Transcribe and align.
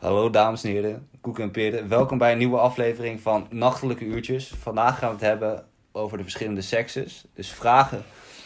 Hallo 0.00 0.30
dames 0.30 0.64
en 0.64 0.70
heren, 0.70 1.08
Koek 1.20 1.38
en 1.38 1.50
Peren. 1.50 1.88
Welkom 1.88 2.18
bij 2.18 2.32
een 2.32 2.38
nieuwe 2.38 2.58
aflevering 2.58 3.20
van 3.20 3.46
Nachtelijke 3.50 4.04
Uurtjes. 4.04 4.48
Vandaag 4.48 4.98
gaan 4.98 5.08
we 5.08 5.14
het 5.14 5.24
hebben 5.24 5.64
over 5.92 6.16
de 6.16 6.22
verschillende 6.22 6.60
sekses. 6.60 7.24
Dus 7.34 7.52
vragen 7.52 8.02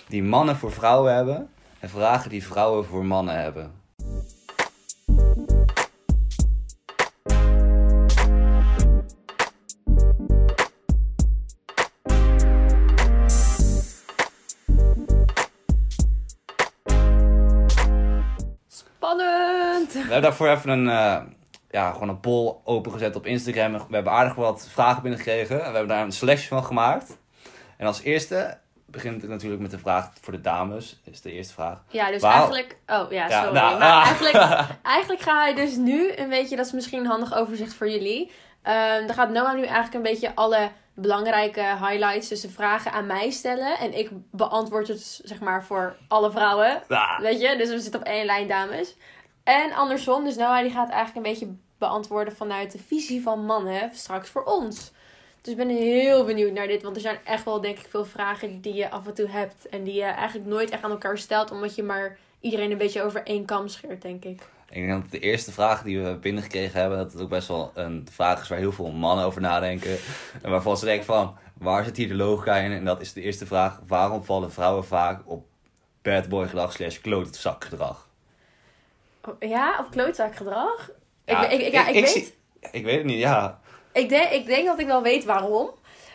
die 0.08 0.22
mannen 0.22 0.56
voor 0.56 0.72
vrouwen 0.72 1.14
hebben 1.14 1.50
en 1.80 1.88
vragen 1.88 2.30
die 2.30 2.46
vrouwen 2.46 2.84
voor 2.84 3.04
mannen 3.04 3.40
hebben. 3.40 3.72
Spannend! 18.68 19.92
We 19.92 19.98
hebben 19.98 20.22
daarvoor 20.22 20.48
even 20.48 20.70
een, 20.70 20.88
eh, 20.88 21.22
ja, 21.74 21.92
gewoon 21.92 22.08
een 22.08 22.20
poll 22.20 22.54
opengezet 22.64 23.16
op 23.16 23.26
Instagram. 23.26 23.72
We 23.72 23.94
hebben 23.94 24.12
aardig 24.12 24.34
wat 24.34 24.68
vragen 24.70 25.02
binnengekregen. 25.02 25.56
We 25.56 25.62
hebben 25.62 25.88
daar 25.88 26.04
een 26.04 26.12
selectie 26.12 26.48
van 26.48 26.64
gemaakt. 26.64 27.18
En 27.76 27.86
als 27.86 28.02
eerste 28.02 28.58
begint 28.86 29.20
het 29.22 29.30
natuurlijk 29.30 29.62
met 29.62 29.70
de 29.70 29.78
vraag 29.78 30.10
voor 30.20 30.32
de 30.32 30.40
dames. 30.40 31.00
Is 31.04 31.20
de 31.20 31.32
eerste 31.32 31.52
vraag. 31.52 31.82
Ja, 31.88 32.10
dus 32.10 32.22
eigenlijk... 32.22 32.76
Oh, 32.86 33.10
ja, 33.10 33.28
Ja, 33.28 33.42
sorry. 33.42 33.54
nou, 33.58 33.78
maar 33.78 33.92
ah. 33.92 34.06
eigenlijk, 34.06 34.34
eigenlijk 34.96 35.22
ga 35.22 35.40
hij 35.40 35.54
dus 35.54 35.76
nu 35.76 36.12
een 36.16 36.28
beetje... 36.28 36.56
Dat 36.56 36.66
is 36.66 36.72
misschien 36.72 36.98
een 36.98 37.06
handig 37.06 37.34
overzicht 37.34 37.74
voor 37.74 37.90
jullie. 37.90 38.30
Ehm 38.62 39.06
dan 39.06 39.14
gaat 39.14 39.30
Noah 39.30 39.54
nu 39.54 39.62
eigenlijk 39.62 39.94
een 39.94 40.12
beetje 40.12 40.34
alle 40.34 40.70
belangrijke 40.94 41.60
highlights... 41.60 42.28
dus 42.28 42.40
de 42.40 42.50
vragen 42.50 42.92
aan 42.92 43.06
mij 43.06 43.30
stellen. 43.30 43.78
En 43.78 43.98
ik 43.98 44.10
beantwoord 44.30 44.88
het, 44.88 45.20
zeg 45.24 45.40
maar, 45.40 45.64
voor 45.64 45.96
alle 46.08 46.30
vrouwen. 46.30 46.82
Weet 47.18 47.40
je? 47.40 47.56
Dus 47.56 47.68
we 47.68 47.80
zitten 47.80 48.00
op 48.00 48.06
één 48.06 48.24
lijn, 48.24 48.48
dames. 48.48 48.96
En 49.44 49.72
andersom. 49.72 50.24
Dus 50.24 50.36
Noah 50.36 50.62
die 50.62 50.70
gaat 50.70 50.90
eigenlijk 50.90 51.26
een 51.26 51.32
beetje 51.32 51.54
beantwoorden... 51.78 52.36
vanuit 52.36 52.72
de 52.72 52.78
visie 52.78 53.22
van 53.22 53.44
mannen 53.44 53.90
straks 53.92 54.30
voor 54.30 54.44
ons. 54.44 54.92
Dus 55.40 55.52
ik 55.52 55.58
ben 55.58 55.68
heel 55.68 56.24
benieuwd 56.24 56.52
naar 56.52 56.66
dit. 56.66 56.82
Want 56.82 56.96
er 56.96 57.02
zijn 57.02 57.18
echt 57.24 57.44
wel, 57.44 57.60
denk 57.60 57.78
ik, 57.78 57.86
veel 57.88 58.04
vragen 58.04 58.60
die 58.60 58.74
je 58.74 58.90
af 58.90 59.06
en 59.06 59.14
toe 59.14 59.28
hebt. 59.28 59.68
En 59.68 59.84
die 59.84 59.94
je 59.94 60.02
eigenlijk 60.02 60.48
nooit 60.48 60.70
echt 60.70 60.82
aan 60.82 60.90
elkaar 60.90 61.18
stelt. 61.18 61.50
Omdat 61.50 61.74
je 61.74 61.82
maar 61.82 62.18
iedereen 62.40 62.70
een 62.70 62.78
beetje 62.78 63.02
over 63.02 63.22
één 63.22 63.44
kam 63.44 63.68
scheert, 63.68 64.02
denk 64.02 64.24
ik. 64.24 64.42
Ik 64.68 64.86
denk 64.86 65.02
dat 65.02 65.10
de 65.10 65.18
eerste 65.18 65.52
vraag 65.52 65.82
die 65.82 66.00
we 66.00 66.16
binnengekregen 66.16 66.80
hebben, 66.80 66.98
dat 66.98 67.12
het 67.12 67.22
ook 67.22 67.28
best 67.28 67.48
wel 67.48 67.70
een 67.74 68.06
vraag 68.10 68.42
is 68.42 68.48
waar 68.48 68.58
heel 68.58 68.72
veel 68.72 68.90
mannen 68.90 69.24
over 69.24 69.40
nadenken. 69.40 69.98
En 70.42 70.50
waarvan 70.50 70.76
ze 70.76 70.84
denken 70.84 71.06
van, 71.06 71.36
waar 71.58 71.84
zit 71.84 71.96
hier 71.96 72.08
de 72.08 72.14
logica 72.14 72.56
in? 72.56 72.72
En 72.72 72.84
dat 72.84 73.00
is 73.00 73.12
de 73.12 73.20
eerste 73.20 73.46
vraag, 73.46 73.80
waarom 73.86 74.24
vallen 74.24 74.52
vrouwen 74.52 74.84
vaak 74.84 75.22
op 75.24 75.46
bad 76.02 76.28
boy 76.28 76.46
gedrag 76.46 76.72
slash 76.72 76.98
klootzak 77.00 77.64
gedrag? 77.64 77.96
Oh, 77.98 78.13
Ja, 79.38 79.78
of 79.80 79.88
klootzakgedrag? 79.88 80.90
Ja, 81.24 81.48
ik, 81.48 81.60
ik, 81.60 81.72
ja, 81.72 81.86
ik, 81.86 81.94
weet, 81.94 82.08
zie- 82.08 82.34
ik 82.70 82.84
weet 82.84 82.96
het 82.96 83.04
niet, 83.04 83.18
ja. 83.18 83.60
ik, 83.92 84.08
denk, 84.08 84.30
ik 84.30 84.46
denk 84.46 84.66
dat 84.66 84.78
ik 84.78 84.86
wel 84.86 85.02
weet 85.02 85.24
waarom. 85.24 85.70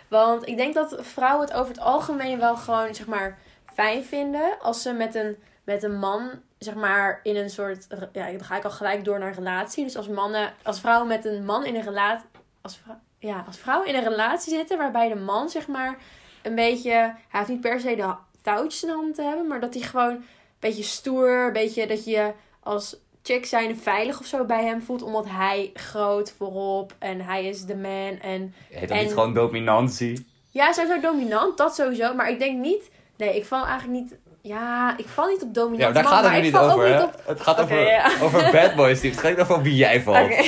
Want 0.08 0.48
ik 0.48 0.58
denk 0.58 0.74
dat 0.74 0.96
vrouwen 1.00 1.46
het 1.48 1.56
over 1.56 1.68
het 1.74 1.80
algemeen 1.80 2.40
wel 2.40 2.56
gewoon, 2.56 2.96
zeg 2.96 3.08
maar, 3.08 3.38
fijn 3.74 4.04
vinden. 4.04 4.60
Als 4.62 4.82
ze 4.82 4.94
met 4.94 5.16
een, 5.16 5.38
met 5.64 5.84
een 5.84 6.00
man, 6.00 6.30
zeg 6.58 6.76
maar, 6.76 7.20
in 7.24 7.36
een 7.36 7.50
soort... 7.50 7.88
Ja, 8.12 8.32
dan 8.32 8.44
ga 8.44 8.56
ik 8.58 8.64
al 8.64 8.70
gelijk 8.72 9.04
door 9.06 9.20
naar 9.20 9.34
relatie. 9.34 9.84
Dus 9.84 9.98
als 9.98 10.08
mannen, 10.08 10.54
als 10.64 10.80
vrouwen 10.80 11.08
met 11.08 11.26
een 11.26 11.46
man 11.46 11.66
in 11.66 11.76
een 11.76 11.84
relatie... 11.84 12.28
Als, 12.62 12.78
vrou- 12.84 12.98
ja, 13.20 13.44
als 13.48 13.58
vrouwen 13.58 13.88
in 13.88 13.96
een 13.96 14.04
relatie 14.10 14.54
zitten 14.56 14.78
waarbij 14.78 15.08
de 15.10 15.16
man, 15.16 15.50
zeg 15.50 15.68
maar, 15.68 15.98
een 16.44 16.56
beetje... 16.56 16.92
Hij 16.92 17.16
heeft 17.30 17.48
niet 17.50 17.62
per 17.62 17.80
se 17.80 17.96
de 17.96 18.14
touwtjes 18.42 18.82
in 18.84 18.90
de 18.90 18.96
hand 18.96 19.16
te 19.16 19.22
hebben, 19.22 19.48
maar 19.48 19.60
dat 19.60 19.74
hij 19.74 19.84
gewoon 19.84 20.10
een 20.12 20.26
beetje 20.60 20.84
stoer, 20.84 21.46
een 21.46 21.54
beetje 21.54 21.88
dat 21.88 22.06
je 22.06 22.34
als 22.60 22.96
chick 23.24 23.46
zijn 23.46 23.78
veilig 23.78 24.20
of 24.20 24.26
zo 24.26 24.46
bij 24.46 24.64
hem 24.66 24.82
voelt, 24.82 25.02
omdat 25.02 25.26
hij 25.28 25.70
groot 25.74 26.34
voorop 26.38 26.94
en 27.00 27.22
hij 27.22 27.46
is 27.46 27.66
de 27.66 27.76
man 27.76 28.20
en 28.22 28.54
Heet 28.70 28.88
dat 28.90 28.98
En- 28.98 29.04
niet 29.04 29.14
gewoon 29.14 29.34
dominantie? 29.34 30.28
ja, 30.50 30.72
sowieso 30.74 31.00
dominant, 31.00 31.58
dat 31.58 31.76
sowieso. 31.76 32.14
Maar 32.14 32.30
ik 32.30 32.40
denk 32.40 32.60
niet. 32.60 32.90
Nee, 33.18 33.36
ik 33.36 33.46
val 33.46 33.66
eigenlijk 33.66 34.00
niet. 34.02 34.16
Ja, 34.42 34.98
ik 34.98 35.08
val 35.08 35.28
niet 35.28 35.42
op 35.44 35.54
dominant. 35.54 35.82
Ja, 35.82 35.86
maar 35.86 35.94
daar 35.94 36.04
man, 36.04 36.12
gaat 36.14 36.24
het 36.24 36.32
maar 36.32 36.42
niet 36.42 36.72
over, 36.74 36.88
hè? 36.88 36.94
niet 36.96 37.04
op- 37.16 37.22
Het 37.28 37.42
gaat 37.42 37.60
over, 37.62 37.82
ja. 37.82 38.12
over 38.22 38.52
bad 38.52 38.76
boys, 38.76 39.02
het 39.02 39.18
gaat 39.18 39.30
niet 39.32 39.40
over 39.40 39.62
wie 39.62 39.76
jij 39.76 40.02
valt. 40.12 40.24
Oké, 40.26 40.44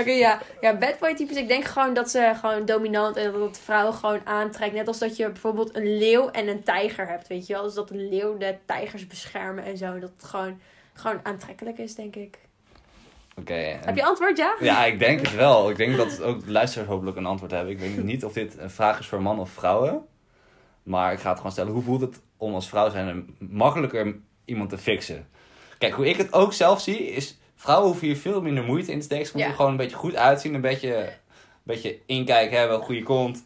Oké, 0.00 0.10
ja. 0.10 0.38
Ja, 0.60 0.76
bad 0.76 0.98
boy 0.98 1.14
types. 1.14 1.36
Ik 1.36 1.48
denk 1.48 1.64
gewoon 1.64 1.94
dat 1.94 2.10
ze 2.10 2.32
gewoon 2.40 2.64
dominant 2.64 3.16
en 3.16 3.32
dat 3.32 3.40
het 3.40 3.60
vrouwen 3.64 3.94
gewoon 3.94 4.20
aantrekt. 4.24 4.74
Net 4.74 4.88
als 4.88 4.98
dat 4.98 5.16
je 5.16 5.26
bijvoorbeeld 5.30 5.76
een 5.76 5.98
leeuw 5.98 6.30
en 6.30 6.48
een 6.48 6.62
tijger 6.62 7.08
hebt, 7.08 7.26
weet 7.28 7.46
je 7.46 7.52
wel. 7.52 7.62
Dus 7.62 7.74
dat 7.74 7.88
de 7.88 7.96
leeuw 7.96 8.38
de 8.38 8.56
tijgers 8.66 9.06
beschermen 9.06 9.64
en 9.64 9.76
zo. 9.76 9.98
Dat 9.98 10.10
het 10.16 10.24
gewoon, 10.24 10.60
gewoon 10.94 11.20
aantrekkelijk 11.22 11.78
is, 11.78 11.94
denk 11.94 12.16
ik. 12.16 12.38
Oké, 13.38 13.54
en- 13.54 13.80
Heb 13.84 13.96
je 13.96 14.04
antwoord, 14.04 14.36
ja? 14.36 14.56
Ja, 14.60 14.84
ik 14.84 14.98
denk 14.98 15.20
het 15.20 15.34
wel. 15.34 15.70
Ik 15.70 15.76
denk 15.76 15.96
dat 15.96 16.22
ook 16.22 16.44
de 16.44 16.50
luisteraars 16.50 16.88
hopelijk 16.90 17.16
een 17.16 17.26
antwoord 17.26 17.50
hebben. 17.52 17.72
Ik 17.72 17.78
weet 17.78 18.02
niet 18.04 18.24
of 18.24 18.32
dit 18.32 18.58
een 18.58 18.70
vraag 18.70 18.98
is 18.98 19.06
voor 19.06 19.22
mannen 19.22 19.44
of 19.44 19.50
vrouwen. 19.50 20.06
Maar 20.82 21.12
ik 21.12 21.18
ga 21.18 21.28
het 21.28 21.36
gewoon 21.36 21.52
stellen. 21.52 21.72
Hoe 21.72 21.82
voelt 21.82 22.00
het 22.00 22.20
om 22.36 22.54
als 22.54 22.68
vrouw 22.68 22.90
zijn 22.90 23.36
makkelijker 23.38 24.16
iemand 24.44 24.70
te 24.70 24.78
fixen? 24.78 25.28
Kijk, 25.78 25.92
hoe 25.94 26.08
ik 26.08 26.16
het 26.16 26.32
ook 26.32 26.52
zelf 26.52 26.80
zie, 26.80 26.98
is... 27.06 27.38
Vrouwen 27.56 27.86
hoeven 27.88 28.06
hier 28.06 28.16
veel 28.16 28.42
minder 28.42 28.64
moeite 28.64 28.92
in 28.92 28.98
te 28.98 29.04
steken. 29.04 29.26
Ze 29.26 29.32
moeten 29.32 29.50
Ja. 29.50 29.56
gewoon 29.56 29.70
een 29.70 29.76
beetje 29.76 29.96
goed 29.96 30.16
uitzien. 30.16 30.54
Een 30.54 30.60
beetje, 30.60 30.96
een 30.96 31.12
beetje 31.62 31.98
inkijk 32.06 32.50
hebben, 32.50 32.76
een 32.76 32.82
goede 32.82 33.02
kont. 33.02 33.44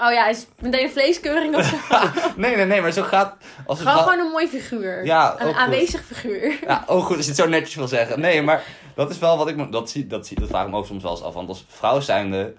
Oh 0.00 0.12
ja, 0.12 0.28
is 0.28 0.38
het 0.38 0.48
meteen 0.60 0.84
een 0.84 0.90
vleeskeuring 0.90 1.56
of 1.56 1.64
zo? 1.64 1.76
Nee, 2.36 2.56
nee, 2.56 2.64
nee, 2.66 2.80
maar 2.80 2.92
zo 2.92 3.02
gaat... 3.02 3.36
Als 3.66 3.78
gewoon, 3.78 3.92
vrouw- 3.92 4.04
gewoon 4.04 4.26
een 4.26 4.30
mooi 4.32 4.48
figuur. 4.48 5.04
Ja, 5.04 5.40
een 5.40 5.46
goed. 5.46 5.56
aanwezig 5.56 6.04
figuur. 6.04 6.58
Ja, 6.66 6.84
oh 6.86 7.04
goed, 7.04 7.16
als 7.16 7.24
je 7.24 7.30
het 7.32 7.40
zo 7.40 7.48
netjes 7.48 7.74
wil 7.74 7.88
zeggen. 7.88 8.20
Nee, 8.20 8.42
maar 8.42 8.62
dat 8.94 9.10
is 9.10 9.18
wel 9.18 9.36
wat 9.38 9.48
ik... 9.48 9.56
me- 9.56 9.68
Dat, 9.68 9.90
zie, 9.90 10.06
dat, 10.06 10.26
zie, 10.26 10.40
dat 10.40 10.48
vraag 10.48 10.64
ik 10.64 10.70
me 10.70 10.76
ook 10.76 10.86
soms 10.86 11.02
wel 11.02 11.12
eens 11.12 11.22
af. 11.22 11.34
Want 11.34 11.48
als 11.48 11.64
vrouw 11.68 12.00
zijnde... 12.00 12.54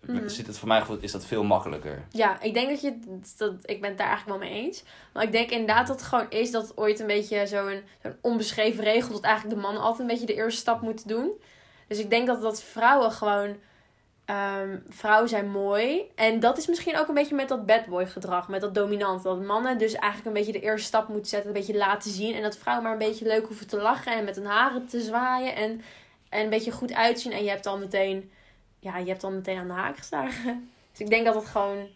Mhm. 0.00 0.28
Zit 0.28 0.46
het 0.46 0.58
voor 0.58 0.68
mij 0.68 0.82
is 1.00 1.12
dat 1.12 1.26
veel 1.26 1.44
makkelijker. 1.44 2.04
Ja, 2.10 2.40
ik 2.40 2.54
denk 2.54 2.68
dat 2.68 2.80
je. 2.80 2.98
Dat, 3.36 3.52
ik 3.62 3.80
ben 3.80 3.88
het 3.90 3.98
daar 3.98 4.06
eigenlijk 4.08 4.38
wel 4.40 4.48
mee 4.50 4.62
eens. 4.64 4.82
Maar 5.12 5.22
ik 5.22 5.32
denk 5.32 5.50
inderdaad 5.50 5.86
dat 5.86 6.00
het 6.00 6.08
gewoon 6.08 6.26
is 6.30 6.50
dat 6.50 6.62
het 6.62 6.76
ooit 6.76 7.00
een 7.00 7.06
beetje 7.06 7.46
zo'n 7.46 7.82
zo'n 8.02 8.16
onbeschreven 8.20 8.84
regel. 8.84 9.12
dat 9.12 9.22
eigenlijk 9.22 9.54
de 9.56 9.60
mannen 9.62 9.82
altijd 9.82 10.00
een 10.00 10.06
beetje 10.06 10.26
de 10.26 10.34
eerste 10.34 10.60
stap 10.60 10.80
moeten 10.80 11.08
doen. 11.08 11.30
Dus 11.88 11.98
ik 11.98 12.10
denk 12.10 12.26
dat, 12.26 12.42
dat 12.42 12.62
vrouwen 12.62 13.10
gewoon. 13.12 13.56
Ehm, 14.26 14.78
vrouwen 14.88 15.28
zijn 15.28 15.50
mooi. 15.50 16.10
En 16.14 16.40
dat 16.40 16.58
is 16.58 16.66
misschien 16.66 16.98
ook 16.98 17.08
een 17.08 17.14
beetje 17.14 17.34
met 17.34 17.48
dat 17.48 17.66
bad 17.66 17.86
boy 17.86 18.06
gedrag. 18.06 18.48
Met 18.48 18.60
dat 18.60 18.74
dominant. 18.74 19.22
Dat 19.22 19.42
mannen 19.42 19.78
dus 19.78 19.94
eigenlijk 19.94 20.26
een 20.26 20.44
beetje 20.44 20.60
de 20.60 20.66
eerste 20.66 20.86
stap 20.86 21.08
moeten 21.08 21.28
zetten. 21.28 21.48
Een 21.48 21.56
beetje 21.56 21.76
laten 21.76 22.10
zien. 22.10 22.34
En 22.34 22.42
dat 22.42 22.56
vrouwen 22.56 22.84
maar 22.84 22.92
een 22.92 23.08
beetje 23.08 23.26
leuk 23.26 23.46
hoeven 23.46 23.66
te 23.66 23.76
lachen. 23.76 24.12
En 24.12 24.24
met 24.24 24.36
hun 24.36 24.46
haren 24.46 24.86
te 24.86 25.00
zwaaien. 25.00 25.54
En, 25.54 25.82
en 26.28 26.44
een 26.44 26.50
beetje 26.50 26.72
goed 26.72 26.92
uitzien. 26.92 27.32
En 27.32 27.44
je 27.44 27.50
hebt 27.50 27.64
dan 27.64 27.78
meteen. 27.78 28.30
Ja, 28.78 28.98
je 28.98 29.08
hebt 29.08 29.20
dan 29.20 29.34
meteen 29.34 29.58
aan 29.58 29.66
de 29.66 29.72
haak 29.72 29.96
geslagen. 29.96 30.70
Dus 30.90 31.04
ik 31.04 31.10
denk 31.10 31.24
dat 31.24 31.34
het 31.34 31.46
gewoon, 31.46 31.88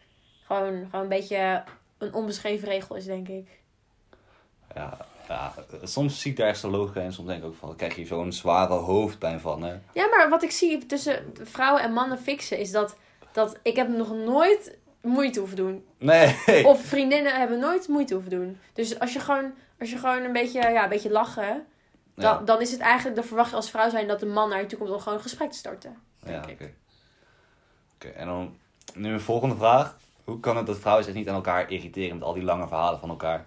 gewoon, 0.43 0.87
gewoon 0.91 1.03
een 1.03 1.09
beetje 1.09 1.63
een 1.99 2.15
onbeschreven 2.15 2.69
regel 2.69 2.97
is, 2.97 3.05
denk 3.05 3.29
ik. 3.29 3.61
Ja, 4.75 5.07
ja, 5.31 5.55
soms 5.83 6.21
zie 6.21 6.31
ik 6.31 6.37
daar 6.37 6.49
echt 6.49 6.61
zo'n 6.61 6.71
logica 6.71 7.01
in. 7.01 7.13
Soms 7.13 7.29
denk 7.29 7.43
ik 7.43 7.49
ook 7.49 7.55
van, 7.55 7.69
dan 7.69 7.77
krijg 7.77 7.97
je 7.97 8.07
zo'n 8.07 8.33
zware 8.33 8.73
hoofdpijn 8.73 9.41
van. 9.41 9.63
Hè? 9.63 9.75
Ja, 9.93 10.07
maar 10.17 10.29
wat 10.29 10.43
ik 10.43 10.51
zie 10.51 10.87
tussen 10.87 11.33
vrouwen 11.43 11.83
en 11.83 11.93
mannen 11.93 12.19
fixen 12.19 12.59
is 12.59 12.71
dat, 12.71 12.97
dat 13.33 13.59
ik 13.63 13.77
heb 13.77 13.89
nog 13.89 14.13
nooit 14.13 14.79
moeite 15.01 15.39
hoeven 15.39 15.57
doen. 15.57 15.85
Nee. 15.99 16.67
Of 16.67 16.85
vriendinnen 16.85 17.35
hebben 17.35 17.59
nooit 17.59 17.89
moeite 17.89 18.15
hoeven 18.15 18.31
doen. 18.31 18.59
Dus 18.73 18.99
als 18.99 19.13
je 19.13 19.21
gewoon, 19.21 19.53
als 19.81 19.91
je 19.91 19.99
gewoon 19.99 20.23
een 20.23 20.33
beetje, 20.33 20.61
ja, 20.61 20.83
een 20.83 20.89
beetje 20.89 21.11
lachen, 21.11 21.67
dan, 22.15 22.25
Ja, 22.25 22.41
dan 22.45 22.61
is 22.61 22.71
het 22.71 22.81
eigenlijk, 22.81 23.17
dan 23.17 23.25
verwacht 23.25 23.51
je 23.51 23.57
als 23.57 23.71
vrouw 23.71 23.91
zijn 23.91 24.09
dat 24.09 24.21
de 24.21 24.27
man 24.27 24.49
naar 24.49 24.61
je 24.61 24.67
toe 24.67 24.79
komt 24.79 24.91
om 24.91 24.99
gewoon 24.99 25.15
een 25.15 25.25
gesprek 25.25 25.51
te 25.51 25.59
starten. 25.59 25.97
ja 26.25 26.39
oké. 26.39 26.73
Oké, 27.95 28.09
en 28.09 28.27
dan 28.27 28.57
nu 28.95 29.13
een 29.13 29.21
volgende 29.21 29.57
vraag. 29.57 29.97
Hoe 30.25 30.41
kan 30.41 30.57
het 30.57 30.67
dat 30.67 30.79
vrouwen 30.79 31.05
zich 31.05 31.15
niet 31.15 31.29
aan 31.29 31.35
elkaar 31.35 31.71
irriteren 31.71 32.19
met 32.19 32.27
al 32.27 32.35
die 32.35 32.43
lange 32.43 32.69
verhalen 32.69 33.01
van 33.01 33.09
elkaar? 33.09 33.47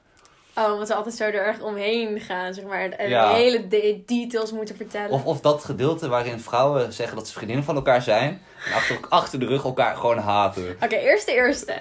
Oh, 0.55 0.71
omdat 0.71 0.87
ze 0.87 0.93
altijd 0.95 1.15
zo 1.15 1.23
er 1.23 1.33
erg 1.33 1.59
omheen 1.61 2.19
gaan, 2.19 2.53
zeg 2.53 2.63
maar. 2.65 2.89
En 2.89 3.09
Ja. 3.09 3.33
hele 3.33 3.67
de- 3.67 4.03
details 4.05 4.51
moeten 4.51 4.75
vertellen. 4.75 5.09
Of, 5.09 5.25
of 5.25 5.39
dat 5.41 5.63
gedeelte 5.63 6.07
waarin 6.07 6.39
vrouwen 6.39 6.93
zeggen 6.93 7.17
dat 7.17 7.27
ze 7.27 7.33
vriendinnen 7.33 7.65
van 7.65 7.75
elkaar 7.75 8.01
zijn. 8.01 8.41
En 8.65 8.73
achter, 8.73 8.97
achter 9.09 9.39
de 9.39 9.45
rug 9.45 9.63
elkaar 9.63 9.95
gewoon 9.95 10.17
haten. 10.17 10.77
Oké, 10.83 10.95
eerst 10.95 11.25
de 11.25 11.33
eerste. 11.33 11.73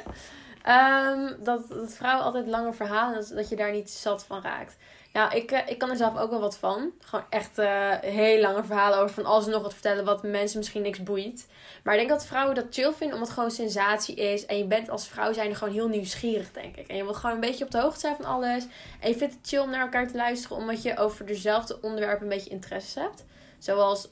Ehm, 0.63 1.33
dat, 1.39 1.69
dat 1.69 1.93
vrouwen 1.97 2.25
altijd 2.25 2.47
lange 2.47 2.73
verhalen, 2.73 3.15
dat, 3.15 3.33
dat 3.35 3.49
je 3.49 3.57
daar 3.57 3.73
niet 3.73 3.91
zat 3.91 4.25
van 4.27 4.43
raakt. 4.43 4.77
Nou, 5.13 5.37
ik, 5.37 5.51
eh, 5.51 5.69
ik 5.69 5.79
kan 5.79 5.91
er 5.91 5.97
zelf 5.97 6.19
ook 6.19 6.31
wel 6.31 6.41
wat 6.41 6.57
van. 6.57 6.91
Gewoon 7.01 7.25
echt 7.29 7.59
eh, 7.59 7.91
heel 8.01 8.41
lange 8.41 8.65
verhalen 8.65 8.99
over 8.99 9.15
van 9.15 9.25
alles 9.25 9.45
en 9.45 9.51
nog 9.51 9.63
wat 9.63 9.73
vertellen 9.73 10.05
wat 10.05 10.23
mensen 10.23 10.59
misschien 10.59 10.83
niks 10.83 11.03
boeit. 11.03 11.47
Maar 11.85 11.95
ik 11.95 11.99
denk 12.01 12.13
dat 12.13 12.27
vrouwen 12.27 12.55
dat 12.55 12.67
chill 12.71 12.93
vinden 12.93 13.13
omdat 13.13 13.29
het 13.29 13.37
gewoon 13.37 13.51
sensatie 13.51 14.15
is. 14.15 14.47
En 14.47 14.59
je 14.59 14.65
bent 14.65 14.91
als 14.91 15.09
vrouw 15.09 15.33
zijn 15.33 15.55
gewoon 15.55 15.75
heel 15.75 15.89
nieuwsgierig, 15.89 16.53
denk 16.53 16.77
ik. 16.77 16.89
En 16.89 16.97
je 16.97 17.05
wil 17.05 17.15
gewoon 17.15 17.35
een 17.35 17.41
beetje 17.41 17.65
op 17.65 17.71
de 17.71 17.81
hoogte 17.81 18.01
zijn 18.01 18.17
van 18.17 18.25
alles. 18.25 18.65
En 19.01 19.09
je 19.09 19.17
vindt 19.17 19.35
het 19.35 19.49
chill 19.49 19.59
om 19.61 19.71
naar 19.71 19.81
elkaar 19.81 20.09
te 20.09 20.17
luisteren 20.17 20.57
omdat 20.57 20.83
je 20.83 20.99
over 20.99 21.27
dezelfde 21.27 21.79
onderwerpen 21.81 22.23
een 22.23 22.37
beetje 22.37 22.51
interesse 22.51 23.01
hebt. 23.01 23.25
Zoals 23.59 24.09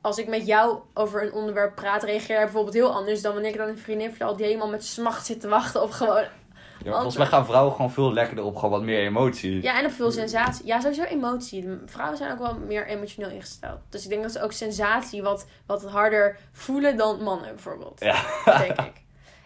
als 0.00 0.18
ik 0.18 0.28
met 0.28 0.46
jou 0.46 0.78
over 0.94 1.22
een 1.22 1.32
onderwerp 1.32 1.74
praat, 1.74 2.02
reageer 2.02 2.36
jij 2.36 2.44
bijvoorbeeld 2.44 2.74
heel 2.74 2.92
anders 2.92 3.22
dan 3.22 3.32
wanneer 3.32 3.50
ik 3.50 3.56
dan 3.56 3.68
een 3.68 3.78
vriendin 3.78 4.10
vertel 4.10 4.36
die 4.36 4.46
helemaal 4.46 4.68
met 4.68 4.84
smacht 4.84 5.26
zit 5.26 5.40
te 5.40 5.48
wachten 5.48 5.82
op 5.82 5.90
gewoon 5.90 6.24
Ja, 6.84 6.92
volgens 6.92 7.16
mij 7.16 7.26
gaan 7.26 7.46
vrouwen 7.46 7.72
gewoon 7.74 7.90
veel 7.90 8.12
lekkerder 8.12 8.44
op 8.44 8.54
gewoon 8.56 8.70
wat 8.70 8.82
meer 8.82 8.98
emotie. 9.00 9.62
Ja, 9.62 9.78
en 9.78 9.84
op 9.86 9.92
veel 9.92 10.10
sensatie. 10.10 10.66
Ja, 10.66 10.80
sowieso 10.80 11.02
emotie. 11.02 11.68
Vrouwen 11.86 12.16
zijn 12.18 12.32
ook 12.32 12.38
wel 12.38 12.58
meer 12.58 12.86
emotioneel 12.86 13.30
ingesteld. 13.30 13.78
Dus 13.88 14.04
ik 14.04 14.10
denk 14.10 14.22
dat 14.22 14.32
ze 14.32 14.42
ook 14.42 14.52
sensatie 14.52 15.22
wat, 15.22 15.46
wat 15.66 15.84
harder 15.84 16.36
voelen 16.52 16.96
dan 16.96 17.22
mannen 17.22 17.48
bijvoorbeeld. 17.54 18.00
Ja. 18.00 18.16
Denk 18.58 18.80
ik. 18.80 18.92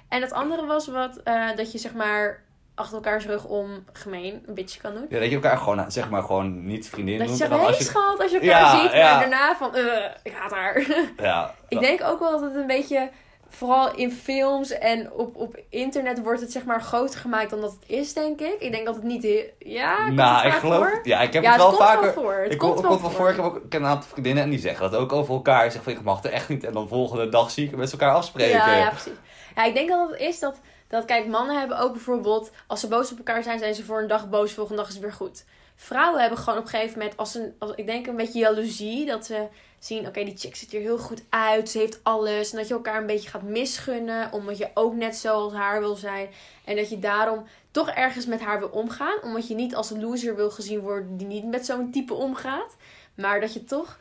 En 0.08 0.20
het 0.20 0.32
andere 0.32 0.66
was 0.66 0.86
wat, 0.88 1.16
eh, 1.24 1.48
dat 1.56 1.72
je 1.72 1.78
zeg 1.78 1.94
maar 1.94 2.42
achter 2.74 2.94
elkaars 2.94 3.26
rug 3.26 3.44
om 3.44 3.84
gemeen 3.92 4.42
een 4.46 4.54
beetje 4.54 4.80
kan 4.80 4.94
doen. 4.94 5.06
Ja, 5.08 5.18
dat 5.18 5.28
je 5.28 5.34
elkaar 5.34 5.56
gewoon, 5.58 5.90
zeg 5.90 6.10
maar, 6.10 6.22
gewoon 6.22 6.66
niet 6.66 6.88
vriendin 6.88 7.18
Dat 7.18 7.22
je 7.22 7.26
noemt. 7.28 7.38
zegt, 7.38 7.50
en 7.50 7.56
dan 7.56 7.66
hey 7.66 7.76
als 7.76 7.84
je- 7.84 7.90
schat, 7.90 8.20
als 8.20 8.30
je 8.30 8.38
elkaar 8.40 8.60
Ja, 8.60 8.80
ziet. 8.82 8.92
ja. 8.92 9.10
Maar 9.10 9.20
daarna 9.20 9.56
van, 9.56 9.74
eh, 9.76 10.10
ik 10.22 10.32
haat 10.32 10.50
haar. 10.50 10.86
Ja. 11.16 11.54
ik 11.68 11.80
denk 11.80 12.02
ook 12.02 12.18
wel 12.18 12.30
dat 12.30 12.40
het 12.40 12.54
een 12.54 12.66
beetje, 12.66 13.10
vooral 13.54 13.94
in 13.94 14.12
films 14.12 14.70
en 14.70 15.12
op, 15.12 15.36
op 15.36 15.56
internet 15.68 16.22
wordt 16.22 16.40
het 16.40 16.52
zeg 16.52 16.64
maar 16.64 16.82
groter 16.82 17.20
gemaakt 17.20 17.50
dan 17.50 17.60
dat 17.60 17.72
het 17.72 17.90
is, 17.90 18.12
denk 18.12 18.40
ik. 18.40 18.56
Ik 18.58 18.72
denk 18.72 18.86
dat 18.86 18.94
het 18.94 19.04
niet 19.04 19.22
heel... 19.22 19.44
Ja, 19.58 20.04
komt 20.04 20.16
Nou, 20.16 20.44
het 20.44 20.54
ik 20.54 20.60
geloof... 20.60 20.88
voor? 20.88 21.00
Ja, 21.02 21.20
ik 21.20 21.32
heb 21.32 21.42
ja, 21.42 21.50
het 21.52 21.60
wel 21.60 21.72
vaker... 21.72 22.02
wel 22.02 22.12
voor. 22.12 22.34
Het 22.34 22.52
ik 22.52 22.58
komt, 22.58 22.72
kom, 22.72 22.82
wel 22.82 22.90
komt 22.90 23.00
wel 23.00 23.10
voor. 23.10 23.20
voor. 23.20 23.30
Ik 23.30 23.36
heb 23.36 23.44
ook 23.44 23.60
een 23.68 23.86
aantal 23.86 24.08
vriendinnen 24.08 24.42
en 24.42 24.50
die 24.50 24.58
zeggen 24.58 24.90
dat 24.90 25.00
ook 25.00 25.12
over 25.12 25.34
elkaar. 25.34 25.62
Zeggen 25.62 25.82
van, 25.82 25.92
ik 25.92 26.02
mag 26.02 26.24
er 26.24 26.32
echt 26.32 26.48
niet. 26.48 26.64
En 26.64 26.72
dan 26.72 26.88
volgende 26.88 27.28
dag 27.28 27.50
zie 27.50 27.66
ik 27.66 27.76
met 27.76 27.92
elkaar 27.92 28.14
afspreken. 28.14 28.56
Ja, 28.56 28.76
ja, 28.76 28.88
precies. 28.88 29.12
Ja, 29.56 29.64
ik 29.64 29.74
denk 29.74 29.88
dat 29.88 30.10
het 30.10 30.20
is 30.20 30.38
dat, 30.38 30.60
dat, 30.88 31.04
kijk, 31.04 31.26
mannen 31.26 31.58
hebben 31.58 31.78
ook 31.78 31.92
bijvoorbeeld, 31.92 32.50
als 32.66 32.80
ze 32.80 32.88
boos 32.88 33.12
op 33.12 33.18
elkaar 33.18 33.42
zijn, 33.42 33.58
zijn 33.58 33.74
ze 33.74 33.84
voor 33.84 34.00
een 34.00 34.08
dag 34.08 34.28
boos, 34.28 34.52
volgende 34.52 34.80
dag 34.80 34.88
is 34.88 34.94
het 34.94 35.04
weer 35.04 35.12
goed. 35.12 35.44
Vrouwen 35.76 36.20
hebben 36.20 36.38
gewoon 36.38 36.58
op 36.58 36.64
een 36.64 36.70
gegeven 36.70 36.98
moment, 36.98 37.16
als 37.16 37.34
een, 37.34 37.54
als, 37.58 37.72
ik 37.74 37.86
denk 37.86 38.06
een 38.06 38.16
beetje 38.16 38.38
jaloezie, 38.38 39.06
dat 39.06 39.26
ze 39.26 39.46
zien, 39.78 40.06
oké, 40.06 40.24
die 40.24 40.36
chick 40.36 40.56
ziet 40.56 40.74
er 40.74 40.80
heel 40.80 40.98
goed 40.98 41.22
uit, 41.28 41.68
ze 41.70 41.78
heeft 41.78 42.00
alles. 42.02 42.50
En 42.52 42.58
dat 42.58 42.68
je 42.68 42.74
elkaar 42.74 43.00
een 43.00 43.06
beetje 43.06 43.28
gaat 43.30 43.42
misgunnen, 43.42 44.32
omdat 44.32 44.58
je 44.58 44.70
ook 44.74 44.94
net 44.94 45.16
zoals 45.16 45.52
haar 45.52 45.80
wil 45.80 45.94
zijn. 45.94 46.28
En 46.64 46.76
dat 46.76 46.88
je 46.90 46.98
daarom 46.98 47.44
toch 47.70 47.88
ergens 47.90 48.26
met 48.26 48.40
haar 48.40 48.58
wil 48.58 48.68
omgaan, 48.68 49.22
omdat 49.22 49.48
je 49.48 49.54
niet 49.54 49.74
als 49.74 49.90
een 49.90 50.00
loser 50.00 50.36
wil 50.36 50.50
gezien 50.50 50.80
worden 50.80 51.16
die 51.16 51.26
niet 51.26 51.44
met 51.44 51.66
zo'n 51.66 51.90
type 51.90 52.14
omgaat. 52.14 52.76
Maar 53.14 53.40
dat 53.40 53.52
je 53.52 53.64
toch, 53.64 53.98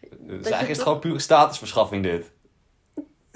Dus 0.00 0.10
je 0.20 0.26
eigenlijk 0.28 0.52
is 0.62 0.66
het 0.68 0.76
toch- 0.76 0.84
gewoon 0.84 0.98
pure 0.98 1.18
statusverschaffing 1.18 2.02
dit. 2.02 2.30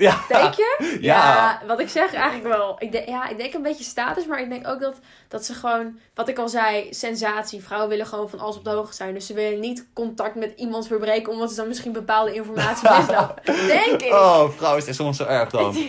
Ja. 0.00 0.20
denk 0.28 0.54
je? 0.54 0.78
Ja. 1.00 1.60
wat 1.66 1.80
ik 1.80 1.88
zeg 1.88 2.14
eigenlijk 2.14 2.56
wel. 2.56 2.76
Ik 2.78 2.92
denk, 2.92 3.08
ja, 3.08 3.28
ik 3.28 3.38
denk 3.38 3.54
een 3.54 3.62
beetje 3.62 3.84
status, 3.84 4.26
maar 4.26 4.40
ik 4.40 4.48
denk 4.48 4.66
ook 4.68 4.80
dat, 4.80 4.98
dat 5.28 5.44
ze 5.44 5.54
gewoon, 5.54 5.98
wat 6.14 6.28
ik 6.28 6.38
al 6.38 6.48
zei, 6.48 6.86
sensatie. 6.94 7.62
Vrouwen 7.62 7.88
willen 7.88 8.06
gewoon 8.06 8.30
van 8.30 8.38
alles 8.38 8.56
op 8.56 8.64
de 8.64 8.70
hoogte 8.70 8.96
zijn. 8.96 9.14
Dus 9.14 9.26
ze 9.26 9.34
willen 9.34 9.60
niet 9.60 9.86
contact 9.94 10.34
met 10.34 10.52
iemand 10.56 10.86
verbreken, 10.86 11.32
omdat 11.32 11.50
ze 11.50 11.56
dan 11.56 11.68
misschien 11.68 11.92
bepaalde 11.92 12.34
informatie 12.34 12.88
mislopen. 12.98 13.66
denk 13.66 14.02
ik. 14.02 14.12
Oh, 14.12 14.50
vrouw 14.50 14.76
is 14.76 14.96
soms 14.96 15.16
zo 15.16 15.24
erg 15.24 15.50
dan. 15.50 15.74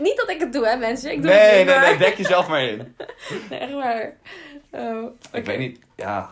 Niet 0.00 0.16
dat 0.16 0.30
ik 0.30 0.40
het 0.40 0.52
doe, 0.52 0.66
hè, 0.66 0.76
mensen. 0.76 1.10
Ik 1.12 1.22
doe 1.22 1.30
Nee, 1.30 1.38
het 1.40 1.66
nee, 1.66 1.78
maar... 1.78 1.88
nee, 1.88 1.98
dek 1.98 2.16
jezelf 2.16 2.48
maar 2.48 2.62
in. 2.62 2.96
Nee, 3.50 3.58
echt 3.58 3.72
waar. 3.72 4.12
Oh, 4.70 5.10
Ik 5.32 5.44
weet 5.46 5.58
niet, 5.58 5.78
ja. 5.96 6.30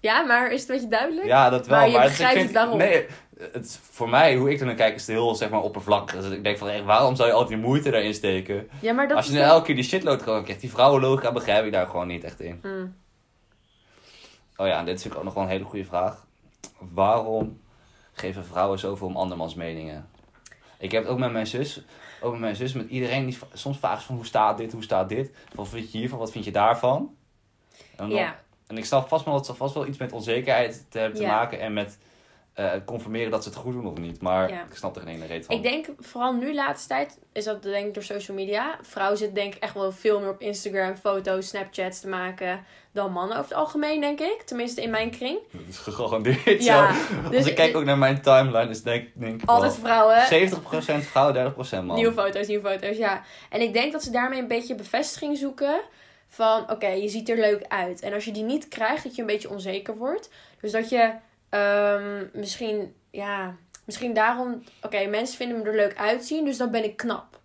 Ja, 0.00 0.22
maar 0.22 0.50
is 0.50 0.60
het 0.60 0.68
een 0.68 0.74
beetje 0.74 0.90
duidelijk? 0.90 1.26
Ja, 1.26 1.50
dat 1.50 1.66
wel. 1.66 1.78
Maar 1.78 1.88
je 1.88 1.96
maar 1.96 2.06
begrijpt 2.06 2.36
ik 2.36 2.42
het 2.42 2.52
daarom. 2.52 2.78
Nee, 2.78 3.06
het, 3.52 3.80
voor 3.90 4.08
mij, 4.08 4.36
hoe 4.36 4.50
ik 4.50 4.60
er 4.60 4.66
naar 4.66 4.74
kijk, 4.74 4.94
is 4.94 5.06
het 5.06 5.16
heel 5.16 5.34
zeg 5.34 5.50
maar, 5.50 5.60
oppervlakkig. 5.62 6.20
Dus 6.20 6.32
ik 6.32 6.44
denk 6.44 6.58
van, 6.58 6.84
waarom 6.84 7.16
zou 7.16 7.28
je 7.28 7.34
altijd 7.34 7.58
die 7.58 7.66
moeite 7.68 7.90
daarin 7.90 8.14
steken? 8.14 8.68
Ja, 8.80 8.92
maar 8.92 9.08
dat 9.08 9.16
Als 9.16 9.26
je 9.26 9.32
nou 9.32 9.44
elke 9.44 9.64
keer 9.66 9.74
die 9.74 9.84
shitload 9.84 10.22
gewoon 10.22 10.42
krijgt, 10.42 10.60
die 10.60 10.70
vrouwenlogica 10.70 11.32
begrijp 11.32 11.64
ik 11.66 11.72
daar 11.72 11.86
gewoon 11.86 12.06
niet 12.06 12.24
echt 12.24 12.40
in. 12.40 12.58
Hmm. 12.62 12.96
Oh 14.56 14.66
ja, 14.66 14.78
en 14.78 14.84
dit 14.84 14.98
is 14.98 15.04
natuurlijk 15.04 15.16
ook 15.16 15.24
nog 15.24 15.34
wel 15.34 15.42
een 15.42 15.48
hele 15.58 15.64
goede 15.64 15.84
vraag. 15.84 16.26
Waarom 16.78 17.60
geven 18.12 18.44
vrouwen 18.44 18.78
zoveel 18.78 19.06
om 19.06 19.16
andermans 19.16 19.54
meningen? 19.54 20.08
Ik 20.78 20.92
heb 20.92 21.02
het 21.02 21.12
ook 21.12 21.18
met 21.18 21.32
mijn 21.32 21.46
zus, 21.46 21.84
ook 22.20 22.30
met 22.32 22.40
mijn 22.40 22.56
zus, 22.56 22.72
met 22.72 22.88
iedereen 22.88 23.26
die 23.26 23.38
soms 23.52 23.78
vraagt 23.78 24.02
van 24.04 24.14
hoe 24.14 24.26
staat 24.26 24.58
dit, 24.58 24.72
hoe 24.72 24.82
staat 24.82 25.08
dit? 25.08 25.30
Wat 25.54 25.68
vind 25.68 25.92
je 25.92 25.98
hiervan, 25.98 26.18
wat 26.18 26.30
vind 26.30 26.44
je 26.44 26.50
daarvan? 26.50 27.14
En, 27.96 28.08
dan- 28.08 28.18
Ja. 28.18 28.40
en 28.66 28.76
ik 28.78 28.84
snap 28.84 29.08
vast 29.08 29.24
wel 29.24 29.34
dat 29.34 29.46
het 29.46 29.56
vast 29.56 29.74
wel 29.74 29.86
iets 29.86 29.98
met 29.98 30.12
onzekerheid 30.12 30.86
te 30.88 30.98
hebben 30.98 31.18
te 31.18 31.24
Ja. 31.24 31.34
maken 31.34 31.60
en 31.60 31.72
met 31.72 31.98
eh, 32.56 32.72
conformeren 32.84 33.30
dat 33.30 33.42
ze 33.42 33.48
het 33.48 33.58
goed 33.58 33.72
doen 33.72 33.86
of 33.86 33.98
niet. 33.98 34.20
Maar 34.20 34.48
Ja. 34.50 34.62
ik 34.70 34.76
snap 34.76 34.96
er 34.96 35.02
geen 35.02 35.14
ene 35.14 35.26
reet 35.26 35.46
van. 35.46 35.56
Ik 35.56 35.62
denk 35.62 35.86
vooral 35.98 36.32
nu 36.32 36.54
laatste 36.54 36.88
tijd 36.88 37.18
is 37.32 37.44
dat 37.44 37.62
denk 37.62 37.86
ik 37.86 37.94
door 37.94 38.02
social 38.02 38.36
media. 38.36 38.78
Vrouwen 38.82 39.18
zitten 39.18 39.34
denk 39.36 39.54
ik 39.54 39.62
echt 39.62 39.74
wel 39.74 39.92
veel 39.92 40.20
meer 40.20 40.28
op 40.30 40.40
Instagram, 40.40 40.96
foto's, 40.96 41.48
Snapchats 41.48 42.00
te 42.00 42.08
maken 42.08 42.64
dan 42.92 43.12
mannen 43.12 43.36
over 43.38 43.50
het 43.50 43.58
algemeen 43.58 44.00
denk 44.00 44.20
ik. 44.20 44.42
Tenminste 44.44 44.82
in 44.82 44.90
mijn 44.90 45.10
kring. 45.10 45.38
Dat 45.52 45.60
is 45.68 45.78
gegarandeerd 45.78 46.64
Ja, 46.64 46.94
zo. 46.94 46.98
dus 47.28 47.36
Als 47.38 47.46
ik 47.46 47.54
kijk 47.54 47.76
ook 47.76 47.84
naar 47.84 47.98
mijn 47.98 48.20
timeline, 48.22 48.68
is 48.70 48.82
denk, 48.82 49.08
denk 49.14 49.42
ik 49.42 49.48
Altijd 49.48 49.74
vrouwen. 49.74 50.14
wel 50.16 50.26
70% 50.26 51.04
vrouw, 51.06 51.32
30% 51.32 51.84
man. 51.84 51.96
Nieuwe 51.96 52.12
foto's, 52.12 52.46
nieuwe 52.46 52.68
foto's, 52.68 52.96
ja. 52.96 53.22
En 53.50 53.60
ik 53.60 53.72
denk 53.72 53.92
dat 53.92 54.02
ze 54.02 54.10
daarmee 54.10 54.40
een 54.40 54.48
beetje 54.48 54.74
bevestiging 54.74 55.36
zoeken. 55.38 55.80
Van, 56.28 56.70
oké, 56.70 56.86
je 56.88 57.08
ziet 57.08 57.28
er 57.28 57.36
leuk 57.38 57.64
uit. 57.68 58.00
En 58.00 58.12
als 58.12 58.24
je 58.24 58.32
die 58.32 58.42
niet 58.42 58.68
krijgt, 58.68 59.02
dat 59.04 59.14
je 59.14 59.20
een 59.20 59.26
beetje 59.26 59.50
onzeker 59.50 59.96
wordt. 59.96 60.30
Dus 60.60 60.72
dat 60.72 60.88
je 60.88 61.10
ehm, 61.48 62.24
misschien, 62.32 62.94
ja, 63.10 63.56
misschien 63.84 64.14
daarom... 64.14 64.62
Oké, 64.82 65.06
mensen 65.06 65.36
vinden 65.36 65.58
me 65.58 65.64
er 65.64 65.76
leuk 65.76 65.96
uitzien, 65.96 66.44
dus 66.44 66.56
dan 66.56 66.70
ben 66.70 66.84
ik 66.84 66.96
knap. 66.96 67.40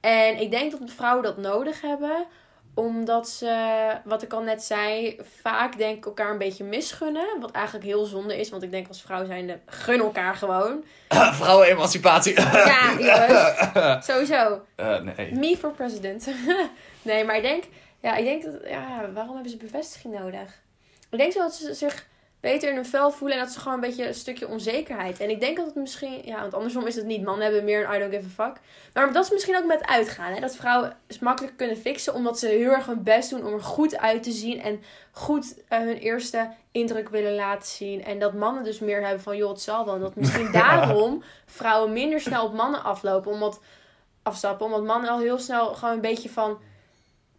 En 0.00 0.40
ik 0.40 0.50
denk 0.50 0.70
dat 0.70 0.80
vrouwen 0.86 1.22
dat 1.22 1.36
nodig 1.36 1.80
hebben. 1.80 2.26
Omdat 2.74 3.28
ze, 3.28 3.92
wat 4.04 4.22
ik 4.22 4.32
al 4.32 4.42
net 4.42 4.62
zei, 4.62 5.16
vaak 5.40 5.78
denk 5.78 5.96
ik 5.96 6.04
elkaar 6.04 6.30
een 6.30 6.38
beetje 6.38 6.64
misgunnen. 6.64 7.26
Wat 7.40 7.50
eigenlijk 7.50 7.84
heel 7.86 8.04
zonde 8.04 8.38
is, 8.38 8.50
want 8.50 8.62
ik 8.62 8.70
denk 8.70 8.88
als 8.88 9.02
vrouw 9.02 9.24
zijnde, 9.24 9.60
gun 9.66 10.00
elkaar 10.00 10.34
gewoon. 10.34 10.84
Vrouwenemancipatie. 11.40 12.40
Ja, 12.40 12.92
jongens. 12.98 14.06
Sowieso. 14.10 14.60
Eh, 14.74 15.00
nee. 15.00 15.34
Me 15.34 15.56
for 15.56 15.70
president. 15.70 16.28
nee, 17.02 17.24
maar 17.24 17.36
ik 17.36 17.42
denk, 17.42 17.64
ja, 18.00 18.16
ik 18.16 18.24
denk 18.24 18.42
dat, 18.42 18.54
ja, 18.68 19.10
waarom 19.12 19.34
hebben 19.34 19.50
ze 19.50 19.56
bevestiging 19.56 20.18
nodig? 20.18 20.62
Ik 21.10 21.18
denk 21.18 21.32
zo 21.32 21.38
dat 21.38 21.54
ze 21.54 21.74
zich 21.74 22.06
beter 22.40 22.68
in 22.68 22.74
hun 22.74 22.86
vel 22.86 23.10
voelen 23.10 23.38
en 23.38 23.44
dat 23.44 23.52
ze 23.52 23.58
gewoon 23.58 23.74
een 23.74 23.88
beetje 23.88 24.06
een 24.06 24.14
stukje 24.14 24.48
onzekerheid. 24.48 25.20
En 25.20 25.30
ik 25.30 25.40
denk 25.40 25.56
dat 25.56 25.66
het 25.66 25.74
misschien, 25.74 26.20
ja, 26.24 26.40
want 26.40 26.54
andersom 26.54 26.86
is 26.86 26.94
het 26.94 27.06
niet. 27.06 27.22
Mannen 27.22 27.44
hebben 27.44 27.64
meer 27.64 27.84
een 27.84 27.94
I 27.94 27.98
don't 27.98 28.14
give 28.14 28.40
a 28.40 28.44
fuck. 28.44 28.60
Maar 28.92 29.12
dat 29.12 29.24
is 29.24 29.30
misschien 29.30 29.56
ook 29.56 29.66
met 29.66 29.86
uitgaan, 29.86 30.32
hè? 30.32 30.40
Dat 30.40 30.56
vrouwen 30.56 30.96
het 31.06 31.20
makkelijk 31.20 31.56
kunnen 31.56 31.76
fixen 31.76 32.14
omdat 32.14 32.38
ze 32.38 32.46
heel 32.46 32.70
erg 32.70 32.86
hun 32.86 33.02
best 33.02 33.30
doen 33.30 33.46
om 33.46 33.52
er 33.52 33.62
goed 33.62 33.98
uit 33.98 34.22
te 34.22 34.30
zien 34.30 34.60
en 34.60 34.82
goed 35.10 35.54
eh, 35.68 35.78
hun 35.78 35.96
eerste 35.96 36.50
indruk 36.72 37.08
willen 37.08 37.34
laten 37.34 37.68
zien. 37.68 38.04
En 38.04 38.18
dat 38.18 38.34
mannen 38.34 38.64
dus 38.64 38.78
meer 38.78 39.02
hebben 39.02 39.22
van, 39.22 39.36
joh, 39.36 39.50
het 39.50 39.60
zal 39.60 39.84
wel. 39.84 39.94
En 39.94 40.00
dat 40.00 40.16
misschien 40.16 40.52
daarom 40.62 41.22
vrouwen 41.46 41.92
minder 41.92 42.20
snel 42.20 42.44
op 42.44 42.54
mannen 42.54 42.82
aflopen, 42.84 43.32
omdat 43.32 43.60
afstappen. 44.22 44.66
Omdat 44.66 44.84
mannen 44.84 45.10
al 45.10 45.18
heel 45.18 45.38
snel 45.38 45.74
gewoon 45.74 45.94
een 45.94 46.00
beetje 46.00 46.30
van. 46.30 46.58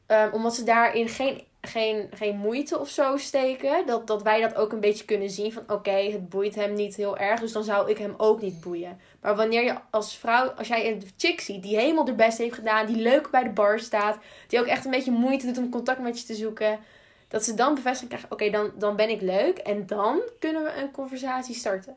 ehm, 0.05 0.33
omdat 0.33 0.55
ze 0.55 0.63
daarin 0.63 1.09
geen, 1.09 1.43
geen, 1.67 2.09
geen 2.13 2.37
moeite 2.37 2.79
of 2.79 2.89
zo 2.89 3.17
steken. 3.17 3.85
Dat, 3.85 4.07
dat 4.07 4.23
wij 4.23 4.41
dat 4.41 4.55
ook 4.55 4.71
een 4.71 4.79
beetje 4.79 5.05
kunnen 5.05 5.29
zien. 5.29 5.53
Van 5.53 5.63
oké, 5.67 5.91
het 5.91 6.29
boeit 6.29 6.55
hem 6.55 6.73
niet 6.73 6.95
heel 6.95 7.17
erg. 7.17 7.39
Dus 7.39 7.51
dan 7.51 7.63
zou 7.63 7.89
ik 7.89 7.97
hem 7.97 8.13
ook 8.17 8.41
niet 8.41 8.61
boeien. 8.61 8.99
Maar 9.21 9.35
wanneer 9.35 9.63
je 9.63 9.75
als 9.89 10.17
vrouw, 10.17 10.49
als 10.49 10.67
jij 10.67 10.91
een 10.91 11.03
chick 11.17 11.41
ziet 11.41 11.63
die 11.63 11.77
helemaal 11.77 12.05
de 12.05 12.13
best 12.13 12.37
heeft 12.37 12.55
gedaan. 12.55 12.85
Die 12.85 13.01
leuk 13.01 13.29
bij 13.29 13.43
de 13.43 13.49
bar 13.49 13.79
staat. 13.79 14.17
Die 14.47 14.59
ook 14.59 14.65
echt 14.65 14.85
een 14.85 14.91
beetje 14.91 15.11
moeite 15.11 15.45
doet 15.45 15.57
om 15.57 15.69
contact 15.69 15.99
met 15.99 16.19
je 16.19 16.25
te 16.25 16.35
zoeken. 16.35 16.79
Dat 17.27 17.43
ze 17.43 17.53
dan 17.53 17.75
bevestiging 17.75 18.09
krijgen. 18.09 18.31
Oké, 18.31 18.49
dan, 18.49 18.71
dan 18.75 18.95
ben 18.95 19.09
ik 19.09 19.21
leuk. 19.21 19.57
En 19.57 19.85
dan 19.85 20.21
kunnen 20.39 20.63
we 20.63 20.73
een 20.73 20.91
conversatie 20.91 21.55
starten. 21.55 21.95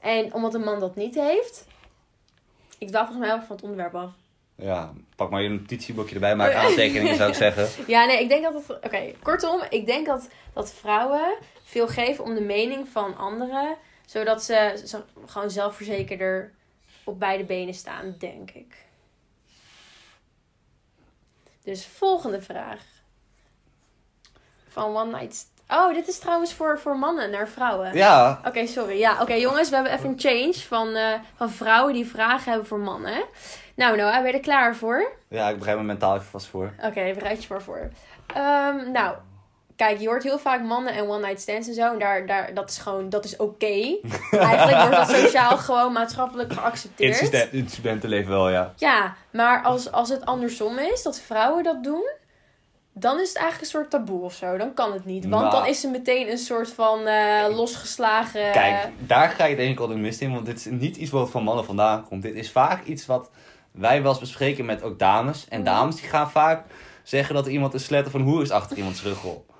En 0.00 0.34
omdat 0.34 0.54
een 0.54 0.64
man 0.64 0.80
dat 0.80 0.96
niet 0.96 1.14
heeft. 1.14 1.66
Ik 2.78 2.88
dwaal 2.88 3.06
volgens 3.06 3.26
mij 3.26 3.36
erg 3.36 3.46
van 3.46 3.56
het 3.56 3.64
onderwerp 3.64 3.94
af. 3.94 4.21
Ja, 4.62 4.92
pak 5.16 5.30
maar 5.30 5.42
je 5.42 5.48
notitieboekje 5.48 6.14
erbij, 6.14 6.36
maak 6.36 6.52
aantekeningen 6.52 7.16
zou 7.16 7.28
ik 7.28 7.34
zeggen. 7.34 7.68
Ja, 7.94 8.04
nee, 8.04 8.20
ik 8.20 8.28
denk 8.28 8.42
dat 8.42 8.54
het. 8.54 8.84
Oké, 8.84 9.12
kortom, 9.22 9.62
ik 9.70 9.86
denk 9.86 10.06
dat, 10.06 10.28
dat 10.52 10.72
vrouwen 10.72 11.34
veel 11.64 11.88
geven 11.88 12.24
om 12.24 12.34
de 12.34 12.40
mening 12.40 12.88
van 12.88 13.16
anderen, 13.16 13.76
zodat 14.06 14.44
ze, 14.44 14.82
ze 14.84 15.02
gewoon 15.26 15.50
zelfverzekerder 15.50 16.52
op 17.04 17.18
beide 17.18 17.44
benen 17.44 17.74
staan, 17.74 18.14
denk 18.18 18.50
ik. 18.50 18.74
Dus 21.62 21.86
volgende 21.86 22.40
vraag. 22.40 22.82
Van 24.68 24.96
One 24.96 25.18
Night. 25.18 25.50
Oh, 25.68 25.94
dit 25.94 26.08
is 26.08 26.18
trouwens 26.18 26.54
voor, 26.54 26.78
voor 26.78 26.96
mannen 26.96 27.30
naar 27.30 27.48
vrouwen. 27.48 27.94
Ja, 27.94 28.40
Oké, 28.46 28.66
sorry. 28.66 28.98
Ja, 28.98 29.22
oké 29.22 29.34
jongens, 29.34 29.68
we 29.68 29.74
hebben 29.74 29.92
even 29.92 30.08
een 30.08 30.20
change 30.20 30.54
van, 30.54 30.94
eh, 30.94 31.20
van 31.36 31.50
vrouwen 31.50 31.94
die 31.94 32.06
vragen 32.06 32.50
hebben 32.50 32.68
voor 32.68 32.78
mannen. 32.78 33.24
Nou, 33.76 33.96
Noah, 33.96 34.14
ben 34.14 34.26
je 34.26 34.32
er 34.32 34.40
klaar 34.40 34.76
voor? 34.76 35.12
ja 35.28 35.48
ik 35.48 35.58
bereid 35.58 35.76
me 35.76 35.82
mentaal 35.82 36.14
even 36.14 36.26
vast 36.26 36.46
voor. 36.46 36.72
Oké, 36.84 37.12
bereid 37.14 37.42
je 37.42 37.46
maar 37.50 37.62
voor. 37.62 37.90
Ehm, 38.34 38.90
nou, 38.92 39.14
kijk, 39.76 39.98
je 40.00 40.06
hoort 40.06 40.22
heel 40.22 40.38
vaak 40.38 40.62
mannen 40.62 40.94
en 40.94 41.08
one 41.08 41.20
night 41.26 41.40
stands 41.40 41.68
en 41.68 41.74
zo. 41.74 41.92
En 41.92 41.98
daar, 41.98 42.26
daar, 42.26 42.54
dat 42.54 42.70
is 42.70 42.78
gewoon, 42.78 43.08
dat 43.08 43.24
is 43.24 43.36
oké. 43.36 43.66
Eigenlijk 44.30 44.78
wordt 44.80 44.96
dat 44.96 45.10
sociaal 45.10 45.56
gewoon 45.56 45.92
maatschappelijk 45.92 46.52
geaccepteerd. 46.52 47.20
Incident, 47.20 47.52
incidentenleven 47.52 48.30
wel, 48.30 48.50
ja. 48.50 48.72
Ja, 48.76 49.14
maar 49.30 49.62
als, 49.62 49.92
als 49.92 50.08
het 50.08 50.24
andersom 50.24 50.78
is, 50.78 51.02
dat 51.02 51.20
vrouwen 51.20 51.62
dat 51.64 51.84
doen, 51.84 52.10
dan 52.94 53.20
is 53.20 53.28
het 53.28 53.36
eigenlijk 53.36 53.64
een 53.64 53.78
soort 53.80 53.90
taboe 53.90 54.22
of 54.22 54.34
zo. 54.34 54.56
Dan 54.56 54.74
kan 54.74 54.92
het 54.92 55.04
niet. 55.04 55.28
Want 55.28 55.42
Nou. 55.42 55.54
dan 55.54 55.66
is 55.66 55.84
er 55.84 55.90
meteen 55.90 56.30
een 56.30 56.38
soort 56.38 56.72
van 56.72 57.06
eh, 57.06 57.44
losgeslagen... 57.50 58.52
Kijk, 58.52 58.88
daar 58.98 59.28
ga 59.28 59.44
je 59.44 59.56
denk 59.56 59.70
ik 59.72 59.80
al 59.80 59.86
de 59.86 59.94
mist 59.96 60.20
in, 60.20 60.32
want 60.32 60.46
dit 60.46 60.56
is 60.56 60.64
niet 60.64 60.96
iets 60.96 61.10
wat 61.10 61.30
van 61.30 61.42
mannen 61.42 61.64
vandaan 61.64 62.04
komt. 62.08 62.22
Dit 62.22 62.34
is 62.34 62.50
vaak 62.50 62.84
iets 62.84 63.06
wat 63.06 63.30
wij 63.72 64.02
wel 64.02 64.10
eens 64.10 64.20
bespreken 64.20 64.64
met 64.64 64.82
ook 64.82 64.98
dames. 64.98 65.46
En 65.48 65.64
dames 65.64 65.96
die 65.96 66.08
gaan 66.08 66.30
vaak 66.30 66.64
zeggen 67.02 67.34
dat 67.34 67.46
iemand 67.46 67.74
een 67.74 67.80
slet 67.80 68.06
of 68.06 68.14
een 68.14 68.22
hoer 68.22 68.42
is 68.42 68.50
achter 68.50 68.76
iemands 68.76 69.02
rug 69.02 69.24
op. 69.24 69.50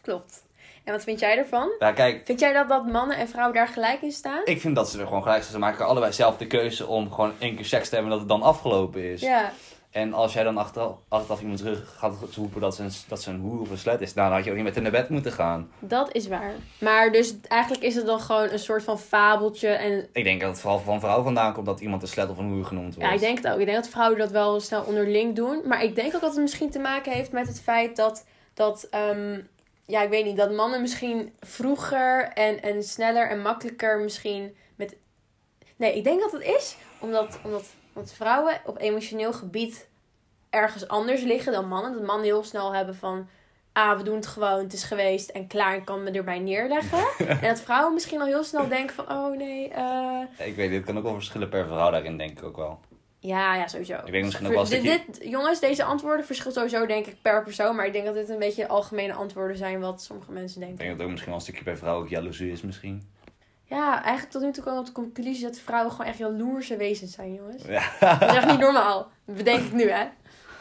Klopt. 0.00 0.42
En 0.84 0.92
wat 0.92 1.02
vind 1.02 1.20
jij 1.20 1.38
ervan? 1.38 1.68
Ja, 1.78 1.92
kijk, 1.92 2.22
Vind 2.24 2.40
jij 2.40 2.52
dat, 2.52 2.68
dat 2.68 2.86
mannen 2.86 3.16
en 3.16 3.28
vrouwen 3.28 3.54
daar 3.54 3.68
gelijk 3.68 4.02
in 4.02 4.12
staan? 4.12 4.40
ik 4.44 4.60
vind 4.60 4.74
dat 4.76 4.90
ze 4.90 4.98
er 5.00 5.06
gewoon 5.06 5.22
gelijk 5.22 5.40
zijn. 5.40 5.52
Ze 5.54 5.58
maken 5.58 5.86
allebei 5.86 6.12
zelf 6.12 6.36
de 6.36 6.46
keuze 6.46 6.86
om 6.86 7.12
gewoon 7.12 7.32
één 7.38 7.56
keer 7.56 7.64
seks 7.64 7.88
te 7.88 7.94
hebben 7.94 8.12
en 8.12 8.18
dat 8.18 8.28
het 8.28 8.38
dan 8.38 8.48
afgelopen 8.48 9.02
is. 9.12 9.20
Ja. 9.20 9.52
En 9.92 10.12
als 10.12 10.32
jij 10.32 10.42
dan 10.42 10.56
achteraf, 10.56 10.96
achteraf 11.08 11.40
iemands 11.40 11.62
rug 11.62 11.94
gaat 11.98 12.14
roepen 12.34 12.60
dat 12.60 12.74
ze, 12.74 12.82
een, 12.82 12.90
dat 13.08 13.22
ze 13.22 13.30
een 13.30 13.40
hoer 13.40 13.60
of 13.60 13.70
een 13.70 13.78
slet 13.78 14.00
is, 14.00 14.14
nou, 14.14 14.28
dan 14.28 14.36
had 14.36 14.44
je 14.44 14.50
ook 14.50 14.56
niet 14.56 14.64
met 14.64 14.74
haar 14.74 14.82
naar 14.82 14.92
bed 14.92 15.08
moeten 15.08 15.32
gaan. 15.32 15.70
Dat 15.78 16.14
is 16.14 16.28
waar. 16.28 16.52
Maar 16.78 17.12
dus 17.12 17.34
eigenlijk 17.48 17.82
is 17.82 17.94
het 17.94 18.06
dan 18.06 18.20
gewoon 18.20 18.50
een 18.50 18.58
soort 18.58 18.82
van 18.82 18.98
fabeltje. 18.98 19.68
En 19.68 20.08
Ik 20.12 20.24
denk 20.24 20.40
dat 20.40 20.50
het 20.50 20.60
vooral 20.60 20.78
van 20.78 21.00
vrouw 21.00 21.22
vandaan 21.22 21.52
komt 21.52 21.66
dat 21.66 21.80
iemand 21.80 22.02
een 22.02 22.08
slet 22.08 22.30
of 22.30 22.38
een 22.38 22.50
hoer 22.50 22.64
genoemd 22.64 22.94
wordt. 22.94 23.08
ja, 23.08 23.14
ik 23.14 23.20
denk 23.20 23.36
het 23.36 23.48
ook. 23.52 23.58
Ik 23.58 23.66
denk 23.66 23.76
dat 23.76 23.88
vrouwen 23.88 24.18
dat 24.18 24.30
wel 24.30 24.60
snel 24.60 24.82
onderling 24.82 25.36
doen. 25.36 25.62
Maar 25.64 25.82
ik 25.82 25.94
denk 25.94 26.14
ook 26.14 26.20
dat 26.20 26.32
het 26.32 26.40
misschien 26.40 26.70
te 26.70 26.78
maken 26.78 27.12
heeft 27.12 27.32
met 27.32 27.46
het 27.46 27.60
feit 27.60 27.96
dat, 27.96 28.26
dat 28.54 28.86
ehm, 28.90 29.38
ja, 29.86 30.02
ik 30.02 30.10
weet 30.10 30.24
niet, 30.24 30.36
dat 30.36 30.52
mannen 30.52 30.80
misschien 30.80 31.32
vroeger 31.40 32.28
en, 32.28 32.62
en 32.62 32.82
sneller 32.82 33.30
en 33.30 33.42
makkelijker 33.42 33.98
misschien 33.98 34.56
met... 34.76 34.96
Nee, 35.76 35.96
ik 35.96 36.04
denk 36.04 36.20
dat 36.20 36.32
het 36.32 36.42
is 36.42 36.76
omdat, 36.98 37.38
omdat, 37.44 37.64
omdat 37.94 38.12
vrouwen 38.12 38.60
op 38.64 38.80
emotioneel 38.80 39.32
gebied 39.32 39.88
ergens 40.50 40.88
anders 40.88 41.22
liggen 41.22 41.52
dan 41.52 41.68
mannen. 41.68 41.92
Dat 41.92 42.02
mannen 42.02 42.24
heel 42.24 42.44
snel 42.44 42.74
hebben 42.74 42.94
van... 42.96 43.28
Ah, 43.72 43.96
we 43.96 44.02
doen 44.04 44.14
het 44.14 44.26
gewoon, 44.26 44.58
het 44.62 44.72
is 44.72 44.82
geweest 44.84 45.28
en 45.30 45.46
klaar, 45.46 45.76
ik 45.76 45.84
kan 45.84 46.02
me 46.02 46.10
erbij 46.10 46.38
neerleggen. 46.38 46.98
en 47.28 47.48
dat 47.48 47.60
vrouwen 47.60 47.92
misschien 47.94 48.20
al 48.20 48.26
heel 48.26 48.44
snel 48.44 48.68
denken 48.68 48.94
van... 48.94 49.10
Oh 49.10 49.36
nee, 49.36 49.68
eh... 49.68 50.46
Ik 50.46 50.56
weet 50.56 50.72
het 50.72 50.84
kan 50.84 50.96
ook 50.96 51.02
wel 51.02 51.14
verschillen 51.14 51.48
per 51.48 51.66
vrouw 51.66 51.90
daarin, 51.90 52.16
denk 52.18 52.38
ik 52.38 52.44
ook 52.44 52.56
wel. 52.56 52.80
Ja, 53.18 53.54
ja, 53.54 53.68
sowieso. 53.68 53.94
Ik 54.04 54.12
denk 54.12 54.24
misschien 54.24 54.46
ook 54.46 54.52
wel 54.52 54.62
een 54.62 54.82
Dit- 54.82 55.06
dit, 55.06 55.28
jongens, 55.30 55.60
deze 55.60 55.84
antwoorden 55.84 56.26
verschillen 56.26 56.52
sowieso 56.52 56.86
denk 56.86 57.06
ik 57.06 57.16
per 57.22 57.42
persoon. 57.42 57.76
Maar 57.76 57.86
ik 57.86 57.92
denk 57.92 58.04
dat 58.04 58.14
dit 58.14 58.28
een 58.28 58.38
beetje 58.38 58.68
algemene 58.68 59.12
antwoorden 59.12 59.56
zijn 59.56 59.80
wat 59.80 60.02
sommige 60.02 60.32
mensen 60.32 60.60
Ik 60.60 60.66
denken. 60.66 60.76
denk 60.78 60.88
dat 60.90 60.98
het 60.98 61.02
ook 61.06 61.10
misschien 61.10 61.30
wel 61.32 61.40
een 61.40 61.46
stukje 61.46 61.64
bij 61.64 61.76
vrouwen 61.76 62.04
ook 62.04 62.10
jaloezie 62.10 62.52
is 62.52 62.62
misschien. 62.62 63.11
Ja, 63.76 64.02
eigenlijk 64.02 64.30
tot 64.32 64.42
nu 64.42 64.52
toe 64.52 64.64
komen 64.64 64.84
tot 64.84 64.94
de 64.94 65.00
conclusie 65.00 65.44
dat 65.44 65.58
vrouwen 65.58 65.90
gewoon 65.90 66.06
echt 66.06 66.18
jaloerse 66.18 66.76
wezens 66.76 67.12
zijn, 67.12 67.34
jongens. 67.34 67.62
Ja. 67.66 67.82
Dat 68.18 68.30
is 68.30 68.36
echt 68.36 68.46
niet 68.46 68.58
normaal. 68.58 69.10
Bedenk 69.24 69.64
ik 69.64 69.72
nu, 69.72 69.90
hè. 69.90 70.04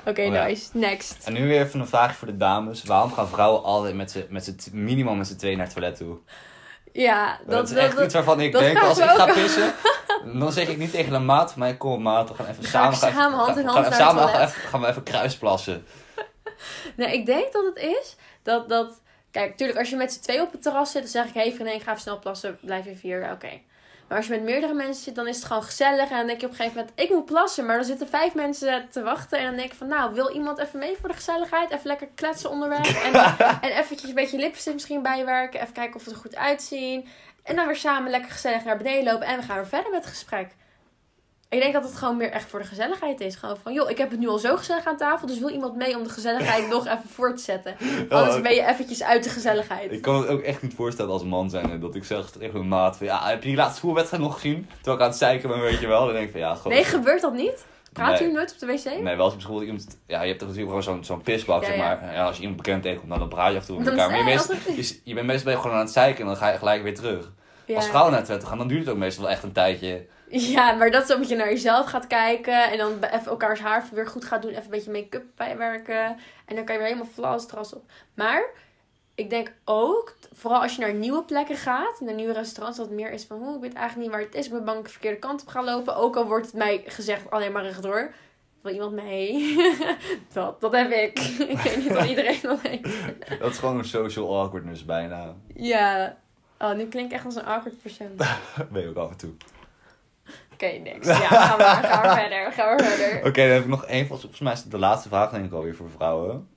Oké, 0.06 0.22
Oh 0.22 0.34
ja. 0.34 0.46
nice. 0.46 0.70
Next. 0.74 1.18
En 1.25 1.34
nu 1.34 1.48
weer 1.48 1.62
even 1.62 1.80
een 1.80 1.88
vraagje 1.88 2.15
voor 2.15 2.27
de 2.27 2.38
dames. 2.38 2.84
Waarom 2.84 3.13
gaan 3.13 3.27
vrouwen 3.27 3.63
altijd 3.63 3.96
met 3.96 4.12
z'n, 4.12 4.25
met 4.30 4.44
z'n, 4.44 4.77
minimaal 4.77 5.15
met 5.15 5.27
z'n 5.27 5.36
tweeën 5.36 5.58
naar 5.58 5.65
het 5.65 5.75
toilet 5.75 5.98
toe? 5.98 6.18
Ja, 6.91 7.38
Dat, 7.46 7.50
dat, 7.50 7.70
is 7.70 7.75
echt 7.77 7.96
dat, 7.96 8.06
iets 8.06 8.13
waarvan 8.13 8.41
ik 8.41 8.51
denk, 8.51 8.82
als 8.82 8.98
ik 8.98 9.03
ga 9.03 9.24
ook. 9.27 9.34
pissen, 9.34 9.74
dan 10.39 10.51
zeg 10.51 10.68
ik 10.68 10.77
niet 10.77 10.91
tegen 10.91 11.13
een 11.13 11.25
maat 11.25 11.51
van 11.51 11.60
mij, 11.60 11.77
kom 11.77 12.01
maat, 12.01 12.30
we 12.30 12.36
gaan 12.36 12.46
even 12.46 12.62
Dan 12.62 12.72
ga 12.72 12.89
ik 12.89 12.94
samen, 12.94 13.13
samen 13.13 13.38
hand 13.38 13.58
in 13.58 13.63
gaan, 13.63 13.74
hand 13.74 13.88
gaan, 13.88 13.89
naar 13.89 14.00
het 14.00 14.10
samen 14.10 14.32
toilet. 14.32 14.50
even, 14.50 14.62
gaan 14.70 14.82
we 14.82 14.88
even 14.88 15.03
kruisplassen. 15.03 15.86
Nee, 16.96 17.13
ik 17.13 17.25
denk 17.25 17.53
dat 17.53 17.65
het 17.65 17.77
is 17.77 18.15
dat, 18.44 18.70
dat... 18.70 19.01
Kijk, 19.31 19.50
natuurlijk, 19.50 19.79
als 19.79 19.89
je 19.89 19.95
met 19.95 20.13
z'n 20.13 20.21
twee 20.21 20.41
op 20.41 20.51
het 20.51 20.61
terras 20.61 20.91
zit, 20.91 21.01
dan 21.01 21.11
zeg 21.11 21.27
ik... 21.27 21.33
Hé, 21.33 21.41
hey, 21.41 21.51
vriendin, 21.51 21.75
ik 21.75 21.81
ga 21.81 21.89
even 21.89 22.01
snel 22.01 22.19
plassen. 22.19 22.57
Blijf 22.61 22.85
even 22.85 23.00
hier. 23.01 23.31
Oké. 23.31 23.61
Maar 24.07 24.17
als 24.19 24.29
je 24.29 24.35
met 24.35 24.43
meerdere 24.43 24.73
mensen 24.73 25.03
zit, 25.03 25.15
dan 25.15 25.27
is 25.27 25.35
het 25.35 25.45
gewoon 25.45 25.63
gezellig. 25.63 26.09
En 26.09 26.17
dan 26.17 26.27
denk 26.27 26.39
je 26.39 26.45
op 26.45 26.51
een 26.51 26.57
gegeven 26.57 26.77
moment, 26.77 27.00
ik 27.00 27.09
moet 27.09 27.25
plassen. 27.25 27.65
Maar 27.65 27.75
dan 27.75 27.85
zitten 27.85 28.07
vijf 28.07 28.33
mensen 28.33 28.89
te 28.89 29.01
wachten. 29.01 29.39
En 29.39 29.45
dan 29.45 29.55
denk 29.55 29.71
ik 29.71 29.77
van, 29.77 29.88
nou, 29.88 30.13
wil 30.13 30.31
iemand 30.31 30.59
even 30.59 30.79
mee 30.79 30.97
voor 31.00 31.09
de 31.09 31.15
gezelligheid? 31.15 31.71
Even 31.71 31.88
lekker 31.88 32.07
kletsen 32.15 32.50
onderweg. 32.50 33.03
En, 33.05 33.13
en 33.61 33.77
eventjes 33.77 34.09
een 34.09 34.15
beetje 34.15 34.38
lipstick 34.38 34.73
misschien 34.73 35.01
bijwerken. 35.01 35.61
Even 35.61 35.73
kijken 35.73 35.95
of 35.95 36.05
we 36.05 36.11
er 36.11 36.17
goed 36.17 36.35
uitzien. 36.35 37.07
En 37.43 37.55
dan 37.55 37.65
weer 37.65 37.75
samen 37.75 38.11
lekker 38.11 38.31
gezellig 38.31 38.63
naar 38.63 38.77
beneden 38.77 39.03
lopen. 39.03 39.27
En 39.27 39.39
we 39.39 39.43
gaan 39.43 39.55
weer 39.55 39.67
verder 39.67 39.91
met 39.91 40.01
het 40.03 40.13
gesprek. 40.13 40.47
Ik 41.51 41.60
denk 41.60 41.74
dat 41.74 41.84
het 41.84 41.96
gewoon 41.96 42.17
meer 42.17 42.31
echt 42.31 42.50
voor 42.50 42.60
de 42.60 42.65
gezelligheid 42.65 43.20
is. 43.20 43.36
Gewoon 43.36 43.58
van, 43.63 43.74
joh, 43.74 43.89
ik 43.89 43.98
heb 43.98 44.10
het 44.10 44.20
nu 44.20 44.27
al 44.27 44.38
zo 44.38 44.58
gezellig 44.58 44.86
aan 44.86 44.98
tafel. 44.98 45.27
Dus 45.27 45.39
wil 45.39 45.50
iemand 45.50 45.75
mee 45.75 45.98
om 45.98 46.03
de 46.03 46.10
gezelligheid 46.10 46.67
nog 46.75 46.86
even 46.86 47.10
voort 47.10 47.38
te 47.38 47.43
zetten. 47.43 47.75
Anders 48.10 48.41
ben 48.41 48.53
je 48.55 48.65
eventjes 48.65 49.03
uit 49.03 49.24
de 49.24 49.29
gezelligheid. 49.29 49.91
Ik 49.91 50.01
kan 50.01 50.15
het 50.15 50.27
ook 50.27 50.41
echt 50.41 50.62
niet 50.62 50.74
voorstellen 50.74 51.12
als 51.12 51.24
man 51.24 51.50
zijn 51.50 51.79
dat 51.79 51.96
ik 51.96 52.03
zeg 52.03 52.29
tegen 52.29 52.53
mijn 52.53 52.67
maat 52.67 52.98
van, 52.98 53.05
ja, 53.08 53.27
heb 53.27 53.41
je 53.41 53.48
die 53.48 53.58
laatste 53.58 53.79
voetbalwedstrijd 53.79 54.24
nog 54.24 54.34
gezien? 54.34 54.67
Terwijl 54.75 54.96
ik 54.96 55.01
aan 55.01 55.10
het 55.10 55.17
zeiken 55.17 55.50
ben, 55.50 55.60
weet 55.62 55.79
je 55.79 55.88
wel. 55.88 56.05
Dan 56.05 56.13
denk 56.13 56.25
ik 56.25 56.31
van, 56.31 56.39
ja, 56.39 56.55
gewoon... 56.55 56.74
Nee, 56.74 56.84
gebeurt 56.84 57.22
dat 57.22 57.34
niet? 57.34 57.65
Praat 57.93 58.10
Nee. 58.10 58.17
jullie 58.20 58.34
nooit 58.34 58.51
op 58.53 58.60
de 58.60 58.65
wc? 58.65 58.84
Nee, 59.01 59.15
wel 59.15 59.25
als 59.25 59.34
bijvoorbeeld 59.36 59.65
iemand... 59.65 59.98
Ja, 60.08 60.22
je 60.22 60.27
hebt 60.27 60.39
toch 60.39 60.50
natuurlijk 60.50 60.77
gewoon 60.77 60.96
zo'n 60.96 61.05
zo'n 61.05 61.22
pisbak, 61.22 61.62
Ja, 61.62 61.67
zeg 61.67 61.77
maar. 61.77 62.13
Ja, 62.13 62.25
als 62.25 62.36
je 62.36 62.41
iemand 62.41 62.62
bekend 62.62 62.81
tegenkomt, 62.81 63.08
nou, 63.10 63.20
dan 63.20 63.29
praat 63.29 63.51
je 63.51 63.58
af 63.58 63.62
en 63.62 63.67
toe 63.67 63.77
met 63.77 63.88
elkaar. 63.88 64.10
Maar 64.10 64.29
je, 64.29 64.75
je, 64.81 65.00
je 65.03 65.13
bent 65.13 65.25
meestal 65.27 65.55
gewoon 65.55 65.75
aan 65.75 65.84
het 65.84 65.91
zeiken 65.91 66.22
en 66.22 66.27
dan 66.27 66.36
ga 66.36 66.50
je 66.51 66.58
gelijk 66.58 66.84
weer 66.84 66.96
terug. 66.96 67.31
Ja. 67.71 67.77
Als 67.77 67.87
vrouwen 67.87 68.11
naar 68.11 68.19
het 68.19 68.29
toilet 68.29 68.47
gaan, 68.47 68.57
dan 68.57 68.67
duurt 68.67 68.79
het 68.79 68.89
ook 68.89 68.97
meestal 68.97 69.23
wel 69.23 69.31
echt 69.31 69.43
een 69.43 69.51
tijdje. 69.51 70.05
Ja, 70.27 70.71
maar 70.71 70.91
dat 70.91 71.03
is 71.03 71.13
omdat 71.13 71.29
je 71.29 71.35
naar 71.35 71.49
jezelf 71.49 71.85
gaat 71.85 72.07
kijken. 72.07 72.71
En 72.71 72.77
dan 72.77 73.03
even 73.03 73.31
elkaars 73.31 73.59
haar 73.59 73.85
weer 73.91 74.07
goed 74.07 74.25
gaat 74.25 74.41
doen. 74.41 74.51
Even 74.51 74.63
een 74.63 74.69
beetje 74.69 74.91
make-up 74.91 75.25
bijwerken. 75.35 76.17
En 76.45 76.55
dan 76.55 76.65
kan 76.65 76.75
je 76.75 76.81
weer 76.81 76.89
helemaal 76.89 77.11
flawless 77.13 77.41
het 77.41 77.49
terras 77.49 77.73
op. 77.73 77.83
Maar 78.13 78.49
ik 79.15 79.29
denk 79.29 79.53
ook, 79.65 80.15
vooral 80.33 80.61
als 80.61 80.75
je 80.75 80.81
naar 80.81 80.93
nieuwe 80.93 81.23
plekken 81.23 81.55
gaat. 81.55 81.99
Naar 81.99 82.13
nieuwe 82.13 82.33
restaurants. 82.33 82.77
Dat 82.77 82.87
het 82.87 82.95
meer 82.95 83.11
is 83.11 83.23
van, 83.23 83.41
oh, 83.41 83.55
ik 83.55 83.61
weet 83.61 83.73
eigenlijk 83.73 84.07
niet 84.07 84.17
waar 84.17 84.25
het 84.25 84.35
is. 84.35 84.45
Ik 84.45 84.51
ben 84.51 84.65
bang 84.65 84.77
ik 84.77 84.85
de 84.85 84.91
verkeerde 84.91 85.19
kant 85.19 85.41
op 85.41 85.47
ga 85.47 85.63
lopen. 85.63 85.95
Ook 85.95 86.15
al 86.15 86.25
wordt 86.25 86.45
het 86.45 86.55
mij 86.55 86.83
gezegd 86.85 87.31
alleen 87.31 87.51
maar 87.51 87.63
rechtdoor. 87.63 88.13
Wil 88.61 88.73
iemand 88.73 88.91
mee? 88.91 89.55
dat, 90.33 90.61
dat 90.61 90.71
heb 90.71 90.91
ik. 90.91 91.19
ik 91.53 91.57
weet 91.57 91.77
niet 91.77 91.95
of 91.95 92.07
iedereen 92.07 92.39
dat 92.41 92.59
heeft. 92.61 93.39
Dat 93.39 93.51
is 93.51 93.57
gewoon 93.57 93.77
een 93.77 93.85
social 93.85 94.39
awkwardness 94.41 94.85
bijna. 94.85 95.35
Ja. 95.53 96.17
Oh, 96.62 96.75
nu 96.75 96.88
klink 96.88 97.06
ik 97.06 97.12
echt 97.12 97.25
als 97.25 97.36
een 97.36 97.46
awkward 97.46 97.82
persoon. 97.82 98.15
Ben 98.72 98.82
je 98.82 98.89
ook 98.89 98.98
af 98.98 99.10
en 99.12 99.18
toe. 99.18 99.34
Oké, 100.53 100.65
niks. 100.65 101.08
Ja, 101.08 101.13
gaan 101.13 101.58
we, 101.58 101.88
gaan 101.88 102.01
we 102.01 102.22
verder. 102.22 102.51
Gaan 102.51 102.75
we 102.75 102.84
verder. 102.84 103.18
Oké, 103.27 103.41
dan 103.41 103.51
heb 103.51 103.62
ik 103.62 103.68
nog 103.68 103.86
één. 103.86 104.08
Volgens 104.08 104.22
volgens 104.22 104.41
mij 104.41 104.53
is 104.53 104.63
de 104.63 104.77
laatste 104.77 105.10
vraag 105.10 105.32
denk 105.32 105.46
ik 105.46 105.51
alweer 105.51 105.75
voor 105.75 105.89
vrouwen. 105.89 106.50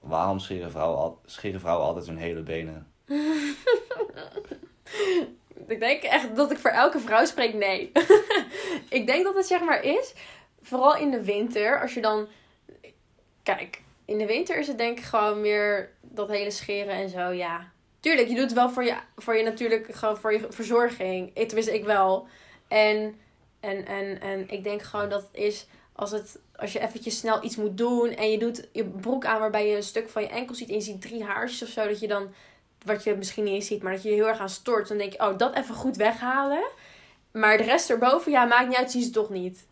Waarom 0.00 0.38
scheren 0.38 0.70
vrouwen, 0.70 0.98
al, 0.98 1.20
scheren 1.24 1.60
vrouwen 1.60 1.86
altijd 1.86 2.06
hun 2.06 2.16
hele 2.16 2.42
benen? 2.42 2.86
Ik 5.66 5.80
denk 5.80 6.02
echt 6.02 6.36
dat 6.36 6.50
ik 6.50 6.58
voor 6.58 6.70
elke 6.70 6.98
vrouw 6.98 7.24
spreek 7.24 7.54
nee. 7.54 7.92
ik 8.88 9.06
denk 9.06 9.24
dat 9.24 9.34
het 9.34 9.46
zeg 9.46 9.60
maar 9.60 9.82
is, 9.82 10.14
vooral 10.62 10.96
in 10.96 11.10
de 11.10 11.24
winter, 11.24 11.80
als 11.80 11.94
je 11.94 12.00
dan... 12.00 12.28
Kijk, 13.42 13.82
in 14.04 14.18
de 14.18 14.26
winter 14.26 14.58
is 14.58 14.66
het 14.66 14.78
denk 14.78 14.98
ik 14.98 15.04
gewoon 15.04 15.40
meer 15.40 15.90
dat 16.00 16.28
hele 16.28 16.50
scheren 16.50 16.94
en 16.94 17.08
zo, 17.08 17.32
ja. 17.32 17.70
Tuurlijk, 18.00 18.28
je 18.28 18.34
doet 18.34 18.44
het 18.44 18.52
wel 18.52 18.70
voor 18.70 18.84
je, 18.84 18.96
voor 19.16 19.36
je 19.36 19.42
natuurlijk, 19.42 19.94
gewoon 19.94 20.16
voor 20.16 20.32
je 20.32 20.46
verzorging. 20.48 21.30
Ik, 21.34 21.46
tenminste, 21.46 21.74
ik 21.74 21.84
wel. 21.84 22.26
En, 22.68 23.20
en, 23.60 23.86
en, 23.86 24.20
en 24.20 24.48
ik 24.48 24.64
denk 24.64 24.82
gewoon 24.82 25.08
dat 25.08 25.22
het 25.22 25.42
is 25.42 25.66
als, 25.92 26.10
het, 26.10 26.38
als 26.56 26.72
je 26.72 26.80
eventjes 26.80 27.18
snel 27.18 27.44
iets 27.44 27.56
moet 27.56 27.78
doen 27.78 28.10
en 28.10 28.30
je 28.30 28.38
doet 28.38 28.68
je 28.72 28.84
broek 28.84 29.24
aan 29.24 29.40
waarbij 29.40 29.68
je 29.68 29.76
een 29.76 29.82
stuk 29.82 30.08
van 30.08 30.22
je 30.22 30.28
enkel 30.28 30.54
ziet 30.54 30.68
en 30.68 30.74
je 30.74 30.80
ziet 30.80 31.00
drie 31.00 31.24
haarsjes 31.24 31.62
of 31.62 31.68
zo, 31.68 31.86
dat 31.86 32.00
je 32.00 32.08
dan 32.08 32.32
wat 32.84 33.04
je 33.04 33.14
misschien 33.14 33.44
niet 33.44 33.54
eens 33.54 33.66
ziet, 33.66 33.82
maar 33.82 33.92
dat 33.92 34.02
je 34.02 34.08
je 34.08 34.14
heel 34.14 34.28
erg 34.28 34.38
aan 34.38 34.48
stort. 34.48 34.88
Dan 34.88 34.98
denk 34.98 35.12
je, 35.12 35.20
oh, 35.20 35.38
dat 35.38 35.56
even 35.56 35.74
goed 35.74 35.96
weghalen. 35.96 36.64
Maar 37.32 37.56
de 37.56 37.62
rest 37.62 37.90
erboven, 37.90 38.32
ja, 38.32 38.44
maakt 38.44 38.68
niet 38.68 38.76
uit, 38.76 38.90
zie 38.90 39.02
ze 39.02 39.10
toch 39.10 39.30
niet. 39.30 39.66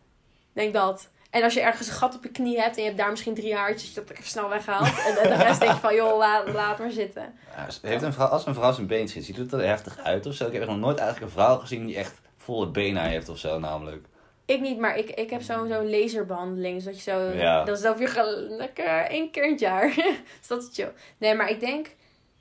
Denk 0.53 0.73
dat. 0.73 1.09
En 1.29 1.43
als 1.43 1.53
je 1.53 1.61
ergens 1.61 1.87
een 1.87 1.93
gat 1.93 2.15
op 2.15 2.23
je 2.23 2.29
knie 2.29 2.59
hebt 2.61 2.75
en 2.75 2.81
je 2.81 2.87
hebt 2.87 2.99
daar 3.01 3.09
misschien 3.09 3.33
drie 3.33 3.55
haartjes, 3.55 3.93
dat 3.93 4.03
je 4.03 4.09
dat 4.09 4.17
even 4.17 4.29
snel 4.29 4.49
weghaalt. 4.49 4.87
En, 5.07 5.17
en 5.17 5.37
de 5.37 5.43
rest 5.43 5.59
denk 5.59 5.73
je 5.73 5.79
van, 5.79 5.95
joh, 5.95 6.17
laat, 6.17 6.47
laat 6.53 6.79
maar 6.79 6.91
zitten. 6.91 7.33
Ja, 7.55 7.67
heeft 7.89 8.03
een 8.03 8.13
vrouw, 8.13 8.27
als 8.27 8.45
een 8.45 8.53
vrouw 8.53 8.71
zijn 8.71 8.87
been 8.87 9.07
schiet, 9.07 9.25
ziet 9.25 9.37
het 9.37 9.53
er 9.53 9.65
heftig 9.67 9.97
uit 9.97 10.25
of 10.25 10.33
zo? 10.33 10.47
Ik 10.47 10.53
heb 10.53 10.65
nog 10.65 10.77
nooit 10.77 10.97
eigenlijk 10.97 11.31
een 11.31 11.39
vrouw 11.41 11.57
gezien 11.57 11.85
die 11.85 11.97
echt 11.97 12.21
volle 12.37 12.67
benen 12.67 13.03
heeft 13.03 13.29
of 13.29 13.37
zo 13.37 13.59
namelijk. 13.59 14.05
Ik 14.45 14.61
niet, 14.61 14.79
maar 14.79 14.97
ik, 14.97 15.09
ik 15.09 15.29
heb 15.29 15.41
zo'n 15.41 15.67
zo'n 15.67 15.89
laserbehandeling. 15.89 16.81
Zodat 16.81 17.03
je 17.03 17.11
zo, 17.11 17.19
Ja. 17.19 17.63
dat 17.63 17.77
is 17.77 17.83
dan 17.83 17.97
weer 17.97 18.09
ge- 18.09 18.45
lekker 18.49 18.85
één 19.05 19.31
keer 19.31 19.43
in 19.43 19.51
het 19.51 19.59
jaar. 19.59 19.93
dus 20.39 20.47
dat 20.47 20.61
is 20.63 20.69
chill. 20.73 20.91
Nee, 21.17 21.35
maar 21.35 21.49
ik 21.49 21.59
denk, 21.59 21.95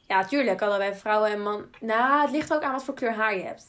ja, 0.06 0.24
tuurlijk, 0.24 0.62
allebei 0.62 0.94
vrouwen 0.94 1.30
en 1.30 1.42
man. 1.42 1.64
Nou, 1.80 2.20
het 2.22 2.30
ligt 2.30 2.54
ook 2.54 2.62
aan 2.62 2.72
wat 2.72 2.84
voor 2.84 2.94
kleur 2.94 3.12
haar 3.14 3.36
je 3.36 3.42
hebt. 3.42 3.64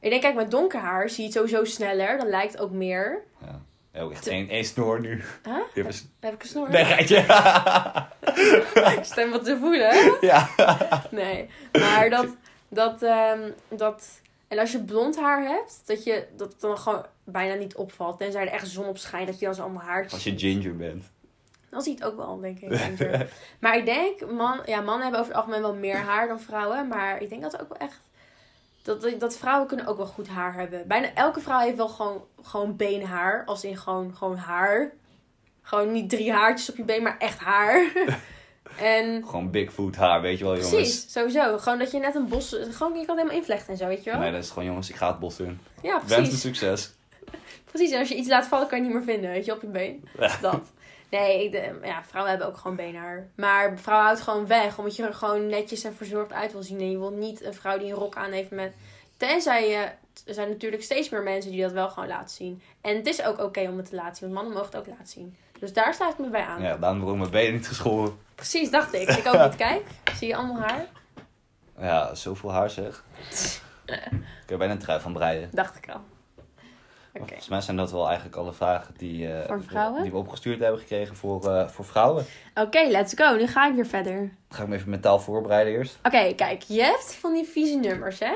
Ik 0.00 0.10
denk, 0.10 0.22
kijk, 0.22 0.34
met 0.34 0.50
donker 0.50 0.80
haar 0.80 1.08
zie 1.08 1.18
je 1.18 1.28
het 1.28 1.32
sowieso 1.38 1.64
sneller. 1.64 2.18
Dan 2.18 2.28
lijkt 2.28 2.52
het 2.52 2.60
ook 2.62 2.70
meer. 2.70 3.22
Ook 3.94 4.12
echt 4.12 4.26
één, 4.26 4.48
één 4.48 4.64
snor 4.64 5.00
nu. 5.00 5.22
Huh? 5.44 5.54
Een- 5.86 5.94
Heb 6.20 6.34
ik 6.34 6.42
een 6.42 6.48
snor? 6.48 6.70
Nee, 6.70 6.84
geitje. 6.84 7.18
Ik 8.98 9.04
stem 9.04 9.30
wat 9.30 9.44
te 9.44 9.56
voelen. 9.58 10.16
ja. 10.30 10.48
Nee, 11.10 11.48
maar 11.72 12.10
dat, 12.10 12.26
dat, 12.68 13.02
ehm, 13.02 13.50
dat... 13.68 14.20
En 14.48 14.58
als 14.58 14.72
je 14.72 14.82
blond 14.82 15.16
haar 15.20 15.42
hebt, 15.42 15.82
dat 15.84 16.04
je 16.04 16.26
dat 16.36 16.52
het 16.52 16.60
dan 16.60 16.78
gewoon 16.78 17.06
bijna 17.24 17.54
niet 17.54 17.74
opvalt. 17.74 18.18
Tenzij 18.18 18.40
er 18.42 18.52
echt 18.52 18.68
zon 18.68 18.86
op 18.86 18.98
schijnt, 18.98 19.26
dat 19.26 19.38
je 19.38 19.44
dan 19.44 19.54
zo 19.54 19.62
allemaal 19.62 19.82
haartjes 19.82 20.12
Als 20.12 20.24
je 20.24 20.38
ginger 20.38 20.76
bent. 20.76 21.04
Dan 21.70 21.82
zie 21.82 21.92
je 21.92 21.98
het 22.04 22.08
ook 22.12 22.16
wel, 22.18 22.40
denk 22.40 22.58
ik. 22.58 22.76
ginger. 22.76 23.28
maar 23.60 23.76
ik 23.76 23.84
denk, 23.84 24.30
man, 24.30 24.60
ja, 24.66 24.80
mannen 24.80 25.02
hebben 25.02 25.20
over 25.20 25.32
het 25.32 25.40
algemeen 25.42 25.62
wel 25.62 25.74
meer 25.74 25.96
haar 25.96 26.28
dan 26.28 26.40
vrouwen. 26.40 26.88
Maar 26.88 27.20
ik 27.22 27.28
denk 27.28 27.42
dat 27.42 27.60
ook 27.60 27.68
wel 27.68 27.88
echt. 27.88 28.00
Dat, 28.82 29.06
dat 29.18 29.36
vrouwen 29.36 29.68
kunnen 29.68 29.86
ook 29.86 29.96
wel 29.96 30.06
goed 30.06 30.28
haar 30.28 30.54
hebben. 30.54 30.86
Bijna 30.88 31.14
elke 31.14 31.40
vrouw 31.40 31.58
heeft 31.60 31.76
wel 31.76 31.88
gewoon, 31.88 32.24
gewoon 32.42 32.76
beenhaar. 32.76 33.44
Als 33.44 33.64
in 33.64 33.76
gewoon, 33.76 34.16
gewoon 34.16 34.36
haar. 34.36 34.92
Gewoon 35.62 35.92
niet 35.92 36.10
drie 36.10 36.32
haartjes 36.32 36.70
op 36.70 36.76
je 36.76 36.84
been, 36.84 37.02
maar 37.02 37.18
echt 37.18 37.38
haar. 37.38 37.92
en 38.78 39.24
Gewoon 39.26 39.50
Bigfoot 39.50 39.96
haar, 39.96 40.20
weet 40.20 40.38
je 40.38 40.44
wel 40.44 40.52
jongens. 40.54 40.74
precies, 40.74 41.12
sowieso. 41.12 41.58
Gewoon 41.58 41.78
dat 41.78 41.90
je 41.90 41.98
net 41.98 42.14
een 42.14 42.28
bos... 42.28 42.48
Gewoon, 42.48 42.68
je 42.70 42.76
kan 42.78 42.92
het 42.98 43.08
helemaal 43.08 43.36
invlechten 43.36 43.72
en 43.72 43.76
zo, 43.78 43.86
weet 43.86 44.04
je 44.04 44.10
wel? 44.10 44.18
Nee, 44.20 44.32
dat 44.32 44.42
is 44.42 44.48
gewoon 44.48 44.64
jongens, 44.64 44.88
ik 44.90 44.96
ga 44.96 45.08
het 45.08 45.18
bos 45.18 45.40
in. 45.40 45.60
ja, 45.82 45.92
Wens 45.92 46.08
me 46.10 46.16
precies. 46.16 46.40
succes. 46.40 46.92
Precies, 47.70 47.90
en 47.90 47.98
als 47.98 48.08
je 48.08 48.14
iets 48.14 48.28
laat 48.28 48.46
vallen, 48.46 48.66
kan 48.68 48.78
je 48.78 48.84
het 48.84 48.94
niet 48.94 49.04
meer 49.04 49.14
vinden, 49.14 49.30
weet 49.30 49.44
je, 49.44 49.52
op 49.52 49.60
je 49.60 49.66
been. 49.66 50.08
Ja. 50.18 50.38
Dat. 50.40 50.62
Nee, 51.20 51.50
de, 51.50 51.78
ja, 51.82 52.04
vrouwen 52.04 52.30
hebben 52.30 52.48
ook 52.50 52.56
gewoon 52.56 52.76
beenhaar. 52.76 53.28
Maar 53.34 53.78
vrouwen 53.78 54.06
houdt 54.06 54.22
gewoon 54.22 54.46
weg. 54.46 54.78
Omdat 54.78 54.96
je 54.96 55.02
er 55.02 55.14
gewoon 55.14 55.46
netjes 55.46 55.84
en 55.84 55.94
verzorgd 55.94 56.32
uit 56.32 56.52
wil 56.52 56.62
zien. 56.62 56.78
En 56.78 56.90
je 56.90 56.98
wilt 56.98 57.16
niet 57.16 57.44
een 57.44 57.54
vrouw 57.54 57.78
die 57.78 57.90
een 57.90 57.98
rok 57.98 58.16
aan 58.16 58.30
heeft 58.30 58.50
met... 58.50 58.74
Tenzij 59.16 59.68
je... 59.68 59.88
Er 60.26 60.34
zijn 60.34 60.48
natuurlijk 60.48 60.82
steeds 60.82 61.08
meer 61.08 61.22
mensen 61.22 61.50
die 61.50 61.62
dat 61.62 61.72
wel 61.72 61.88
gewoon 61.88 62.08
laten 62.08 62.36
zien. 62.36 62.62
En 62.80 62.96
het 62.96 63.06
is 63.06 63.22
ook 63.22 63.38
oké 63.38 63.60
om 63.60 63.76
het 63.76 63.88
te 63.88 63.94
laten 63.94 64.16
zien. 64.16 64.32
Want 64.32 64.32
mannen 64.32 64.52
mogen 64.52 64.78
het 64.78 64.88
ook 64.88 64.94
laten 64.98 65.12
zien. 65.12 65.36
Dus 65.58 65.72
daar 65.72 65.94
staat 65.94 66.12
ik 66.12 66.18
me 66.18 66.28
bij 66.28 66.44
aan. 66.44 66.62
Ja, 66.62 66.76
daarom 66.76 67.08
ik 67.08 67.16
mijn 67.16 67.30
benen 67.30 67.52
niet 67.52 67.68
geschoren. 67.68 68.18
Precies, 68.34 68.70
dacht 68.70 68.94
ik. 68.94 69.08
Ik 69.08 69.26
ook 69.26 69.44
niet. 69.44 69.56
Kijk, 69.56 69.86
zie 70.14 70.28
je 70.28 70.36
allemaal 70.36 70.60
haar? 70.60 70.86
Ja, 71.78 72.14
zoveel 72.14 72.52
haar 72.52 72.70
zeg. 72.70 73.04
ik 74.44 74.48
heb 74.48 74.58
bijna 74.58 74.72
een 74.72 74.78
trui 74.78 75.00
van 75.00 75.12
breien. 75.12 75.48
Dacht 75.52 75.76
ik 75.76 75.90
al. 75.90 76.00
Volgens 77.12 77.48
mij 77.48 77.60
zijn 77.60 77.76
dat 77.76 77.90
wel 77.90 78.06
eigenlijk 78.06 78.36
alle 78.36 78.52
vragen 78.52 78.94
die, 78.96 79.32
eh, 79.32 80.02
die 80.02 80.10
we 80.10 80.16
opgestuurd 80.16 80.60
hebben 80.60 80.80
gekregen 80.80 81.16
voor, 81.16 81.54
eh, 81.54 81.68
voor 81.68 81.84
vrouwen. 81.84 82.24
Oké, 82.54 82.82
let's 82.88 83.14
go. 83.14 83.34
Nu 83.34 83.46
ga 83.46 83.68
ik 83.68 83.74
weer 83.74 83.86
verder. 83.86 84.18
Dan 84.18 84.30
ga 84.48 84.62
ik 84.62 84.68
me 84.68 84.76
even 84.76 84.90
mentaal 84.90 85.20
voorbereiden 85.20 85.72
eerst. 85.72 85.98
Oké, 86.02 86.34
kijk, 86.34 86.62
je 86.62 86.82
hebt 86.82 87.14
van 87.14 87.32
die 87.32 87.44
vieze 87.44 87.76
nummers, 87.76 88.18
hè? 88.18 88.32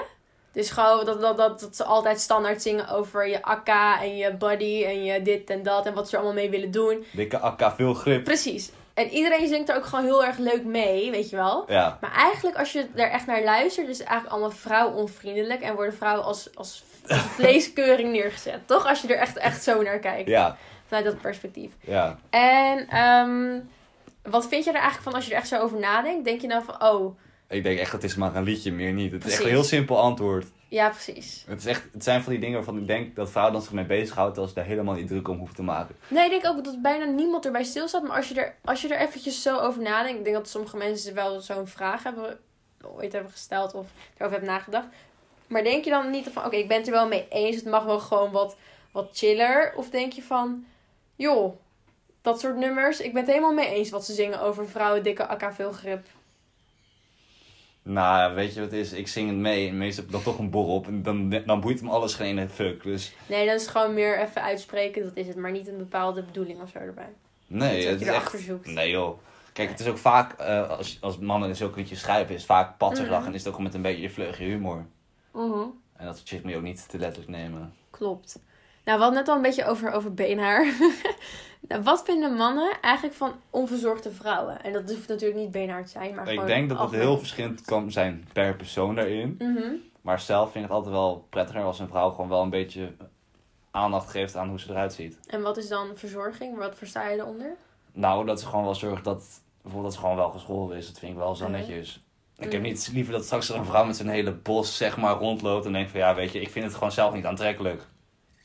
Dus 0.52 0.70
gewoon 0.70 1.04
dat, 1.04 1.20
dat, 1.20 1.36
dat, 1.36 1.60
dat 1.60 1.76
ze 1.76 1.84
altijd 1.84 2.20
standaard 2.20 2.62
zingen 2.62 2.88
over 2.88 3.28
je 3.28 3.42
akka 3.42 4.02
en 4.02 4.16
je 4.16 4.32
body 4.32 4.84
en 4.84 5.04
je 5.04 5.22
dit 5.22 5.50
en 5.50 5.62
dat 5.62 5.86
en 5.86 5.94
wat 5.94 6.08
ze 6.08 6.16
er 6.16 6.22
allemaal 6.22 6.42
mee 6.42 6.50
willen 6.50 6.70
doen. 6.70 7.04
Dikke 7.12 7.38
akka, 7.38 7.74
veel 7.74 7.94
grip. 7.94 8.24
Precies. 8.24 8.70
En 8.94 9.08
iedereen 9.08 9.48
zingt 9.48 9.68
er 9.68 9.76
ook 9.76 9.84
gewoon 9.84 10.04
heel 10.04 10.24
erg 10.24 10.38
leuk 10.38 10.64
mee, 10.64 11.10
weet 11.10 11.30
je 11.30 11.36
wel. 11.36 11.64
Ja, 11.68 11.98
Maar 12.00 12.12
eigenlijk, 12.12 12.56
als 12.56 12.72
je 12.72 12.86
er 12.94 13.10
echt 13.10 13.26
naar 13.26 13.42
luistert, 13.42 13.88
is 13.88 13.98
het 13.98 14.06
eigenlijk 14.06 14.36
allemaal 14.36 14.58
vrouwonvriendelijk 14.58 15.60
en 15.60 15.74
worden 15.74 15.94
vrouwen 15.94 16.24
als, 16.24 16.48
als 16.54 16.84
vleeskeuring 17.36 18.12
neergezet. 18.12 18.60
Toch? 18.66 18.86
Als 18.86 19.00
je 19.00 19.08
er 19.08 19.18
echt, 19.18 19.36
echt 19.36 19.62
zo 19.62 19.82
naar 19.82 19.98
kijkt, 19.98 20.28
ja, 20.28 20.56
vanuit 20.86 21.04
dat 21.04 21.20
perspectief. 21.20 21.72
ja. 21.80 22.18
En 22.30 22.88
ehm, 22.88 23.58
wat 24.22 24.48
vind 24.48 24.64
je 24.64 24.70
er 24.70 24.76
eigenlijk 24.76 25.04
van 25.04 25.14
als 25.14 25.26
je 25.26 25.32
er 25.32 25.38
echt 25.38 25.48
zo 25.48 25.60
over 25.60 25.78
nadenkt? 25.78 26.24
Denk 26.24 26.40
je 26.40 26.46
nou 26.46 26.64
van, 26.64 26.82
oh, 26.82 27.18
Ik 27.48 27.62
denk 27.62 27.78
echt, 27.78 27.92
het 27.92 28.04
is 28.04 28.14
maar 28.16 28.34
een 28.36 28.42
liedje, 28.42 28.72
meer 28.72 28.92
niet. 28.92 29.12
Het 29.12 29.24
is 29.24 29.32
echt 29.32 29.42
een 29.42 29.48
heel 29.48 29.64
simpel 29.64 30.00
antwoord. 30.00 30.46
ja, 30.68 30.88
precies. 30.88 31.44
Het, 31.48 31.58
is 31.58 31.66
echt, 31.66 31.82
het 31.92 32.04
zijn 32.04 32.22
van 32.22 32.32
die 32.32 32.40
dingen 32.40 32.56
waarvan 32.56 32.78
ik 32.78 32.86
denk 32.86 33.16
dat 33.16 33.30
vrouwen 33.30 33.54
dan 33.54 33.62
zich 33.62 33.72
mee 33.72 33.84
bezighoudt, 33.84 34.34
terwijl 34.34 34.48
ze 34.48 34.54
daar 34.54 34.64
helemaal 34.64 34.94
niet 34.94 35.08
druk 35.08 35.28
om 35.28 35.38
hoeven 35.38 35.56
te 35.56 35.62
maken. 35.62 35.96
Nee, 36.08 36.24
ik 36.24 36.30
denk 36.30 36.46
ook 36.46 36.64
dat 36.64 36.82
bijna 36.82 37.04
niemand 37.04 37.44
erbij 37.44 37.64
stilstaat. 37.64 38.02
Maar 38.02 38.16
als 38.16 38.28
je 38.28 38.34
er, 38.40 38.54
als 38.64 38.82
je 38.82 38.94
er 38.94 39.06
eventjes 39.06 39.42
zo 39.42 39.58
over 39.58 39.82
nadenkt. 39.82 40.18
Ik 40.18 40.24
denk 40.24 40.36
dat 40.36 40.48
sommige 40.48 40.76
mensen 40.76 41.14
wel 41.14 41.40
zo'n 41.40 41.66
vraag 41.66 42.02
hebben, 42.02 42.38
ooit 42.82 43.12
hebben 43.12 43.30
gesteld 43.32 43.74
of 43.74 43.86
erover 44.16 44.36
hebben 44.38 44.54
nagedacht. 44.54 44.86
Maar 45.46 45.64
denk 45.64 45.84
je 45.84 45.90
dan 45.90 46.10
niet 46.10 46.28
van, 46.32 46.44
oké, 46.44 46.56
ik 46.56 46.68
ben 46.68 46.76
het 46.76 46.86
er 46.86 46.92
wel 46.92 47.08
mee 47.08 47.26
eens. 47.28 47.56
Het 47.56 47.64
mag 47.64 47.84
wel 47.84 47.98
gewoon 48.00 48.30
wat, 48.30 48.56
wat 48.90 49.08
chiller. 49.12 49.72
Of 49.76 49.90
denk 49.90 50.12
je 50.12 50.22
van, 50.22 50.64
joh, 51.16 51.56
dat 52.22 52.40
soort 52.40 52.56
nummers. 52.56 53.00
Ik 53.00 53.12
ben 53.12 53.20
het 53.22 53.30
helemaal 53.30 53.54
mee 53.54 53.68
eens 53.74 53.90
wat 53.90 54.04
ze 54.04 54.12
zingen 54.12 54.40
over 54.40 54.68
vrouwen, 54.68 55.02
dikke 55.02 55.26
akka, 55.26 55.52
veel 55.52 55.72
grip. 55.72 56.06
Nou, 57.82 58.34
weet 58.34 58.54
je 58.54 58.60
wat 58.60 58.70
het 58.70 58.80
is? 58.80 58.92
Ik 58.92 59.08
zing 59.08 59.28
het 59.28 59.38
mee 59.38 59.68
en 59.68 59.78
meestal 59.78 60.04
heb 60.04 60.12
ik 60.14 60.24
dan 60.24 60.32
toch 60.32 60.38
een 60.40 60.50
borrel 60.50 60.74
op 60.74 60.86
en 60.86 61.02
dan, 61.02 61.42
dan 61.46 61.60
boeit 61.60 61.82
me 61.82 61.90
alles 61.90 62.14
geen 62.14 62.48
fuck. 62.50 62.82
Dus 62.82 63.12
Nee, 63.26 63.46
dat 63.46 63.60
is 63.60 63.66
gewoon 63.66 63.94
meer 63.94 64.20
even 64.20 64.42
uitspreken. 64.42 65.02
Dat 65.04 65.16
is 65.16 65.26
het. 65.26 65.36
Maar 65.36 65.50
niet 65.50 65.68
een 65.68 65.76
bepaalde 65.78 66.22
bedoeling 66.22 66.60
of 66.62 66.70
zo 66.70 66.78
erbij. 66.78 67.12
nee, 67.46 67.86
het 67.86 68.00
is 68.00 68.06
echt... 68.06 68.38
zoekt. 68.40 68.66
Nee 68.66 68.90
joh. 68.90 69.18
Kijk, 69.52 69.68
het 69.70 69.80
is 69.80 69.86
ook 69.86 69.98
vaak, 69.98 70.32
eh, 70.40 70.70
als, 70.70 70.98
als 71.00 71.18
mannen 71.18 71.56
zulke 71.56 71.78
liedjes 71.78 72.00
schrijven, 72.00 72.34
is 72.34 72.40
het 72.40 72.50
vaak 72.50 72.78
patzig 72.78 73.08
Mhm. 73.10 73.26
en 73.26 73.34
is 73.34 73.44
het 73.44 73.54
ook 73.54 73.60
met 73.60 73.74
een 73.74 73.82
beetje 73.82 74.02
je 74.02 74.10
vleugje 74.10 74.44
humor. 74.44 74.86
En 75.96 76.06
dat 76.06 76.22
shit 76.24 76.42
moet 76.42 76.50
je 76.52 76.56
ook 76.56 76.62
niet 76.62 76.88
te 76.88 76.98
letterlijk 76.98 77.30
nemen. 77.30 77.72
Klopt. 77.90 78.40
Nou, 78.84 78.98
we 78.98 79.04
hadden 79.04 79.20
net 79.20 79.28
al 79.28 79.36
een 79.36 79.42
beetje 79.42 79.64
over, 79.64 79.92
over 79.92 80.14
beenhaar. 80.14 80.64
nou, 81.68 81.82
wat 81.82 82.04
vinden 82.04 82.34
mannen 82.34 82.80
eigenlijk 82.80 83.14
van 83.14 83.32
onverzorgde 83.50 84.10
vrouwen? 84.10 84.62
En 84.62 84.72
dat 84.72 84.90
hoeft 84.90 85.08
natuurlijk 85.08 85.40
niet 85.40 85.50
beenhaar 85.50 85.84
te 85.84 85.90
zijn, 85.90 86.14
maar 86.14 86.24
Ik 86.24 86.30
gewoon 86.30 86.46
denk 86.46 86.68
dat 86.68 86.78
het 86.78 86.90
heel 86.90 87.18
verschillend 87.18 87.60
kan 87.60 87.90
zijn 87.92 88.28
per 88.32 88.56
persoon 88.56 88.94
daarin. 88.94 89.34
Mhm. 89.38 89.72
Maar 90.00 90.20
zelf 90.20 90.52
vind 90.52 90.64
ik 90.64 90.70
het 90.70 90.78
altijd 90.78 90.94
wel 90.94 91.26
prettiger 91.30 91.62
als 91.62 91.78
een 91.78 91.88
vrouw 91.88 92.10
gewoon 92.10 92.28
wel 92.28 92.42
een 92.42 92.50
beetje 92.50 92.92
aandacht 93.70 94.10
geeft 94.10 94.36
aan 94.36 94.48
hoe 94.48 94.60
ze 94.60 94.70
eruit 94.70 94.92
ziet. 94.92 95.18
En 95.26 95.42
wat 95.42 95.56
is 95.56 95.68
dan 95.68 95.90
verzorging? 95.94 96.56
Wat 96.58 96.76
versta 96.76 97.08
je 97.08 97.18
eronder? 97.18 97.56
Nou, 97.92 98.26
dat 98.26 98.40
ze 98.40 98.46
gewoon 98.46 98.64
wel 98.64 98.74
zorgt 98.74 99.04
dat, 99.04 99.42
bijvoorbeeld 99.62 99.92
dat 99.92 99.92
ze 99.92 100.06
gewoon 100.06 100.16
wel 100.16 100.30
geschoren 100.30 100.76
is. 100.76 100.86
Dat 100.86 100.98
vind 100.98 101.12
ik 101.12 101.18
wel 101.18 101.34
zo 101.34 101.44
Oké. 101.44 101.52
netjes. 101.52 102.05
Ik 102.38 102.52
heb 102.52 102.62
niet 102.62 102.90
liever 102.92 103.12
dat 103.12 103.24
straks 103.24 103.48
een 103.48 103.64
vrouw 103.64 103.84
met 103.84 103.96
zijn 103.96 104.08
hele 104.08 104.32
bos 104.32 104.76
zeg 104.76 104.96
maar 104.96 105.14
rondloopt 105.14 105.66
en 105.66 105.72
denkt 105.72 105.90
van 105.90 106.00
ja, 106.00 106.14
weet 106.14 106.32
je, 106.32 106.40
ik 106.40 106.50
vind 106.50 106.64
het 106.64 106.74
gewoon 106.74 106.92
zelf 106.92 107.14
niet 107.14 107.24
aantrekkelijk. 107.24 107.82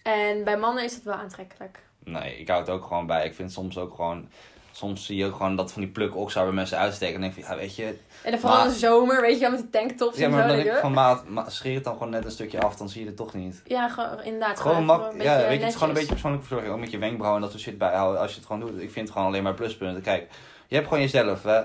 En 0.04 0.43
bij 0.43 0.58
mannen 0.58 0.84
is 0.84 0.93
het 0.95 1.04
wel 1.04 1.13
aantrekkelijk. 1.13 1.80
Nee, 2.04 2.38
ik 2.39 2.47
hou 2.47 2.60
het 2.60 2.69
ook 2.69 2.86
gewoon 2.86 3.06
bij. 3.06 3.25
Ik 3.25 3.34
vind 3.36 3.51
soms 3.51 3.77
ook 3.77 3.95
gewoon, 3.95 4.30
soms 4.71 5.06
zie 5.06 5.15
je 5.17 5.25
ook 5.25 5.36
gewoon 5.36 5.56
dat 5.56 5.71
van 5.71 5.82
die 5.82 5.91
pluk 5.91 6.15
oksa 6.15 6.43
bij 6.43 6.51
mensen 6.51 6.77
uitsteken 6.77 7.15
en 7.15 7.21
denk 7.21 7.34
van 7.34 7.43
ja, 7.43 7.56
weet 7.56 7.75
je. 7.75 7.97
En 8.23 8.32
dan 8.32 8.39
vooral 8.39 8.63
in 8.63 8.69
de 8.69 8.75
zomer, 8.77 9.21
weet 9.21 9.34
je 9.34 9.39
wel, 9.39 9.49
met 9.51 9.60
die 9.60 9.69
tanktops 9.69 10.17
Ja, 10.17 10.25
en 10.25 10.32
maar 10.32 10.41
zo. 10.41 10.47
dan 10.47 10.56
denk 10.58 10.69
ik 10.75 10.80
van 10.82 10.93
maat, 10.93 11.27
ma- 11.27 11.49
scheer 11.49 11.75
het 11.75 11.84
dan 11.84 11.93
gewoon 11.93 12.10
net 12.10 12.25
een 12.25 12.32
stukje 12.32 12.62
af, 12.62 12.75
dan 12.75 12.89
zie 12.89 13.01
je 13.01 13.08
het 13.08 13.15
toch 13.17 13.34
niet. 13.34 13.62
Ja, 13.65 13.89
gewoon 13.89 14.23
inderdaad. 14.23 14.60
Gewoon 14.60 14.86
mak, 14.86 15.01
ja, 15.21 15.38
weet 15.38 15.47
je, 15.51 15.58
het 15.60 15.67
is 15.67 15.73
gewoon 15.73 15.89
een 15.89 15.93
beetje 15.95 16.10
persoonlijke 16.12 16.45
verzorging. 16.45 16.73
Ook 16.75 16.82
met 16.82 16.91
je 16.91 16.97
wenkbrauwen 16.97 17.36
en 17.36 17.41
dat 17.47 17.51
soort 17.51 17.63
shit 17.69 17.77
bijhouden. 17.77 18.21
Als 18.21 18.32
je 18.32 18.38
het 18.38 18.45
gewoon 18.45 18.62
doet. 18.62 18.82
Ik 18.82 18.91
vind 18.91 18.95
het 19.08 19.12
gewoon 19.12 19.27
alleen 19.27 19.43
maar 19.43 19.54
pluspunten. 19.54 20.01
Kijk, 20.01 20.30
je 20.67 20.75
hebt 20.75 20.88
gewoon 20.88 21.04
jezelf, 21.04 21.43
hè. 21.43 21.62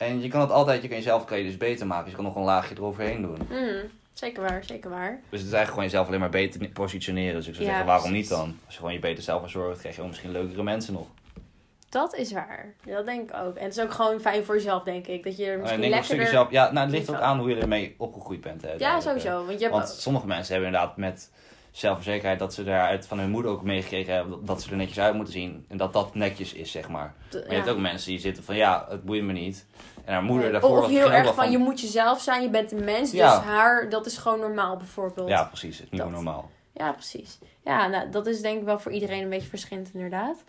En 0.00 0.20
je 0.22 0.28
kan 0.28 0.40
het 0.40 0.50
altijd, 0.50 0.82
je 0.82 0.88
kan 0.88 0.96
jezelf 0.96 1.24
kan 1.24 1.38
je 1.38 1.44
dus 1.44 1.56
beter 1.56 1.86
maken. 1.86 2.02
Dus 2.04 2.10
je 2.12 2.16
kan 2.18 2.26
nog 2.26 2.36
een 2.36 2.42
laagje 2.42 2.74
eroverheen 2.76 3.22
doen. 3.22 3.38
Mm, 3.50 3.80
zeker 4.12 4.42
waar, 4.42 4.64
zeker 4.64 4.90
waar. 4.90 5.10
Dus 5.10 5.40
het 5.40 5.48
is 5.48 5.54
eigenlijk 5.54 5.68
gewoon 5.68 5.84
jezelf 5.84 6.06
alleen 6.06 6.20
maar 6.20 6.28
beter 6.30 6.68
positioneren. 6.68 7.34
Dus 7.34 7.46
ik 7.46 7.54
zou 7.54 7.64
Ja, 7.66 7.70
zeggen, 7.70 7.88
waarom 7.88 8.10
precies. 8.10 8.28
niet 8.28 8.38
dan? 8.38 8.56
Als 8.64 8.74
je 8.74 8.78
gewoon 8.80 8.94
je 8.94 9.00
beter 9.00 9.22
zelf 9.22 9.40
verzorgt, 9.40 9.80
krijg 9.80 9.96
je 9.96 10.02
ook 10.02 10.08
misschien 10.08 10.30
leukere 10.30 10.62
mensen 10.62 10.92
nog. 10.92 11.06
Dat 11.88 12.14
is 12.14 12.32
waar. 12.32 12.74
Dat 12.84 13.06
denk 13.06 13.30
ik 13.30 13.36
ook. 13.36 13.56
En 13.56 13.64
het 13.64 13.76
is 13.76 13.82
ook 13.82 13.92
gewoon 13.92 14.20
fijn 14.20 14.44
voor 14.44 14.54
jezelf, 14.54 14.82
denk 14.82 15.06
ik. 15.06 15.24
Dat 15.24 15.36
je 15.36 15.44
er 15.44 15.52
En 15.52 15.58
ik 15.58 15.60
misschien 15.62 15.90
lekkerder... 15.90 16.26
zelf, 16.26 16.50
ja, 16.50 16.72
nou, 16.72 16.86
het 16.86 16.94
ligt 16.96 17.10
ook 17.10 17.20
aan 17.20 17.38
hoe 17.38 17.48
je 17.48 17.56
ermee 17.60 17.94
opgegroeid 17.98 18.40
bent. 18.40 18.62
Hè, 18.62 18.72
Ja, 18.78 19.00
sowieso. 19.00 19.44
Want 19.46 19.58
je 19.58 19.64
hebt 19.64 19.72
Want 19.76 19.88
sommige 19.88 20.26
mensen 20.26 20.52
hebben 20.54 20.72
inderdaad 20.72 20.96
met 20.96 21.30
zelfverzekerheid 21.70 22.38
dat 22.38 22.54
ze 22.54 22.64
daaruit 22.64 23.06
van 23.06 23.18
hun 23.18 23.30
moeder 23.30 23.50
ook 23.50 23.62
meegekregen 23.62 24.14
hebben 24.14 24.30
dat- 24.32 24.46
dat 24.46 24.62
ze 24.62 24.70
er 24.70 24.76
netjes 24.76 24.98
uit 25.00 25.14
moeten 25.14 25.32
zien. 25.32 25.64
En 25.68 25.76
dat 25.76 25.92
dat 25.92 26.14
netjes 26.14 26.52
is, 26.52 26.70
zeg 26.70 26.88
maar. 26.88 27.14
Maar 27.32 27.42
je 27.48 27.54
hebt 27.54 27.68
ook 27.68 27.78
mensen 27.78 28.10
die 28.10 28.20
zitten 28.20 28.44
van 28.44 28.56
ja, 28.56 28.86
het 28.88 29.04
boeit 29.04 29.22
me 29.22 29.32
niet. 29.32 29.66
En 30.04 30.12
haar 30.12 30.22
moeder 30.22 30.42
Nee. 30.42 30.52
daarvoor 30.52 30.70
Of, 30.70 30.80
was 30.80 30.90
heel 30.90 31.12
erg 31.12 31.34
van, 31.34 31.50
je 31.50 31.58
moet 31.58 31.80
jezelf 31.80 32.20
zijn, 32.20 32.42
je 32.42 32.50
bent 32.50 32.72
een 32.72 32.84
mens, 32.84 33.10
Ja. 33.10 33.36
dus 33.36 33.44
haar, 33.44 33.88
dat 33.88 34.06
is 34.06 34.16
gewoon 34.18 34.40
normaal 34.40 34.76
bijvoorbeeld. 34.76 35.28
Ja, 35.28 35.44
precies. 35.44 35.78
Het 35.78 35.88
Dat. 35.90 36.10
normaal. 36.10 36.50
Ja, 36.74 36.92
precies. 36.92 37.38
Ja, 37.64 37.86
nou, 37.86 38.10
dat 38.10 38.26
is 38.26 38.40
denk 38.40 38.58
ik 38.58 38.64
wel 38.64 38.78
voor 38.78 38.92
iedereen 38.92 39.22
een 39.22 39.28
beetje 39.28 39.48
verschillend 39.48 39.90
inderdaad. 39.94 40.44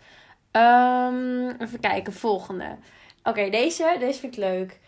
Ehm, 0.50 1.48
even 1.48 1.80
kijken, 1.80 2.12
volgende. 2.12 2.76
Oké, 3.24 3.50
deze, 3.50 3.96
deze 3.98 4.20
vind 4.20 4.32
ik 4.32 4.38
leuk. 4.38 4.80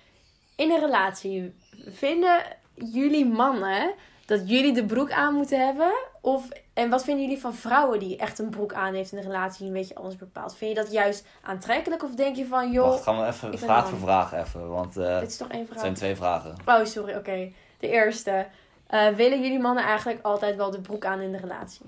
In 0.57 0.71
een 0.71 0.81
relatie, 0.81 1.55
vinden 1.87 2.43
jullie 2.75 3.27
mannen 3.27 3.93
dat 4.27 4.49
jullie 4.49 4.73
de 4.73 4.85
broek 4.85 5.11
aan 5.13 5.35
moeten 5.35 5.67
hebben? 5.67 5.93
Of, 6.21 6.49
en 6.75 6.91
wat 6.91 7.05
vinden 7.05 7.25
jullie 7.25 7.41
van 7.41 7.55
vrouwen 7.55 7.99
die 7.99 8.17
echt 8.17 8.39
een 8.39 8.49
broek 8.49 8.73
aan 8.73 8.95
heeft 8.95 9.13
in 9.13 9.19
een 9.19 9.25
relatie 9.25 9.59
die 9.59 9.67
een 9.67 9.81
beetje 9.81 9.95
anders 9.95 10.17
bepaalt? 10.17 10.57
Vind 10.57 10.77
je 10.77 10.83
dat 10.83 10.93
juist 10.93 11.27
aantrekkelijk 11.43 12.03
of 12.03 12.15
denk 12.15 12.37
je 12.37 12.47
van, 12.47 12.71
joh, 12.73 12.89
Wacht, 12.89 13.03
gaan 13.03 13.21
we 13.21 13.27
even 13.27 13.59
vraag 13.59 13.89
voor 13.89 13.99
vraag 13.99 14.33
even. 14.33 14.69
Want 14.69 14.97
eh, 14.97 15.19
dit 15.19 15.29
is 15.29 15.37
toch 15.37 15.49
één 15.49 15.61
het 15.61 15.69
vraag? 15.69 15.81
zijn 15.81 15.95
twee 15.95 16.17
vragen. 16.17 16.55
Oh, 16.67 16.85
sorry, 16.85 17.15
oké. 17.15 17.53
De 17.79 17.89
eerste. 17.89 18.47
Eh, 18.87 19.09
willen 19.09 19.43
jullie 19.43 19.59
mannen 19.59 19.85
eigenlijk 19.85 20.23
altijd 20.23 20.57
wel 20.57 20.71
de 20.71 20.81
broek 20.81 21.05
aan 21.05 21.21
in 21.21 21.33
de 21.33 21.39
relatie? 21.39 21.87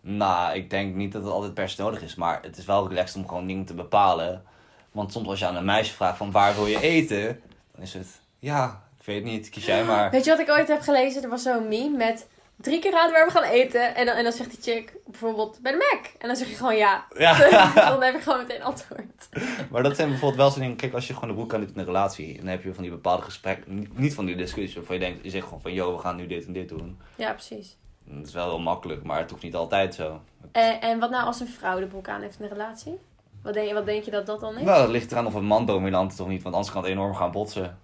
Nou, 0.00 0.54
ik 0.54 0.70
denk 0.70 0.94
niet 0.94 1.12
dat 1.12 1.22
het 1.22 1.32
altijd 1.32 1.54
per 1.54 1.68
se 1.68 1.82
nodig 1.82 2.02
is. 2.02 2.14
Maar 2.14 2.38
het 2.42 2.56
is 2.56 2.64
wel 2.64 2.88
relaxed 2.88 3.16
om 3.16 3.28
gewoon 3.28 3.46
dingen 3.46 3.64
te 3.64 3.74
bepalen. 3.74 4.44
Want 4.92 5.12
soms 5.12 5.28
als 5.28 5.38
je 5.38 5.46
aan 5.46 5.56
een 5.56 5.64
meisje 5.64 5.94
vraagt 5.94 6.16
van 6.16 6.30
waar 6.30 6.54
wil 6.54 6.66
je 6.66 6.80
eten? 6.80 7.40
Dan 7.72 7.82
is 7.82 7.94
het, 7.94 8.20
ja, 8.38 8.82
ik 8.98 9.04
weet 9.04 9.16
het 9.16 9.32
niet, 9.32 9.48
kies 9.48 9.66
jij 9.66 9.84
maar. 9.90 10.10
Weet 10.10 10.24
je 10.24 10.30
wat 10.30 10.40
ik 10.40 10.50
ooit 10.50 10.68
heb 10.68 10.80
gelezen? 10.80 11.22
Er 11.22 11.28
was 11.28 11.42
zo'n 11.42 11.68
meme 11.68 11.96
met 11.96 12.28
drie 12.56 12.78
keer 12.80 12.90
raden 12.90 13.12
waar 13.12 13.26
we 13.26 13.32
gaan 13.32 13.42
eten. 13.42 13.94
En 13.94 14.06
dan, 14.06 14.16
en 14.16 14.22
dan 14.22 14.32
zegt 14.32 14.50
die 14.50 14.74
chick 14.74 14.96
bijvoorbeeld 15.06 15.58
bij 15.62 15.72
de 15.72 15.78
Mac. 15.92 16.12
En 16.18 16.26
dan 16.28 16.36
zeg 16.36 16.48
je 16.48 16.54
gewoon 16.54 16.76
ja. 16.76 17.04
Ja. 17.18 17.38
dan 17.90 18.02
heb 18.02 18.14
ik 18.14 18.22
gewoon 18.22 18.38
meteen 18.38 18.62
antwoord. 18.62 19.28
Maar 19.70 19.82
dat 19.82 19.96
zijn 19.96 20.08
bijvoorbeeld 20.08 20.40
wel 20.40 20.50
zo'n 20.50 20.60
dingen. 20.60 20.76
Kijk, 20.76 20.94
als 20.94 21.06
je 21.06 21.14
gewoon 21.14 21.28
de 21.28 21.34
broek 21.34 21.54
aan 21.54 21.60
doet 21.60 21.70
in 21.74 21.78
een 21.78 21.84
relatie. 21.84 22.36
Dan 22.36 22.46
heb 22.46 22.62
je 22.62 22.74
van 22.74 22.82
die 22.82 22.92
bepaalde 22.92 23.22
gesprekken. 23.22 23.88
Niet- 23.92 24.14
van 24.14 24.24
die 24.24 24.36
discussies 24.36 24.74
waarvan 24.74 24.94
je 24.94 25.00
denkt. 25.00 25.24
Je 25.24 25.30
zegt 25.30 25.44
gewoon 25.44 25.60
van, 25.60 25.72
yo, 25.72 25.92
we 25.92 25.98
gaan 25.98 26.16
nu 26.16 26.26
dit 26.26 26.46
en 26.46 26.52
dit 26.52 26.68
doen. 26.68 26.98
Ja, 27.16 27.32
precies. 27.32 27.76
Dat 28.04 28.26
is 28.26 28.32
wel 28.32 28.48
heel 28.48 28.58
makkelijk, 28.58 29.02
maar 29.02 29.18
het 29.18 29.30
hoeft 29.30 29.42
niet 29.42 29.54
altijd 29.54 29.94
zo. 29.94 30.20
En, 30.52 30.80
en 30.80 30.98
wat 30.98 31.10
nou 31.10 31.24
als 31.24 31.40
een 31.40 31.48
vrouw 31.48 31.80
de 31.80 31.86
broek 31.86 32.08
aan 32.08 32.20
heeft 32.22 32.38
in 32.38 32.44
een 32.44 32.50
relatie? 32.50 32.98
Wat 33.42 33.54
denk, 33.54 33.68
je, 33.68 33.74
wat 33.74 33.86
denk 33.86 34.04
je 34.04 34.10
dat 34.10 34.26
dat 34.26 34.40
dan 34.40 34.56
is? 34.56 34.62
Nou, 34.62 34.80
dat 34.82 34.90
ligt 34.90 35.12
eraan 35.12 35.26
of 35.26 35.34
een 35.34 35.44
man 35.44 35.66
dominant 35.66 36.12
is 36.12 36.20
of 36.20 36.28
niet. 36.28 36.42
Want 36.42 36.54
anders 36.54 36.72
kan 36.72 36.82
het 36.82 36.92
enorm 36.92 37.14
gaan 37.14 37.30
botsen. 37.30 37.78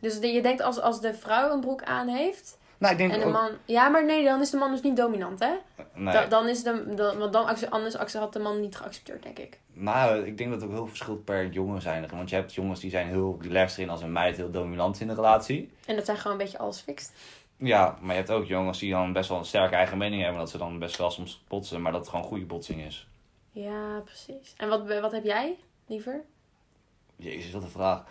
Dus 0.00 0.18
je 0.20 0.42
denkt 0.42 0.62
als, 0.62 0.80
als 0.80 1.00
de 1.00 1.14
vrouw 1.14 1.52
een 1.52 1.60
broek 1.60 1.82
aan 1.82 2.08
heeft 2.08 2.58
Nou, 2.78 2.92
ik 2.92 2.98
denk 2.98 3.12
en 3.12 3.18
de 3.20 3.24
ook- 3.26 3.32
man... 3.32 3.50
Ja, 3.64 3.88
maar 3.88 4.04
nee, 4.04 4.24
dan 4.24 4.40
is 4.40 4.50
de 4.50 4.56
man 4.56 4.70
dus 4.70 4.80
niet 4.82 4.96
dominant, 4.96 5.38
hè? 5.38 5.52
Nee. 5.94 6.12
Da- 6.12 6.26
dan 6.26 6.48
is 6.48 6.62
de... 6.62 6.94
Dan, 6.94 7.18
want 7.18 7.32
dan, 7.32 7.70
anders 7.70 8.14
had 8.14 8.32
de 8.32 8.38
man 8.38 8.60
niet 8.60 8.76
geaccepteerd, 8.76 9.22
denk 9.22 9.38
ik. 9.38 9.60
Nou, 9.72 10.26
ik 10.26 10.38
denk 10.38 10.50
dat 10.50 10.60
het 10.60 10.70
ook 10.70 10.76
heel 10.76 10.86
verschilt 10.86 11.24
per 11.24 11.46
jongen 11.46 11.82
zijn. 11.82 12.08
Want 12.10 12.30
je 12.30 12.36
hebt 12.36 12.54
jongens 12.54 12.80
die 12.80 12.90
zijn 12.90 13.06
heel 13.06 13.38
relaxed 13.40 13.78
erin 13.78 13.90
als 13.90 14.02
een 14.02 14.12
meid 14.12 14.36
heel 14.36 14.50
dominant 14.50 15.00
in 15.00 15.06
de 15.06 15.14
relatie. 15.14 15.70
En 15.86 15.96
dat 15.96 16.04
zijn 16.04 16.16
gewoon 16.16 16.32
een 16.32 16.42
beetje 16.42 16.58
alles 16.58 16.80
fixed. 16.80 17.12
Ja, 17.56 17.98
maar 18.00 18.10
je 18.10 18.20
hebt 18.20 18.30
ook 18.30 18.44
jongens 18.46 18.78
die 18.78 18.90
dan 18.90 19.12
best 19.12 19.28
wel 19.28 19.38
een 19.38 19.44
sterke 19.44 19.74
eigen 19.74 19.98
mening 19.98 20.22
hebben. 20.22 20.40
Dat 20.40 20.50
ze 20.50 20.58
dan 20.58 20.78
best 20.78 20.96
wel 20.96 21.10
soms 21.10 21.44
botsen, 21.48 21.82
maar 21.82 21.92
dat 21.92 22.00
het 22.00 22.10
gewoon 22.10 22.24
goede 22.24 22.44
botsing 22.44 22.84
is. 22.84 23.08
Ja, 23.50 24.00
precies. 24.04 24.54
En 24.56 24.68
wat, 24.68 25.00
wat 25.00 25.12
heb 25.12 25.24
jij 25.24 25.56
liever? 25.86 26.20
Jezus, 27.16 27.52
wat 27.52 27.62
een 27.62 27.68
vraag. 27.68 28.02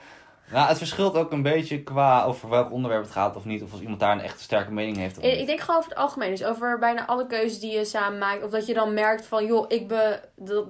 Nou, 0.52 0.68
het 0.68 0.78
verschilt 0.78 1.16
ook 1.16 1.32
een 1.32 1.42
beetje 1.42 1.84
qua 1.84 2.24
over 2.24 2.50
welk 2.50 2.72
onderwerp 2.72 3.04
het 3.04 3.12
gaat 3.12 3.36
of 3.36 3.46
niet. 3.46 3.64
Of 3.64 3.72
als 3.72 3.82
iemand 3.82 4.00
daar 4.00 4.12
een 4.12 4.20
echt 4.22 4.40
sterke 4.40 4.72
mening 4.72 4.98
heeft. 4.98 5.18
Of 5.18 5.24
Ik, 5.24 5.32
niet. 5.32 5.40
ik 5.40 5.48
denk 5.48 5.60
gewoon 5.60 5.78
over 5.78 5.90
het 5.90 6.00
algemeen. 6.00 6.30
Dus 6.30 6.44
over 6.44 6.80
bijna 6.80 7.06
alle 7.06 7.28
keuzes 7.28 7.60
die 7.60 7.72
je 7.78 7.86
samen 7.86 8.18
maakt. 8.20 8.44
Of 8.44 8.50
dat 8.50 8.66
je 8.66 8.74
dan 8.74 8.94
merkt 8.94 9.26
van, 9.26 9.46
joh, 9.46 9.66
ik 9.68 9.88
ben... 9.88 10.20
Dat... 10.36 10.66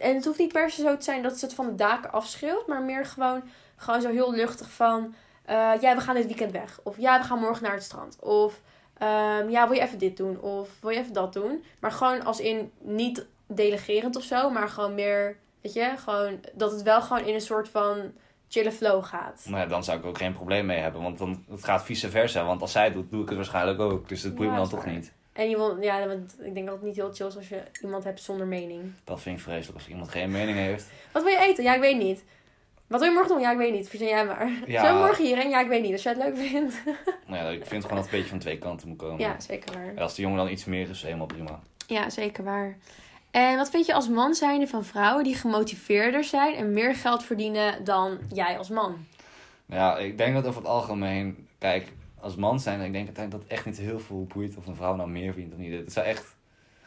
En 0.00 0.14
het 0.14 0.24
hoeft 0.24 0.38
niet 0.38 0.52
per 0.52 0.70
se 0.70 0.82
zo 0.82 0.96
te 0.96 1.04
zijn 1.04 1.22
dat 1.22 1.38
ze 1.38 1.44
het 1.44 1.54
van 1.54 1.66
de 1.66 1.74
daken 1.74 2.12
afschreeuwt. 2.12 2.66
Maar 2.66 2.82
meer 2.82 3.06
gewoon, 3.06 3.42
gewoon 3.76 4.00
zo 4.00 4.08
heel 4.10 4.32
luchtig 4.34 4.70
van... 4.70 5.14
eh, 5.44 5.72
ja, 5.80 5.94
we 5.94 6.00
gaan 6.00 6.14
dit 6.14 6.26
weekend 6.26 6.52
weg. 6.52 6.80
Of 6.82 6.98
ja, 6.98 7.18
we 7.18 7.24
gaan 7.24 7.38
morgen 7.40 7.62
naar 7.62 7.74
het 7.74 7.82
strand. 7.82 8.16
Of 8.20 8.60
ehm, 8.98 9.48
ja, 9.50 9.68
wil 9.68 9.76
je 9.76 9.82
even 9.82 9.98
dit 9.98 10.16
doen? 10.16 10.40
Of 10.40 10.68
wil 10.80 10.90
je 10.90 10.98
even 10.98 11.12
dat 11.12 11.32
doen? 11.32 11.64
Maar 11.80 11.92
gewoon 11.92 12.24
als 12.24 12.40
in 12.40 12.72
niet 12.80 13.26
delegerend 13.46 14.16
of 14.16 14.22
zo. 14.22 14.50
Maar 14.50 14.68
gewoon 14.68 14.94
meer, 14.94 15.36
weet 15.60 15.72
je, 15.72 15.92
gewoon 16.04 16.40
dat 16.54 16.70
het 16.70 16.82
wel 16.82 17.02
gewoon 17.02 17.24
in 17.24 17.34
een 17.34 17.40
soort 17.40 17.68
van 17.68 18.12
chille 18.54 18.72
flow 18.72 19.04
gaat. 19.04 19.44
Nou 19.44 19.60
ja, 19.60 19.66
dan 19.66 19.84
zou 19.84 19.98
ik 19.98 20.04
ook 20.04 20.18
geen 20.18 20.32
probleem 20.32 20.66
mee 20.66 20.78
hebben. 20.78 21.02
Want 21.02 21.18
dan, 21.18 21.44
het 21.50 21.64
gaat 21.64 21.84
vice 21.84 22.10
versa. 22.10 22.44
Want 22.44 22.60
als 22.60 22.72
zij 22.72 22.84
het 22.84 22.94
doet, 22.94 23.10
doe 23.10 23.22
ik 23.22 23.28
het 23.28 23.36
waarschijnlijk 23.36 23.80
ook. 23.80 24.08
Dus 24.08 24.22
dat 24.22 24.34
boeit 24.34 24.50
me 24.50 24.56
dan 24.56 24.68
toch 24.68 24.86
niet. 24.86 25.12
En 25.32 25.50
je 25.50 25.76
ja, 25.80 26.06
want 26.06 26.36
ik 26.42 26.54
denk 26.54 26.66
dat 26.66 26.74
het 26.74 26.84
niet 26.84 26.96
heel 26.96 27.12
chill 27.12 27.26
is 27.26 27.36
als 27.36 27.48
je 27.48 27.62
iemand 27.82 28.04
hebt 28.04 28.20
zonder 28.20 28.46
mening. 28.46 28.92
Dat 29.04 29.20
vind 29.20 29.38
ik 29.38 29.42
vreselijk 29.44 29.78
als 29.78 29.88
iemand 29.88 30.08
geen 30.08 30.30
mening 30.30 30.56
heeft. 30.56 30.86
Wat 31.12 31.22
wil 31.22 31.32
je 31.32 31.38
eten? 31.38 31.64
Ja, 31.64 31.74
ik 31.74 31.80
weet 31.80 31.98
niet. 31.98 32.24
Wat 32.86 33.00
wil 33.00 33.08
je 33.08 33.14
morgen 33.14 33.32
doen? 33.32 33.42
Ja, 33.42 33.50
ik 33.50 33.58
weet 33.58 33.72
niet. 33.72 33.88
Verzin 33.88 34.08
jij 34.08 34.24
maar. 34.24 34.52
Ja. 34.66 34.92
We 34.92 34.98
morgen 34.98 35.24
hierheen? 35.24 35.48
Ja, 35.48 35.60
ik 35.60 35.68
weet 35.68 35.82
niet. 35.82 35.92
Als 35.92 36.02
jij 36.02 36.12
het 36.12 36.22
leuk 36.22 36.36
vindt. 36.36 36.74
Nou 37.26 37.44
ja, 37.44 37.50
ik 37.50 37.66
vind 37.66 37.82
gewoon 37.82 37.96
dat 37.96 38.04
het 38.04 38.14
een 38.14 38.18
beetje 38.18 38.28
van 38.28 38.38
twee 38.38 38.58
kanten 38.58 38.88
moet 38.88 38.98
komen. 38.98 39.18
Ja, 39.18 39.40
zeker 39.40 39.72
waar. 39.74 39.88
En 39.88 39.98
als 39.98 40.14
de 40.14 40.22
jongen 40.22 40.36
dan 40.36 40.48
iets 40.48 40.64
meer 40.64 40.88
is, 40.88 41.02
helemaal 41.02 41.26
prima. 41.26 41.60
Ja, 41.86 42.10
zeker 42.10 42.44
waar. 42.44 42.76
En 43.34 43.56
wat 43.56 43.70
vind 43.70 43.86
je 43.86 43.94
als 43.94 44.08
man 44.08 44.34
zijnde 44.34 44.66
van 44.66 44.84
vrouwen 44.84 45.24
die 45.24 45.34
gemotiveerder 45.34 46.24
zijn 46.24 46.54
en 46.54 46.72
meer 46.72 46.94
geld 46.94 47.24
verdienen 47.24 47.84
dan 47.84 48.18
jij 48.32 48.58
als 48.58 48.68
man? 48.68 49.06
Nou 49.66 49.80
Ja, 49.80 49.98
ik 49.98 50.18
denk 50.18 50.34
dat 50.34 50.46
over 50.46 50.60
het 50.60 50.70
algemeen, 50.70 51.48
kijk, 51.58 51.92
als 52.20 52.36
man 52.36 52.60
zijn, 52.60 52.80
ik 52.80 52.92
denk 52.92 53.16
dat 53.16 53.32
het 53.32 53.46
echt 53.46 53.66
niet 53.66 53.78
heel 53.78 53.98
veel 53.98 54.26
boeit 54.34 54.56
of 54.56 54.66
een 54.66 54.74
vrouw 54.74 54.96
nou 54.96 55.08
meer 55.08 55.32
verdient 55.32 55.52
of 55.52 55.58
niet. 55.58 55.72
Het 55.72 55.92
zou 55.92 56.06
echt, 56.06 56.33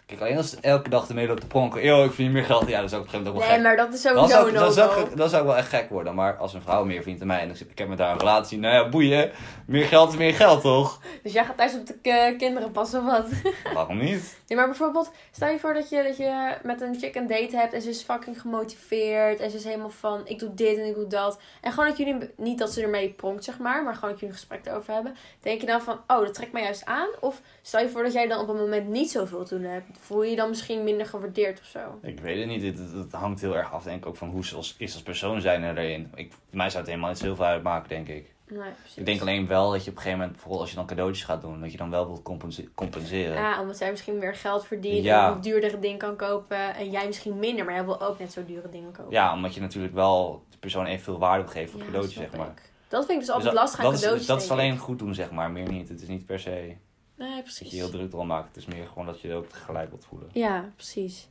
kijk, 0.07 0.21
alleen 0.21 0.37
als 0.37 0.51
het 0.51 0.59
elke 0.59 0.89
dag 0.89 1.07
ermee 1.07 1.27
loopt 1.27 1.41
te 1.41 1.47
pronken, 1.47 1.83
yo, 1.83 2.03
ik 2.03 2.11
verdien 2.11 2.31
meer 2.31 2.43
geld, 2.43 2.67
ja, 2.67 2.81
dat 2.81 2.89
zou 2.89 3.01
ik 3.01 3.07
op 3.07 3.13
een 3.13 3.19
gegeven 3.19 3.33
moment 3.33 3.35
ook 3.35 3.39
Nee, 3.41 3.47
wel 3.63 3.71
gek. 3.71 3.77
maar 3.77 3.85
dat 3.85 3.93
is 3.95 4.01
Dan 4.01 4.29
zou, 4.29 4.47
ik- 4.47 4.53
dan, 4.53 4.71
zou 4.73 4.87
no-go. 4.89 5.01
ik, 5.11 5.17
dan 5.17 5.29
zou 5.29 5.41
ik 5.41 5.47
wel 5.47 5.57
echt 5.57 5.69
gek 5.69 5.89
worden. 5.89 6.15
Maar 6.15 6.37
als 6.37 6.53
een 6.53 6.61
vrouw 6.61 6.85
meer 6.85 6.95
verdient 6.95 7.19
dan 7.19 7.27
mij 7.27 7.39
en 7.39 7.49
ik 7.69 7.77
heb 7.77 7.87
met 7.87 7.99
haar 7.99 8.11
een 8.11 8.17
relatie, 8.19 8.57
nou 8.59 8.73
ja, 8.73 8.89
boeien. 8.89 9.31
Meer 9.65 9.85
geld 9.85 10.09
is 10.11 10.17
meer 10.17 10.33
geld, 10.33 10.61
toch? 10.61 11.01
Dus 11.23 11.33
jij 11.33 11.45
gaat 11.45 11.57
thuis 11.57 11.73
op 11.75 11.85
de 11.87 12.35
kinderen 12.37 12.71
passen 12.71 12.99
of 12.99 13.05
wat? 13.05 13.25
Waarom 13.73 13.97
niet? 13.97 14.37
Nee, 14.47 14.57
maar 14.57 14.67
bijvoorbeeld, 14.67 15.11
stel 15.31 15.49
je 15.49 15.59
voor 15.59 15.73
dat 15.73 15.89
je, 15.89 16.03
dat 16.03 16.17
je 16.17 16.57
met 16.63 16.81
een 16.81 16.95
chick 16.99 17.15
een 17.15 17.27
date 17.27 17.57
hebt 17.57 17.73
en 17.73 17.81
ze 17.81 17.89
is 17.89 18.01
fucking 18.01 18.41
gemotiveerd. 18.41 19.39
En 19.39 19.49
ze 19.51 19.57
is 19.57 19.63
helemaal 19.63 19.89
van, 19.89 20.21
ik 20.27 20.39
doe 20.39 20.53
dit 20.53 20.77
en 20.77 20.85
ik 20.85 20.95
doe 20.95 21.07
dat. 21.07 21.39
En 21.61 21.71
gewoon 21.71 21.87
dat 21.89 21.97
jullie, 21.97 22.29
niet 22.37 22.57
dat 22.59 22.71
ze 22.73 22.81
ermee 22.81 23.09
pronkt 23.09 23.43
zeg 23.43 23.57
maar, 23.59 23.83
maar 23.83 23.93
gewoon 23.93 24.09
dat 24.09 24.19
jullie 24.19 24.35
een 24.35 24.39
gesprek 24.41 24.65
erover 24.65 24.93
hebben. 24.93 25.15
Denk 25.41 25.61
je 25.61 25.67
dan 25.67 25.81
van, 25.81 25.99
oh, 26.07 26.19
dat 26.21 26.33
trekt 26.33 26.51
mij 26.51 26.63
juist 26.63 26.85
aan? 26.85 27.07
Of 27.19 27.41
stel 27.61 27.79
je 27.81 27.89
voor 27.89 28.03
dat 28.03 28.13
jij 28.13 28.27
dan 28.27 28.39
op 28.39 28.49
een 28.49 28.55
moment 28.55 28.87
niet 28.87 29.11
zoveel 29.11 29.45
te 29.45 29.55
doen 29.59 29.69
hebt. 29.71 29.85
Voel 29.99 30.23
je 30.23 30.29
je 30.29 30.35
dan 30.35 30.49
misschien 30.49 30.83
minder 30.83 31.05
gewaardeerd 31.05 31.59
of 31.59 31.65
zo? 31.65 31.79
Ik 32.01 32.19
weet 32.19 32.37
het 32.39 32.47
niet. 32.47 32.63
Het, 32.63 32.77
het- 32.77 32.91
het 32.93 33.11
hangt 33.11 33.41
heel 33.41 33.55
erg 33.55 33.73
af, 33.73 33.83
denk 33.83 33.97
ik, 33.97 34.05
ook 34.05 34.15
van 34.15 34.29
hoe 34.29 34.45
ze 34.45 34.55
als, 34.55 34.75
is 34.77 34.93
als 34.93 35.03
persoon 35.03 35.41
zijn 35.41 35.63
erin. 35.77 36.11
Ik, 36.15 36.33
mij 36.49 36.67
zou 36.69 36.77
het 36.83 36.87
helemaal 36.91 37.09
niet 37.11 37.19
zoveel 37.19 37.45
uitmaken, 37.45 37.89
denk 37.89 38.07
ik. 38.07 38.35
Nee. 38.49 38.69
Ik 38.95 39.05
denk 39.05 39.21
alleen 39.21 39.47
wel 39.47 39.71
dat 39.71 39.83
je 39.83 39.89
op 39.89 39.95
een 39.95 40.01
gegeven 40.01 40.19
moment, 40.23 40.41
vooral 40.41 40.59
als 40.59 40.69
je 40.69 40.75
dan 40.75 40.85
cadeautjes 40.85 41.25
gaat 41.25 41.41
doen, 41.41 41.61
dat 41.61 41.71
je 41.71 41.77
dan 41.77 41.89
wel 41.89 42.05
wilt 42.07 42.21
compense- 42.21 42.73
compenseren. 42.75 43.33
Ja, 43.35 43.61
omdat 43.61 43.77
zij 43.77 43.89
misschien 43.91 44.17
meer 44.17 44.35
geld 44.35 44.65
verdient 44.65 45.03
Ja. 45.03 45.27
en 45.29 45.33
een 45.35 45.41
duurdere 45.41 45.79
ding 45.79 45.99
kan 45.99 46.15
kopen. 46.15 46.75
En 46.75 46.89
jij 46.91 47.05
misschien 47.05 47.39
minder, 47.39 47.65
maar 47.65 47.73
jij 47.73 47.85
wil 47.85 48.01
ook 48.01 48.19
net 48.19 48.31
zo 48.31 48.45
dure 48.45 48.69
dingen 48.69 48.91
kopen. 48.91 49.11
Ja, 49.11 49.33
omdat 49.33 49.53
je 49.53 49.61
natuurlijk 49.61 49.93
wel 49.93 50.43
de 50.49 50.57
persoon 50.57 50.85
evenveel 50.85 51.17
waarde 51.19 51.43
op 51.43 51.49
geeft 51.49 51.71
voor 51.71 51.79
Ja, 51.79 51.85
cadeautje, 51.85 52.11
snap 52.17 52.29
zeg 52.29 52.39
maar. 52.39 52.47
ik. 52.49 52.71
Dat 52.87 53.05
vind 53.05 53.11
ik 53.21 53.25
dus 53.25 53.29
altijd 53.35 53.51
Dus 53.51 53.59
lastig 53.59 53.79
aan 53.79 53.85
dat 53.85 53.93
is, 53.93 53.99
cadeautjes. 53.99 54.27
dat 54.27 54.41
is 54.41 54.47
denk 54.47 54.59
ik. 54.59 54.65
alleen 54.65 54.77
goed 54.79 54.99
doen, 54.99 55.13
zeg 55.13 55.31
maar, 55.31 55.51
meer 55.51 55.71
niet. 55.71 55.89
Het 55.89 56.01
is 56.01 56.07
niet 56.07 56.25
per 56.25 56.39
se 56.39 56.75
Nee, 57.17 57.33
dat 57.35 57.43
precies. 57.43 57.69
je 57.69 57.75
je 57.75 57.81
heel 57.81 57.91
druk 57.91 58.13
erom 58.13 58.27
maakt. 58.27 58.47
Het 58.47 58.57
is 58.57 58.65
meer 58.65 58.87
gewoon 58.87 59.05
dat 59.05 59.21
je 59.21 59.33
ook 59.33 59.45
tegelijk 59.49 59.89
wilt 59.89 60.05
voelen. 60.05 60.29
Ja, 60.33 60.69
precies. 60.75 61.27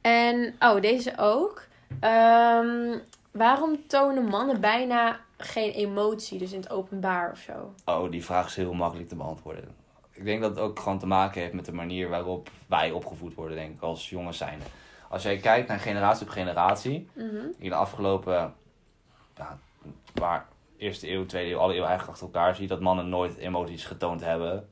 En, 0.00 0.54
oh, 0.60 0.80
deze 0.80 1.12
ook. 1.18 1.62
Ehm, 2.00 2.98
waarom 3.30 3.86
tonen 3.86 4.24
mannen 4.24 4.60
bijna 4.60 5.20
geen 5.36 5.70
emotie, 5.70 6.38
dus 6.38 6.52
in 6.52 6.60
het 6.60 6.70
openbaar 6.70 7.30
of 7.30 7.38
zo? 7.38 7.74
Oh, 7.84 8.10
die 8.10 8.24
vraag 8.24 8.46
is 8.46 8.56
heel 8.56 8.72
makkelijk 8.72 9.08
te 9.08 9.16
beantwoorden. 9.16 9.74
Ik 10.12 10.24
denk 10.24 10.40
dat 10.42 10.50
het 10.50 10.58
ook 10.58 10.78
gewoon 10.78 10.98
te 10.98 11.06
maken 11.06 11.40
heeft 11.40 11.52
met 11.54 11.64
de 11.64 11.72
manier 11.72 12.08
waarop 12.08 12.50
wij 12.66 12.90
opgevoed 12.90 13.34
worden, 13.34 13.56
denk 13.56 13.74
ik, 13.74 13.80
als 13.82 14.10
jongens 14.10 14.38
zijn. 14.38 14.60
Als 15.08 15.22
jij 15.22 15.36
kijkt 15.36 15.68
naar 15.68 15.78
generatie 15.78 16.26
op 16.26 16.32
generatie, 16.32 17.08
Mhm. 17.12 17.46
in 17.58 17.68
de 17.68 17.74
afgelopen, 17.74 18.54
ja, 19.36 19.58
waar, 20.14 20.46
eerste 20.76 21.10
eeuw, 21.10 21.26
tweede 21.26 21.50
eeuw, 21.50 21.58
alle 21.58 21.72
eeuwen 21.72 21.88
eigenlijk 21.88 22.18
achter 22.20 22.34
elkaar, 22.34 22.54
zie 22.54 22.62
je 22.62 22.68
dat 22.68 22.80
mannen 22.80 23.08
nooit 23.08 23.36
emoties 23.36 23.84
getoond 23.84 24.20
hebben 24.20 24.68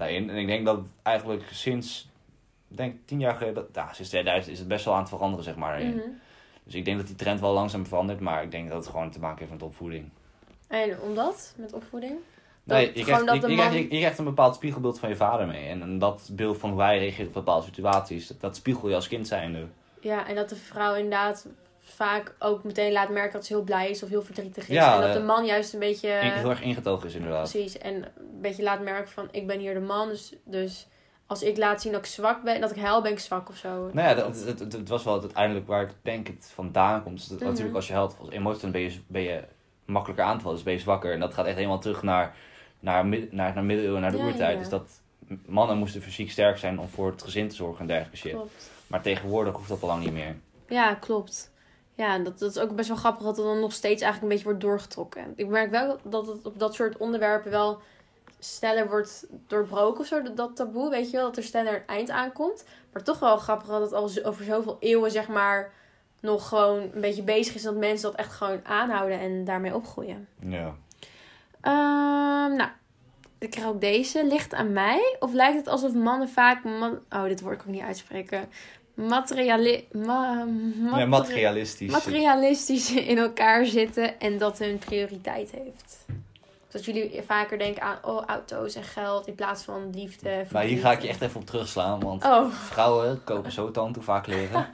daarin. 0.00 0.30
En 0.30 0.36
ik 0.36 0.46
denk 0.46 0.64
dat 0.64 0.76
het 0.76 0.86
eigenlijk 1.02 1.42
sinds, 1.52 2.08
ik 2.70 2.76
denk 2.76 2.94
tien 3.04 3.20
jaar 3.20 3.34
geleden, 3.34 3.54
dat- 3.54 3.68
ja, 3.72 3.92
sinds 3.92 4.10
2000 4.10 4.52
is 4.52 4.58
het 4.58 4.68
best 4.68 4.84
wel 4.84 4.94
aan 4.94 5.00
het 5.00 5.08
veranderen, 5.08 5.44
zeg 5.44 5.56
maar. 5.56 5.78
Mhm. 5.84 5.98
Dus 6.64 6.74
ik 6.74 6.84
denk 6.84 6.96
dat 6.96 7.06
die 7.06 7.16
trend 7.16 7.40
wel 7.40 7.52
langzaam 7.52 7.86
verandert, 7.86 8.20
maar 8.20 8.42
ik 8.42 8.50
denk 8.50 8.68
dat 8.68 8.76
het 8.78 8.86
gewoon 8.92 9.10
te 9.10 9.20
maken 9.20 9.38
heeft 9.38 9.50
met 9.50 9.62
opvoeding. 9.62 10.08
En 10.68 11.00
omdat? 11.00 11.54
Met 11.56 11.72
opvoeding? 11.72 12.12
Dat- 12.64 12.76
Nee, 12.76 12.86
je 12.86 12.92
krijgt, 12.92 13.20
je, 13.34 13.40
krijgt, 13.54 13.72
je, 13.74 13.82
je 13.94 13.98
krijgt 13.98 14.18
een 14.18 14.24
bepaald 14.24 14.54
spiegelbeeld 14.54 14.98
van 14.98 15.08
je 15.08 15.16
vader 15.16 15.46
mee. 15.46 15.68
En, 15.68 15.82
en 15.82 15.98
dat 15.98 16.28
beeld 16.32 16.58
van 16.58 16.70
hoe 16.70 16.80
hij 16.82 16.98
reageert 16.98 17.28
op 17.28 17.34
bepaalde 17.34 17.64
situaties, 17.66 18.26
dat, 18.26 18.40
dat 18.40 18.56
spiegel 18.56 18.88
je 18.88 18.94
als 18.94 19.08
kind 19.08 19.26
zijnde. 19.28 19.66
Ja, 20.00 20.26
en 20.28 20.34
dat 20.34 20.48
de 20.48 20.56
vrouw 20.56 20.94
inderdaad 20.94 21.46
vaak 21.92 22.34
ook 22.38 22.64
meteen 22.64 22.92
laat 22.92 23.08
merken 23.08 23.32
dat 23.32 23.46
ze 23.46 23.52
heel 23.54 23.62
blij 23.62 23.90
is 23.90 24.02
of 24.02 24.08
heel 24.08 24.22
verdrietig 24.22 24.62
is. 24.68 24.74
Ja, 24.74 24.94
en 24.94 25.00
dat 25.00 25.08
eh, 25.10 25.14
de 25.16 25.22
man 25.22 25.44
juist 25.44 25.72
een 25.72 25.78
beetje... 25.78 26.08
Heel 26.08 26.50
erg 26.50 26.62
ingetogen 26.62 27.08
is 27.08 27.14
inderdaad. 27.14 27.50
Precies, 27.50 27.78
en 27.78 27.94
een 27.94 28.40
beetje 28.40 28.62
laat 28.62 28.80
merken 28.80 29.12
van 29.12 29.28
ik 29.30 29.46
ben 29.46 29.58
hier 29.58 29.74
de 29.74 29.80
man, 29.80 30.08
dus, 30.08 30.32
dus 30.44 30.86
als 31.26 31.42
ik 31.42 31.56
laat 31.56 31.80
zien 31.82 31.92
dat 31.92 32.00
ik 32.00 32.06
zwak 32.10 32.42
ben, 32.42 32.60
dat 32.60 32.70
ik 32.70 32.82
huil, 32.82 33.02
ben 33.02 33.12
ik 33.12 33.18
zwak 33.18 33.48
of 33.48 33.56
zo. 33.56 33.90
Nou 33.92 34.08
ja, 34.08 34.14
dat, 34.14 34.44
het, 34.72 34.88
was 34.88 35.04
wel 35.04 35.20
uiteindelijk 35.20 35.66
waar 35.66 35.82
ik 35.82 35.90
denk 36.02 36.26
het 36.26 36.50
vandaan 36.54 37.02
komt. 37.02 37.18
Dus 37.18 37.26
dat- 37.26 37.38
Mhm. 37.38 37.48
Natuurlijk 37.48 37.76
als 37.76 37.86
je 37.86 37.92
huilt 37.92 38.16
als 38.20 38.30
emotie, 38.30 38.60
dan 38.60 38.70
ben 38.70 38.80
je, 38.80 38.92
ben 39.06 39.22
je 39.22 39.44
makkelijker 39.84 40.24
aan 40.26 40.36
te 40.36 40.40
vallen. 40.42 40.56
Dus 40.56 40.64
ben 40.64 40.74
je 40.74 40.80
zwakker. 40.80 41.12
En 41.12 41.20
dat 41.20 41.34
gaat 41.34 41.46
echt 41.46 41.56
helemaal 41.56 41.78
terug 41.80 42.02
naar, 42.02 42.34
naar, 42.80 43.04
naar, 43.06 43.54
naar 43.54 43.64
middeleeuwen, 43.64 44.00
naar 44.00 44.10
de 44.10 44.16
Ja, 44.16 44.24
oertijd. 44.24 44.52
ja. 44.52 44.58
Dus 44.58 44.68
dat 44.68 45.00
mannen 45.46 45.76
moesten 45.78 46.02
fysiek 46.02 46.30
sterk 46.30 46.58
zijn 46.58 46.78
om 46.80 46.88
voor 46.88 47.10
het 47.10 47.22
gezin 47.22 47.48
te 47.48 47.54
zorgen 47.54 47.80
en 47.80 47.86
dergelijke 47.86 48.16
shit. 48.16 48.32
Klopt. 48.32 48.70
Maar 48.86 49.00
tegenwoordig 49.02 49.54
hoeft 49.56 49.68
dat 49.68 49.82
al 49.82 49.88
lang 49.88 50.04
niet 50.04 50.12
meer. 50.12 50.36
Ja, 50.68 50.94
klopt. 50.94 51.49
Ja, 52.00 52.18
dat, 52.18 52.38
dat 52.38 52.50
is 52.50 52.58
ook 52.58 52.74
best 52.74 52.88
wel 52.88 52.96
grappig 52.96 53.22
dat 53.24 53.36
het 53.36 53.46
dan 53.46 53.60
nog 53.60 53.72
steeds 53.72 54.02
eigenlijk 54.02 54.22
een 54.22 54.28
beetje 54.28 54.44
wordt 54.44 54.60
doorgetrokken. 54.60 55.32
Ik 55.36 55.46
merk 55.48 55.70
wel 55.70 55.98
dat 56.02 56.26
het 56.26 56.46
op 56.46 56.58
dat 56.58 56.74
soort 56.74 56.96
onderwerpen 56.96 57.50
wel 57.50 57.80
sneller 58.38 58.88
wordt 58.88 59.26
doorbroken 59.46 60.00
of 60.00 60.06
zo, 60.06 60.22
dat, 60.22 60.36
dat 60.36 60.56
taboe, 60.56 60.90
weet 60.90 61.10
je 61.10 61.16
wel, 61.16 61.26
dat 61.26 61.36
er 61.36 61.42
sneller 61.42 61.74
een 61.74 61.86
eind 61.86 62.10
aankomt. 62.10 62.64
Maar 62.92 63.02
toch 63.02 63.18
wel 63.18 63.36
grappig 63.36 63.68
dat 63.68 63.80
het 63.80 63.92
al 63.92 64.08
zo- 64.08 64.22
over 64.22 64.44
zoveel 64.44 64.76
eeuwen, 64.80 65.10
zeg 65.10 65.28
maar, 65.28 65.72
nog 66.20 66.48
gewoon 66.48 66.78
een 66.94 67.00
beetje 67.00 67.22
bezig 67.22 67.54
is. 67.54 67.62
Dat 67.62 67.74
mensen 67.76 68.10
dat 68.10 68.20
echt 68.20 68.32
gewoon 68.32 68.60
aanhouden 68.66 69.20
en 69.20 69.44
daarmee 69.44 69.74
opgroeien. 69.74 70.28
Ja. 70.38 70.74
Ehm, 71.60 72.56
nou, 72.56 72.68
ik 73.38 73.50
krijg 73.50 73.66
ook 73.68 73.80
deze. 73.80 74.26
Ligt 74.26 74.54
aan 74.54 74.72
mij? 74.72 75.16
Of 75.18 75.32
lijkt 75.32 75.56
het 75.56 75.68
alsof 75.68 75.94
mannen 75.94 76.28
vaak... 76.28 76.64
man- 76.64 77.00
oh, 77.10 77.22
dit 77.24 77.40
woord 77.40 77.56
kan 77.56 77.66
ik 77.66 77.72
niet 77.74 77.82
uitspreken. 77.82 78.48
Materiali 79.08 79.86
ma 79.92 80.34
Ja, 80.38 80.44
materi- 80.78 81.06
materialistisch. 81.06 81.90
materialistisch 81.92 82.92
in 82.94 83.18
elkaar 83.18 83.66
zitten 83.66 84.20
en 84.20 84.38
dat 84.38 84.58
hun 84.58 84.78
prioriteit 84.78 85.50
heeft. 85.50 86.04
Dat 86.70 86.84
jullie 86.84 87.22
vaker 87.26 87.58
denken 87.58 87.82
aan 87.82 87.98
oh, 88.04 88.24
auto's 88.26 88.74
en 88.74 88.82
geld 88.84 89.26
in 89.26 89.34
plaats 89.34 89.62
van 89.62 89.90
liefde. 89.94 90.44
Maar 90.52 90.62
hier 90.62 90.80
ga 90.80 90.92
ik 90.92 91.02
je 91.02 91.08
echt 91.08 91.20
even 91.20 91.40
op 91.40 91.46
terugslaan, 91.46 92.00
want 92.00 92.24
Oh, 92.24 92.52
vrouwen 92.52 93.24
kopen 93.24 93.52
zo 93.52 93.70
tand 93.70 93.94
hoe 93.94 94.04
vaak 94.04 94.26
leren. 94.26 94.68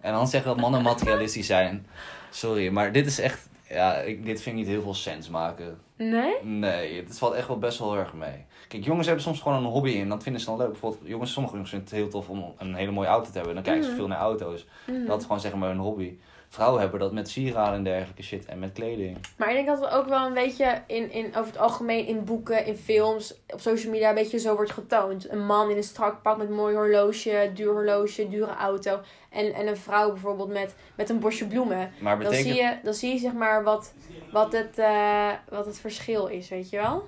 en 0.00 0.12
dan 0.12 0.28
zeggen 0.28 0.50
dat 0.50 0.60
mannen 0.60 0.82
materialistisch 0.82 1.46
zijn. 1.46 1.86
Sorry, 2.30 2.68
maar 2.68 2.92
dit 2.92 3.06
is 3.06 3.18
echt... 3.18 3.48
Ja, 3.68 3.94
ik, 3.96 4.24
dit 4.24 4.42
vind 4.42 4.56
ik 4.56 4.62
niet 4.62 4.70
heel 4.72 4.82
veel 4.82 4.94
sens 4.94 5.28
maken. 5.28 5.78
nee? 5.96 6.34
Nee, 6.42 7.04
het 7.04 7.18
valt 7.18 7.34
echt 7.34 7.48
wel 7.48 7.58
best 7.58 7.78
wel 7.78 7.96
erg 7.96 8.12
mee. 8.12 8.44
Kijk, 8.68 8.84
jongens 8.84 9.06
hebben 9.06 9.24
soms 9.24 9.40
gewoon 9.40 9.58
een 9.64 9.70
hobby 9.70 10.00
en 10.00 10.08
dat 10.08 10.22
vinden 10.22 10.40
ze 10.40 10.46
dan 10.46 10.56
leuk. 10.58 10.70
Bijvoorbeeld, 10.70 11.02
jongens, 11.06 11.32
sommige 11.32 11.54
jongens 11.54 11.72
vinden 11.72 11.88
het 11.88 11.98
heel 11.98 12.08
tof 12.08 12.28
om 12.28 12.54
een 12.58 12.74
hele 12.74 12.90
mooie 12.90 13.08
auto 13.08 13.30
te 13.30 13.36
hebben. 13.36 13.54
Dan 13.54 13.62
kijken 13.62 13.82
ze 13.82 13.88
Mhm. 13.88 13.98
veel 13.98 14.08
naar 14.08 14.18
auto's. 14.18 14.66
Mhm. 14.86 15.06
Dat 15.06 15.18
is 15.18 15.22
gewoon 15.24 15.40
zeg 15.40 15.54
maar 15.54 15.68
hun 15.68 15.78
hobby. 15.78 16.18
Vrouwen 16.50 16.80
hebben 16.80 17.00
dat 17.00 17.12
met 17.12 17.28
sieraden 17.28 17.74
en 17.74 17.84
dergelijke 17.84 18.22
shit 18.22 18.44
en 18.46 18.58
met 18.58 18.72
kleding. 18.72 19.16
Maar 19.36 19.48
ik 19.48 19.54
denk 19.54 19.66
dat 19.66 19.80
het 19.80 19.90
ook 19.90 20.06
wel 20.08 20.26
een 20.26 20.34
beetje 20.34 20.82
in, 20.86 21.12
in, 21.12 21.26
over 21.26 21.46
het 21.46 21.58
algemeen 21.58 22.06
in 22.06 22.24
boeken, 22.24 22.66
in 22.66 22.76
films, 22.76 23.34
op 23.48 23.60
social 23.60 23.92
media 23.92 24.08
een 24.08 24.14
beetje 24.14 24.38
zo 24.38 24.54
wordt 24.54 24.70
getoond. 24.70 25.30
Een 25.30 25.46
man 25.46 25.70
in 25.70 25.76
een 25.76 25.82
strak 25.82 26.22
pak 26.22 26.36
met 26.36 26.48
een 26.48 26.54
mooi 26.54 26.74
horloge, 26.76 27.50
duur 27.54 27.72
horloge, 27.72 28.28
dure 28.28 28.54
auto. 28.54 29.00
En, 29.30 29.54
en 29.54 29.66
een 29.66 29.76
vrouw 29.76 30.08
bijvoorbeeld 30.12 30.48
met, 30.52 30.74
met 30.96 31.08
een 31.10 31.18
bosje 31.18 31.46
bloemen. 31.46 31.90
Maar 32.00 32.18
Dan 32.20 32.32
zie 32.34 32.54
je, 32.54 32.76
dan 32.82 32.94
zie 32.94 33.12
je 33.12 33.18
zeg 33.18 33.32
maar 33.32 33.62
wat, 33.64 33.92
wat, 34.32 34.52
het, 34.52 34.78
eh, 34.78 35.28
wat 35.48 35.66
het 35.66 35.78
verschil 35.80 36.26
is, 36.26 36.48
weet 36.48 36.70
je 36.70 36.76
wel? 36.76 37.06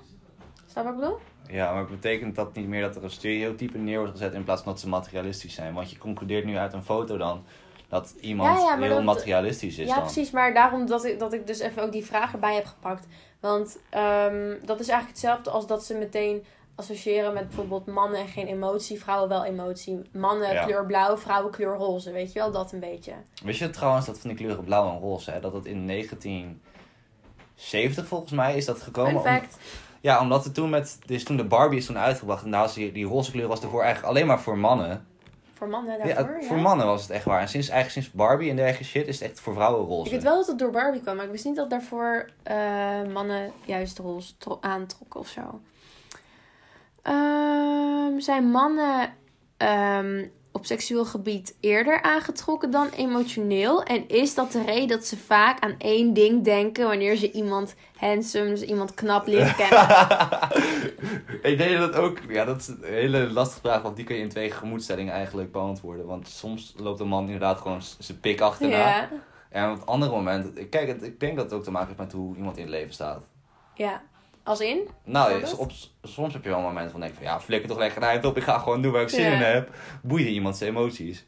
Snap 0.67 0.83
wat 0.83 0.93
ik 0.93 0.99
bedoel? 0.99 1.17
Ja, 1.51 1.73
maar 1.73 1.85
betekent 1.85 2.35
dat 2.35 2.55
niet 2.55 2.67
meer 2.67 2.81
dat 2.81 2.95
er 2.95 3.03
een 3.03 3.09
stereotype 3.09 3.77
neer 3.77 3.97
wordt 3.97 4.11
gezet 4.11 4.33
in 4.33 4.43
plaats 4.43 4.61
van 4.61 4.71
dat 4.71 4.81
ze 4.81 4.89
materialistisch 4.89 5.53
zijn? 5.53 5.73
Want 5.73 5.91
je 5.91 5.97
concludeert 5.97 6.45
nu 6.45 6.57
uit 6.57 6.73
een 6.73 6.83
foto 6.83 7.17
dan 7.17 7.43
dat 7.89 8.13
iemand 8.21 8.59
Ja, 8.59 8.65
ja, 8.65 8.75
maar 8.75 8.87
heel 8.87 8.95
dat- 8.95 9.03
materialistisch 9.15 9.77
is 9.77 9.87
ja, 9.87 9.93
dan. 9.95 10.03
precies. 10.03 10.31
Maar 10.31 10.53
daarom 10.53 10.85
dat 10.85 11.05
ik, 11.05 11.19
dat 11.19 11.33
ik 11.33 11.47
dus 11.47 11.59
even 11.59 11.83
ook 11.83 11.91
die 11.91 12.05
vraag 12.05 12.33
erbij 12.33 12.55
heb 12.55 12.65
gepakt. 12.65 13.07
Want 13.39 13.77
ehm, 13.89 14.55
dat 14.65 14.79
is 14.79 14.87
eigenlijk 14.87 15.07
hetzelfde 15.19 15.49
als 15.49 15.67
dat 15.67 15.85
ze 15.85 15.93
meteen 15.93 16.43
associëren 16.75 17.33
met 17.33 17.47
bijvoorbeeld 17.47 17.85
mannen 17.85 18.19
en 18.19 18.27
geen 18.27 18.47
emotie, 18.47 18.99
vrouwen 18.99 19.29
wel 19.29 19.45
emotie. 19.45 20.01
Mannen 20.11 20.53
Ja. 20.53 20.65
kleur 20.65 20.85
blauw, 20.85 21.17
vrouwen 21.17 21.51
kleur 21.51 21.75
roze. 21.75 22.11
Weet 22.11 22.33
je 22.33 22.39
wel, 22.39 22.51
dat 22.51 22.71
een 22.71 22.79
beetje. 22.79 23.13
Wist 23.43 23.59
je 23.59 23.69
trouwens 23.69 24.05
dat 24.05 24.19
van 24.19 24.29
die 24.29 24.39
kleuren 24.39 24.63
blauw 24.63 24.89
en 24.91 24.99
roze, 24.99 25.31
hè, 25.31 25.39
dat 25.39 25.53
het 25.53 25.65
in 25.65 25.85
1970 25.85 28.07
volgens 28.07 28.31
mij 28.31 28.55
is 28.57 28.65
dat 28.65 28.81
gekomen? 28.81 29.15
Om- 29.15 29.21
fact. 29.21 29.57
Ja, 30.01 30.21
omdat 30.21 30.43
het 30.43 30.53
toen 30.53 30.69
met, 30.69 30.99
dus 31.05 31.23
toen 31.23 31.37
de 31.37 31.43
Barbie 31.45 31.79
is 31.79 31.85
toen 31.85 31.97
uitgebracht 31.97 32.43
en 32.43 32.51
was 32.51 32.73
die, 32.73 32.91
die 32.91 33.05
roze 33.05 33.31
kleur 33.31 33.47
was 33.47 33.61
ervoor 33.61 33.81
eigenlijk 33.81 34.13
alleen 34.13 34.27
maar 34.27 34.39
voor 34.39 34.57
mannen. 34.57 35.05
Voor 35.53 35.67
mannen 35.69 35.97
daarvoor, 35.99 36.39
ja. 36.41 36.47
voor 36.47 36.57
mannen 36.57 36.85
was 36.85 37.01
het 37.01 37.11
echt 37.11 37.25
waar. 37.25 37.41
En 37.41 37.49
sinds, 37.49 37.69
eigenlijk 37.69 38.05
sinds 38.05 38.17
Barbie 38.17 38.49
en 38.49 38.55
dergelijke 38.55 38.83
shit 38.85 39.07
is 39.07 39.19
het 39.19 39.29
echt 39.29 39.39
voor 39.39 39.53
vrouwen 39.53 39.87
roze. 39.87 40.05
Ik 40.05 40.11
weet 40.11 40.23
wel 40.23 40.35
dat 40.35 40.47
het 40.47 40.59
door 40.59 40.71
Barbie 40.71 41.01
kwam, 41.01 41.15
maar 41.15 41.25
ik 41.25 41.31
wist 41.31 41.45
niet 41.45 41.55
dat 41.55 41.69
daarvoor 41.69 42.29
eh, 42.43 42.55
mannen 43.13 43.51
juist 43.65 43.97
roze 43.99 44.37
tro- 44.37 44.57
aantrokken 44.61 45.19
of 45.19 45.27
zo. 45.27 45.61
Ehm, 47.01 48.19
zijn 48.19 48.43
mannen 48.51 49.13
ehm, 49.57 50.27
op 50.61 50.67
seksueel 50.67 51.05
gebied 51.05 51.55
eerder 51.59 52.01
aangetrokken 52.01 52.71
dan 52.71 52.89
emotioneel? 52.89 53.83
En 53.83 54.07
is 54.07 54.33
dat 54.35 54.51
de 54.51 54.63
reden 54.63 54.87
dat 54.87 55.05
ze 55.05 55.17
vaak 55.17 55.59
aan 55.59 55.75
één 55.77 56.13
ding 56.13 56.43
denken 56.43 56.87
wanneer 56.87 57.15
ze 57.15 57.31
iemand 57.31 57.75
handsome, 57.97 58.49
dus 58.49 58.61
iemand 58.61 58.93
knap 58.93 59.27
leren 59.27 59.55
kennen? 59.61 59.87
ik 61.41 61.57
denk 61.57 61.77
dat 61.77 61.95
ook, 61.95 62.17
ja, 62.29 62.45
dat 62.45 62.59
is 62.59 62.67
een 62.67 62.77
hele 62.83 63.29
lastige 63.31 63.61
vraag, 63.61 63.81
want 63.81 63.95
die 63.95 64.05
kun 64.05 64.15
je 64.15 64.21
in 64.21 64.29
twee 64.29 64.51
gemoedstellingen 64.51 65.13
eigenlijk 65.13 65.51
beantwoorden. 65.51 66.05
Want 66.05 66.27
soms 66.27 66.73
loopt 66.77 66.99
een 66.99 67.07
man 67.07 67.25
inderdaad 67.25 67.57
gewoon 67.61 67.81
zijn 67.99 68.19
pik 68.19 68.41
achterna. 68.41 68.77
ja. 68.77 69.09
En 69.49 69.69
op 69.71 69.79
het 69.79 69.85
andere 69.87 70.11
moment, 70.11 70.57
ik- 70.57 70.69
kijk, 70.69 71.01
ik 71.01 71.19
denk 71.19 71.35
dat 71.35 71.45
het 71.45 71.53
ook 71.53 71.63
te 71.63 71.71
maken 71.71 71.87
heeft 71.87 71.99
met 71.99 72.11
hoe 72.11 72.35
iemand 72.35 72.55
in 72.57 72.61
het 72.63 72.71
leven 72.71 72.93
staat. 72.93 73.23
ja. 73.75 74.01
Als 74.43 74.59
in? 74.59 74.87
Nou, 75.03 75.43
op, 75.57 75.71
soms 76.03 76.33
heb 76.33 76.43
je 76.43 76.49
wel 76.49 76.57
een 76.57 76.63
moment 76.63 76.91
van 76.91 76.99
denk 76.99 77.13
van, 77.13 77.23
ja, 77.23 77.39
flikker 77.41 77.69
toch 77.69 77.77
lekker 77.77 78.01
naar 78.01 78.25
op, 78.25 78.37
ik 78.37 78.43
ga 78.43 78.57
gewoon 78.59 78.81
doen 78.81 78.91
waar 78.91 79.01
ik 79.01 79.09
zin 79.09 79.25
Ja. 79.25 79.31
in 79.31 79.41
heb. 79.41 79.69
Boeien 80.01 80.27
iemand 80.27 80.57
zijn 80.57 80.69
emoties. 80.69 81.25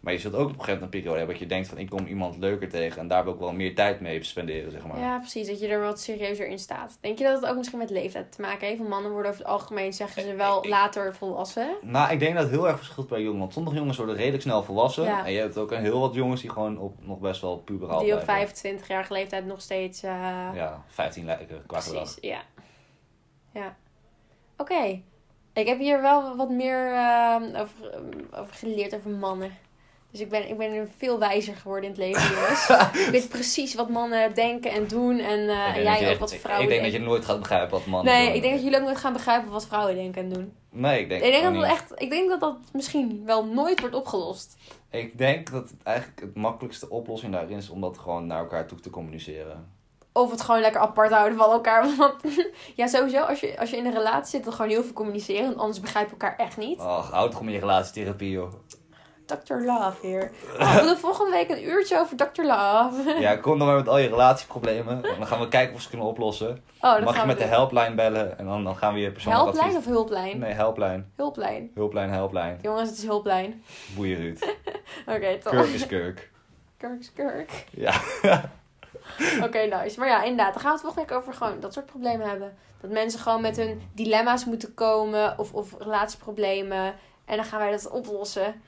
Maar 0.00 0.14
je 0.14 0.20
zult 0.20 0.34
ook 0.34 0.40
op 0.40 0.48
een 0.48 0.54
gegeven 0.54 0.72
moment 0.74 0.94
een 0.94 1.00
periode 1.00 1.18
hebben 1.18 1.34
dat 1.38 1.44
je 1.44 1.54
denkt 1.54 1.68
van, 1.68 1.78
ik 1.78 1.88
kom 1.88 2.06
iemand 2.06 2.36
leuker 2.36 2.68
tegen 2.68 3.00
en 3.00 3.08
daar 3.08 3.24
wil 3.24 3.32
ik 3.32 3.38
wel 3.38 3.52
meer 3.52 3.74
tijd 3.74 4.00
mee 4.00 4.22
spenderen, 4.24 4.70
zeg 4.70 4.86
maar. 4.86 4.98
Ja, 4.98 5.18
precies. 5.18 5.46
Dat 5.46 5.60
je 5.60 5.66
er 5.68 5.80
wat 5.80 6.00
serieuzer 6.00 6.46
in 6.46 6.58
staat. 6.58 6.98
Denk 7.00 7.18
je 7.18 7.24
dat 7.24 7.40
het 7.40 7.50
ook 7.50 7.56
misschien 7.56 7.78
met 7.78 7.90
leeftijd 7.90 8.32
te 8.32 8.40
maken 8.40 8.66
heeft? 8.66 8.78
Want 8.78 8.90
mannen 8.90 9.10
worden 9.12 9.30
over 9.30 9.42
het 9.42 9.52
algemeen, 9.52 9.92
zeggen 9.92 10.22
ze 10.22 10.34
wel, 10.34 10.58
Ik- 10.64 10.70
later 10.70 11.14
volwassen. 11.14 11.76
Nou, 11.82 12.12
ik 12.12 12.18
denk 12.18 12.34
dat 12.34 12.42
het 12.42 12.52
heel 12.52 12.68
erg 12.68 12.76
verschilt 12.76 13.06
per 13.06 13.20
jongen. 13.20 13.38
Want 13.38 13.52
sommige 13.52 13.76
jongens 13.76 13.96
worden 13.96 14.16
redelijk 14.16 14.42
snel 14.42 14.62
volwassen. 14.62 15.04
Ja. 15.04 15.24
En 15.26 15.32
je 15.32 15.38
hebt 15.38 15.58
ook 15.58 15.72
een 15.72 15.82
heel 15.82 16.00
wat 16.00 16.14
jongens 16.14 16.40
die 16.40 16.50
gewoon 16.50 16.78
op, 16.78 16.94
nog 17.00 17.18
best 17.18 17.40
wel 17.40 17.56
puberaal 17.56 17.98
Die 18.00 18.14
op 18.16 18.24
blijven. 18.24 18.56
25-jarige 18.78 19.12
leeftijd 19.12 19.46
nog 19.46 19.60
steeds... 19.60 20.02
eh, 20.02 20.10
Ja, 20.54 20.82
15 20.86 21.24
lijken 21.24 21.62
qua 21.66 21.78
precies, 21.90 22.18
ja. 22.20 22.38
Ja. 23.56 23.76
Oké. 24.56 25.00
Ik 25.52 25.66
heb 25.66 25.78
hier 25.78 26.02
wel 26.02 26.36
wat 26.36 26.50
meer 26.50 26.92
eh, 26.92 27.36
over, 27.60 27.90
eh, 27.90 28.40
over 28.40 28.54
geleerd 28.54 28.94
over 28.94 29.10
mannen. 29.10 29.50
Dus 30.10 30.20
ik 30.20 30.28
ben, 30.28 30.48
ik 30.48 30.56
ben 30.58 30.90
veel 30.96 31.18
wijzer 31.18 31.56
geworden 31.56 31.84
in 31.84 31.90
het 31.90 31.98
leven, 31.98 32.34
jongens. 32.34 32.68
ik 33.06 33.08
weet 33.10 33.28
precies 33.28 33.74
wat 33.74 33.88
mannen 33.88 34.34
denken 34.34 34.70
en 34.70 34.86
doen. 34.86 35.18
En, 35.18 35.48
eh, 35.48 35.76
en 35.76 35.82
jij 35.82 35.94
ook 35.94 36.00
echt- 36.00 36.18
wat 36.18 36.34
vrouwen 36.34 36.64
Ik 36.64 36.70
denk 36.70 36.82
dat 36.82 36.92
je 36.92 37.06
nooit 37.06 37.24
gaat 37.24 37.38
begrijpen 37.38 37.70
wat 37.70 37.86
mannen 37.86 38.12
Nee, 38.14 38.26
doen. 38.26 38.34
ik 38.34 38.42
denk 38.42 38.54
dat 38.54 38.62
jullie 38.62 38.78
ook 38.78 38.84
nooit 38.84 38.96
gaan 38.96 39.12
begrijpen 39.12 39.50
wat 39.50 39.66
vrouwen 39.66 39.94
denken 39.94 40.22
en 40.22 40.28
doen. 40.28 40.52
Nee, 40.70 41.00
ik 41.00 41.08
denk, 41.08 41.22
Ik 41.22 41.30
denk, 41.30 41.44
dat 41.44 41.54
dat 41.54 41.64
echt, 41.70 41.92
ik 41.96 42.10
denk 42.10 42.28
dat 42.28 42.40
dat 42.40 42.56
misschien 42.72 43.22
wel 43.24 43.44
nooit 43.44 43.80
wordt 43.80 43.94
opgelost. 43.94 44.56
Ik 44.90 45.18
denk 45.18 45.50
dat 45.50 45.70
het 45.70 45.82
eigenlijk 45.82 46.20
het 46.20 46.34
makkelijkste 46.34 46.90
oplossing 46.90 47.32
daarin 47.32 47.56
is 47.56 47.68
om 47.70 47.80
dat 47.80 47.98
gewoon 47.98 48.26
naar 48.26 48.38
elkaar 48.38 48.66
toe 48.66 48.80
te 48.80 48.90
communiceren. 48.90 49.74
Of 50.16 50.30
het 50.30 50.40
gewoon 50.40 50.60
lekker 50.60 50.80
apart 50.80 51.12
houden 51.12 51.38
van 51.38 51.50
elkaar. 51.50 51.86
Want 51.98 52.14
ja, 52.74 52.86
sowieso, 52.86 53.20
als 53.20 53.40
je, 53.40 53.58
als 53.58 53.70
je 53.70 53.76
in 53.76 53.86
een 53.86 53.92
relatie 53.92 54.30
zit, 54.30 54.44
dan 54.44 54.52
gewoon 54.52 54.70
heel 54.70 54.82
veel 54.82 54.92
communiceren. 54.92 55.44
Want 55.44 55.58
anders 55.58 55.80
begrijp 55.80 56.06
je 56.06 56.12
elkaar 56.12 56.36
echt 56.36 56.56
niet. 56.56 56.78
Ach, 56.78 57.10
houd 57.10 57.30
toch 57.30 57.42
met 57.42 57.54
je 57.54 57.60
relatietherapie, 57.60 58.30
joh. 58.30 58.52
Dr. 59.26 59.54
Love 59.54 60.06
hier. 60.06 60.30
Oh, 60.58 60.76
we 60.76 60.82
doen 60.82 60.96
volgende 60.96 61.30
week 61.30 61.50
een 61.50 61.68
uurtje 61.68 61.98
over 61.98 62.16
Dr. 62.16 62.42
Love. 62.42 63.16
Ja, 63.20 63.36
kom 63.36 63.58
dan 63.58 63.66
maar 63.66 63.76
met 63.76 63.88
al 63.88 63.98
je 63.98 64.08
relatieproblemen. 64.08 65.04
En 65.04 65.18
dan 65.18 65.26
gaan 65.26 65.40
we 65.40 65.48
kijken 65.48 65.74
of 65.74 65.80
ze 65.80 65.88
kunnen 65.88 66.06
oplossen. 66.06 66.62
Oh, 66.80 66.92
dat 66.92 67.04
Mag 67.04 67.20
je 67.20 67.26
met 67.26 67.36
we 67.36 67.42
de 67.42 67.48
helpline 67.48 67.94
bellen 67.94 68.38
en 68.38 68.46
dan, 68.46 68.64
dan 68.64 68.76
gaan 68.76 68.94
we 68.94 69.00
je 69.00 69.12
persoonlijk 69.12 69.44
Helplijn 69.44 69.68
advies... 69.68 69.86
of 69.86 69.92
hulplijn? 69.94 70.38
Nee, 70.38 70.52
helplijn. 70.52 71.12
Hulplijn. 71.16 71.70
Hulplijn, 71.74 72.10
helplijn. 72.10 72.58
Jongens, 72.62 72.88
het 72.88 72.98
is 72.98 73.04
hulplijn. 73.04 73.62
Boeien 73.94 74.16
Ruud. 74.16 74.54
Oké, 75.14 75.38
toch. 75.38 75.52
Kurk 75.52 75.68
is 75.68 75.86
kurk. 75.86 76.30
Kurk, 76.76 77.10
kurk. 77.14 77.64
Ja. 77.70 77.94
Oké, 79.46 79.58
nice. 79.58 79.98
Maar 79.98 80.08
ja, 80.08 80.22
inderdaad. 80.22 80.52
Dan 80.52 80.62
gaan 80.62 80.70
we 80.70 80.76
het 80.76 80.80
volgende 80.80 81.08
week 81.08 81.18
over 81.18 81.34
gewoon 81.34 81.60
dat 81.60 81.72
soort 81.72 81.86
problemen 81.86 82.28
hebben. 82.28 82.56
Dat 82.80 82.90
mensen 82.90 83.20
gewoon 83.20 83.40
met 83.40 83.56
hun 83.56 83.82
dilemma's 83.94 84.44
moeten 84.44 84.74
komen. 84.74 85.38
Of, 85.38 85.52
of 85.52 85.74
relatieproblemen. 85.78 86.94
En 87.24 87.36
dan 87.36 87.44
gaan 87.44 87.58
wij 87.58 87.70
dat 87.70 87.90
oplossen. 87.90 88.62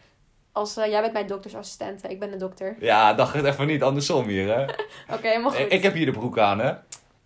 Als, 0.53 0.77
eh, 0.77 0.87
jij 0.87 1.01
bent 1.01 1.13
mijn 1.13 1.27
doktersassistente. 1.27 2.09
Ik 2.09 2.19
ben 2.19 2.31
de 2.31 2.37
dokter. 2.37 2.77
Ja, 2.79 3.15
dacht 3.15 3.35
het 3.35 3.45
even 3.45 3.67
niet 3.67 3.83
andersom 3.83 4.27
hier, 4.27 4.55
hè. 4.55 4.63
Oké, 5.15 5.29
helemaal 5.29 5.51
goed. 5.51 5.61
Ik, 5.61 5.71
ik 5.71 5.83
heb 5.83 5.95
hier 5.95 6.07
de 6.07 6.13
broek 6.13 6.39
aan, 6.39 6.59
hè. 6.59 6.73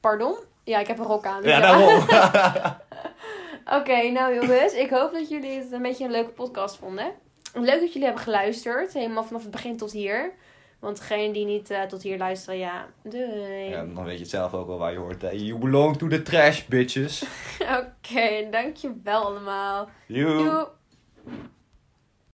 Pardon? 0.00 0.36
Ja, 0.64 0.78
ik 0.78 0.86
heb 0.86 0.98
een 0.98 1.04
rok 1.04 1.26
aan. 1.26 1.42
dus 1.42 1.50
Ja, 1.50 1.60
daarom. 1.60 2.04
Oké, 3.80 4.10
nou 4.10 4.34
jongens. 4.34 4.72
Ik 4.72 4.90
hoop 4.90 5.12
dat 5.12 5.28
jullie 5.28 5.58
het 5.58 5.72
een 5.72 5.82
beetje 5.82 6.04
een 6.04 6.10
leuke 6.10 6.30
podcast 6.30 6.76
vonden. 6.76 7.12
Leuk 7.54 7.80
dat 7.80 7.92
jullie 7.92 8.04
hebben 8.04 8.22
geluisterd. 8.22 8.92
Helemaal 8.92 9.24
vanaf 9.24 9.42
het 9.42 9.50
begin 9.50 9.76
tot 9.76 9.92
hier. 9.92 10.32
Want 10.82 10.98
degene 10.98 11.32
die 11.32 11.44
niet 11.44 11.70
eh, 11.70 11.82
tot 11.82 12.02
hier 12.02 12.18
luisteren, 12.18 12.58
ja, 12.58 12.86
doei. 13.02 13.68
Ja, 13.68 13.84
dan 13.84 14.04
weet 14.04 14.14
je 14.14 14.20
het 14.20 14.30
zelf 14.30 14.54
ook 14.54 14.66
wel 14.66 14.78
waar 14.78 14.92
je 14.92 14.98
hoort, 14.98 15.22
hè. 15.22 15.30
You 15.30 15.58
belong 15.58 15.96
to 15.96 16.06
the 16.06 16.22
trash, 16.22 16.64
bitches. 16.66 17.24
Oké, 17.80 18.48
dankjewel 18.50 19.24
allemaal. 19.24 19.88
Joe. 20.06 20.68